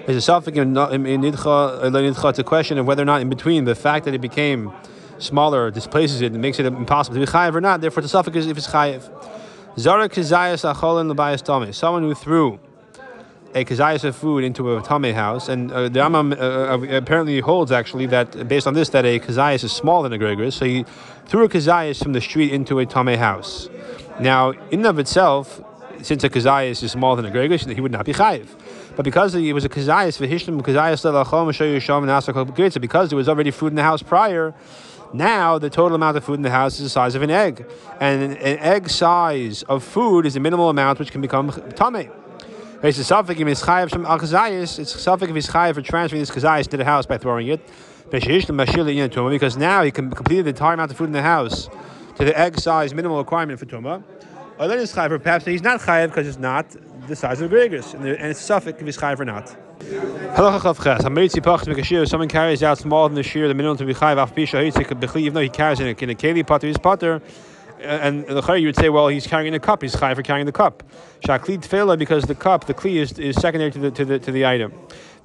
There's 0.07 0.29
a 0.29 0.33
safek 0.33 0.57
in 0.57 0.73
nidcha. 0.73 2.29
It's 2.31 2.39
a 2.39 2.45
question 2.45 2.79
of 2.79 2.87
whether 2.87 3.03
or 3.03 3.07
not 3.07 3.21
in 3.21 3.29
between 3.29 3.65
the 3.65 3.75
fact 3.75 4.07
that 4.07 4.15
it 4.15 4.21
became 4.21 4.73
smaller 5.23 5.71
displaces 5.71 6.21
it 6.21 6.33
and 6.33 6.43
makes 6.43 6.59
it 6.59 6.67
impossible 6.67 7.15
to 7.15 7.21
be 7.21 7.27
chayiv 7.27 7.55
or 7.55 7.61
not. 7.61 7.81
Therefore, 7.81 8.03
the 8.03 8.09
safek 8.09 8.37
is 8.37 8.47
if 8.47 8.59
it's 8.59 8.69
chayiv. 8.69 9.09
Zara 9.79 10.09
kizayas 10.09 10.71
acholin 10.71 11.09
l'bayas 11.09 11.75
Someone 11.75 12.03
who 12.03 12.15
threw 12.15 12.61
a 13.55 13.65
kazayas 13.65 14.05
of 14.05 14.17
food 14.17 14.45
into 14.45 14.77
a 14.77 14.83
tame 14.83 15.15
house, 15.15 15.49
and 15.49 15.71
uh, 15.73 15.89
the 15.89 16.01
Rambam 16.01 16.33
uh, 16.33 16.37
uh, 16.37 16.97
apparently 16.97 17.41
holds 17.41 17.71
actually 17.71 18.07
that 18.07 18.49
based 18.49 18.67
on 18.67 18.75
this 18.75 18.89
that 18.91 19.05
a 19.05 19.19
kazayas 19.19 19.65
is 19.65 19.73
smaller 19.73 20.09
than 20.09 20.21
a 20.21 20.25
gregoris, 20.25 20.55
so 20.55 20.65
he 20.65 20.85
threw 21.27 21.45
a 21.45 21.49
kazayas 21.49 22.03
from 22.03 22.13
the 22.13 22.21
street 22.21 22.53
into 22.53 22.79
a 22.79 22.87
tame 22.87 23.19
house. 23.19 23.69
Now, 24.21 24.51
in 24.51 24.81
and 24.81 24.87
of 24.87 24.99
itself, 24.99 25.63
since 26.03 26.25
a 26.25 26.31
kazayas 26.31 26.83
is 26.83 26.93
smaller 26.93 27.21
than 27.23 27.27
a 27.27 27.35
gregoris, 27.35 27.71
he 27.73 27.81
would 27.81 27.93
not 27.93 28.05
be 28.05 28.13
chayiv. 28.13 28.49
But 28.97 29.05
because 29.05 29.33
he 29.33 29.53
was 29.53 29.65
a 29.65 29.69
kazayas, 29.69 30.19
because 32.81 33.09
there 33.09 33.17
was 33.17 33.29
already 33.29 33.51
food 33.51 33.67
in 33.69 33.75
the 33.77 33.83
house 33.83 34.03
prior. 34.03 34.55
Now 35.13 35.59
the 35.59 35.69
total 35.69 35.95
amount 35.95 36.17
of 36.17 36.25
food 36.25 36.35
in 36.35 36.43
the 36.43 36.51
house 36.51 36.75
is 36.75 36.81
the 36.85 36.89
size 36.89 37.15
of 37.15 37.23
an 37.23 37.31
egg, 37.31 37.67
and 38.01 38.23
an 38.23 38.37
egg 38.39 38.89
size 38.89 39.63
of 39.65 39.85
food 39.85 40.27
is 40.27 40.35
the 40.35 40.41
minimal 40.41 40.71
amount 40.71 40.99
which 40.99 41.13
can 41.13 41.21
become 41.21 41.51
tame. 41.75 42.11
It's 42.83 42.99
a 42.99 43.03
safek 43.03 43.39
if 43.39 43.47
he's 43.47 43.47
he's 43.47 43.63
chayiv 45.49 45.75
for 45.75 45.83
transferring 45.83 46.21
this 46.21 46.31
kazayas 46.31 46.67
to 46.69 46.77
the 46.77 46.85
house 46.85 47.07
by 47.07 47.17
throwing 47.17 47.47
it. 47.47 47.61
Because 48.11 49.57
now 49.57 49.83
he 49.83 49.91
can 49.91 50.11
completed 50.11 50.47
the 50.47 50.51
entire 50.51 50.75
amount 50.75 50.91
of 50.91 50.97
food 50.97 51.07
in 51.07 51.13
the 51.13 51.23
house 51.23 51.69
to 52.17 52.25
the 52.25 52.37
egg 52.37 52.59
size 52.59 52.93
minimal 52.93 53.19
requirement 53.19 53.61
for 53.61 53.67
tuma. 53.67 54.03
Or 54.59 54.67
then 54.67 54.81
it's 54.81 54.93
chayiv, 54.93 55.23
perhaps 55.23 55.45
he's 55.45 55.63
not 55.63 55.81
chayiv 55.81 56.09
because 56.09 56.27
it's 56.27 56.39
not 56.39 56.75
the 57.07 57.17
size 57.17 57.41
of 57.41 57.51
the 57.51 57.57
gregus, 57.57 57.95
and 57.95 58.07
it's 58.07 58.49
a 58.49 58.53
safek 58.53 58.81
if 58.81 58.87
he's 58.87 58.97
chayiv 58.97 59.21
or 59.21 59.25
not. 59.25 59.57
Someone 62.09 62.29
carries 62.29 62.63
out 62.63 62.79
smaller 62.79 63.09
than 63.09 63.17
the 63.17 63.23
shiur, 63.23 63.49
the 63.49 63.55
minimum 63.55 63.77
to 63.79 63.85
be 63.85 63.95
chayiv. 63.95 65.17
Even 65.19 65.35
though 65.35 65.41
he 65.41 65.49
carries 65.49 65.81
in 65.81 65.89
a, 65.89 65.91
in 65.91 66.11
a 66.11 66.15
keli 66.15 66.47
potter, 66.47 66.69
his 66.69 66.79
potter 66.79 67.21
eh, 67.81 67.99
and 68.03 68.25
the 68.27 68.53
you 68.55 68.67
would 68.67 68.77
say, 68.77 68.89
well, 68.89 69.09
he's 69.09 69.27
carrying 69.27 69.55
a 69.55 69.59
cup. 69.59 69.83
He's 69.83 69.97
chayiv 69.97 70.15
for 70.17 70.23
carrying 70.23 70.47
the 70.47 70.53
cup. 70.53 70.85
Shakli 71.27 71.59
tefela 71.59 71.99
because 71.99 72.25
the 72.25 72.35
cup, 72.35 72.67
the 72.67 72.75
kli 72.75 72.97
is, 72.97 73.19
is 73.19 73.37
secondary 73.37 73.71
to 73.73 73.79
the 73.79 73.91
to 73.91 74.05
the 74.05 74.19
to 74.21 74.31
the 74.31 74.47
item. 74.47 74.73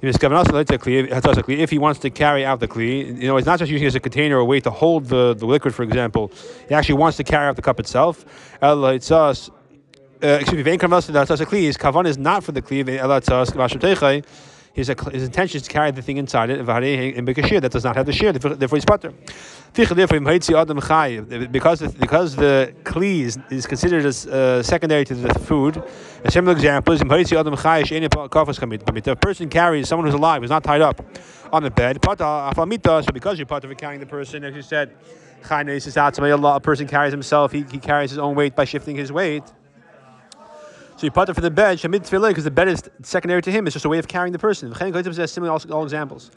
If 0.00 1.70
he 1.70 1.78
wants 1.78 2.00
to 2.00 2.10
carry 2.10 2.44
out 2.44 2.60
the 2.60 2.68
kli, 2.68 3.20
you 3.20 3.26
know, 3.26 3.36
it's 3.36 3.46
not 3.46 3.58
just 3.58 3.70
using 3.70 3.84
it 3.84 3.88
as 3.88 3.94
a 3.96 4.00
container 4.00 4.36
or 4.36 4.40
a 4.40 4.44
way 4.44 4.60
to 4.60 4.70
hold 4.70 5.06
the, 5.06 5.34
the 5.34 5.44
liquid, 5.44 5.74
for 5.74 5.82
example. 5.82 6.30
He 6.68 6.74
actually 6.74 6.94
wants 6.94 7.16
to 7.16 7.24
carry 7.24 7.48
out 7.48 7.56
the 7.56 7.62
cup 7.62 7.80
itself. 7.80 8.24
Uh, 10.20 10.38
excuse 10.40 10.64
me, 10.64 10.72
his 10.72 11.76
kavan 11.76 12.06
is 12.06 12.18
not 12.18 12.42
for 12.42 12.50
the 12.50 12.60
kli 12.60 14.24
his, 14.78 14.88
his 15.12 15.24
intention 15.24 15.56
is 15.56 15.64
to 15.64 15.70
carry 15.70 15.90
the 15.90 16.02
thing 16.02 16.18
inside 16.18 16.50
it, 16.50 16.60
and 16.60 17.26
make 17.26 17.38
a 17.38 17.42
shiur 17.42 17.60
that 17.60 17.72
does 17.72 17.82
not 17.82 17.96
have 17.96 18.06
the 18.06 18.12
shiur, 18.12 18.32
therefore 18.58 18.76
he's 18.76 18.84
putter. 18.84 19.12
Because 19.72 19.88
the, 21.80 21.88
because 21.98 22.36
the 22.36 22.72
kli 22.84 23.20
is, 23.20 23.38
is 23.50 23.66
considered 23.66 24.04
as 24.04 24.26
uh, 24.26 24.62
secondary 24.62 25.04
to 25.04 25.14
the 25.14 25.34
food, 25.40 25.82
a 26.24 26.30
similar 26.30 26.52
example 26.52 26.94
is 26.94 27.00
a 27.00 27.06
person 29.16 29.48
carries 29.48 29.88
someone 29.88 30.06
who's 30.06 30.14
alive, 30.14 30.42
who's 30.42 30.50
not 30.50 30.62
tied 30.62 30.80
up 30.80 31.04
on 31.52 31.64
the 31.64 31.70
bed, 31.70 31.98
so 32.04 33.02
because 33.12 33.38
you're 33.38 33.46
part 33.46 33.64
of 33.64 33.76
carrying 33.76 34.00
the 34.00 34.06
person, 34.06 34.44
as 34.44 34.54
you 34.54 34.62
said, 34.62 34.94
a 35.50 36.60
person 36.60 36.86
carries 36.86 37.12
himself, 37.12 37.50
he, 37.52 37.64
he 37.70 37.78
carries 37.78 38.10
his 38.10 38.18
own 38.18 38.36
weight 38.36 38.54
by 38.54 38.64
shifting 38.64 38.94
his 38.94 39.10
weight. 39.10 39.42
So 40.98 41.06
you 41.06 41.12
put 41.12 41.28
it 41.28 41.34
for 41.34 41.40
the 41.40 41.50
bed, 41.50 41.78
shamid 41.78 42.00
tefillin, 42.00 42.30
because 42.30 42.42
the 42.42 42.50
bed 42.50 42.66
is 42.66 42.82
secondary 43.04 43.40
to 43.42 43.52
him. 43.52 43.68
It's 43.68 43.74
just 43.74 43.84
a 43.84 43.88
way 43.88 43.98
of 43.98 44.08
carrying 44.08 44.32
the 44.32 44.38
person. 44.40 44.72
V'chein 44.72 45.14
says 45.14 45.30
similar 45.30 45.52
all, 45.52 45.62
all 45.72 45.84
examples. 45.84 46.32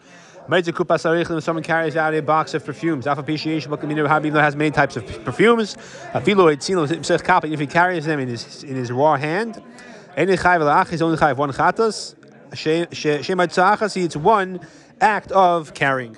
When 0.45 0.63
someone 1.41 1.63
carries 1.63 1.95
out 1.95 2.13
a 2.13 2.21
box 2.21 2.53
of 2.53 2.63
perfumes, 2.63 3.05
has 3.05 3.17
many 4.55 4.69
types 4.69 4.97
of 4.97 5.23
perfumes, 5.23 5.77
if 6.13 7.59
he 7.59 7.67
carries 7.67 8.05
them 8.05 8.19
in 8.19 8.27
his 8.27 8.63
in 8.63 8.75
his 8.75 8.91
raw 8.91 9.17
hand, 9.17 9.55
he's 10.15 10.27
only 10.27 10.37
chayiv 10.37 11.37
one 11.37 11.51
chatas. 11.51 12.13
It's 13.97 14.15
one 14.15 14.59
act 14.99 15.31
of 15.31 15.73
carrying. 15.73 16.17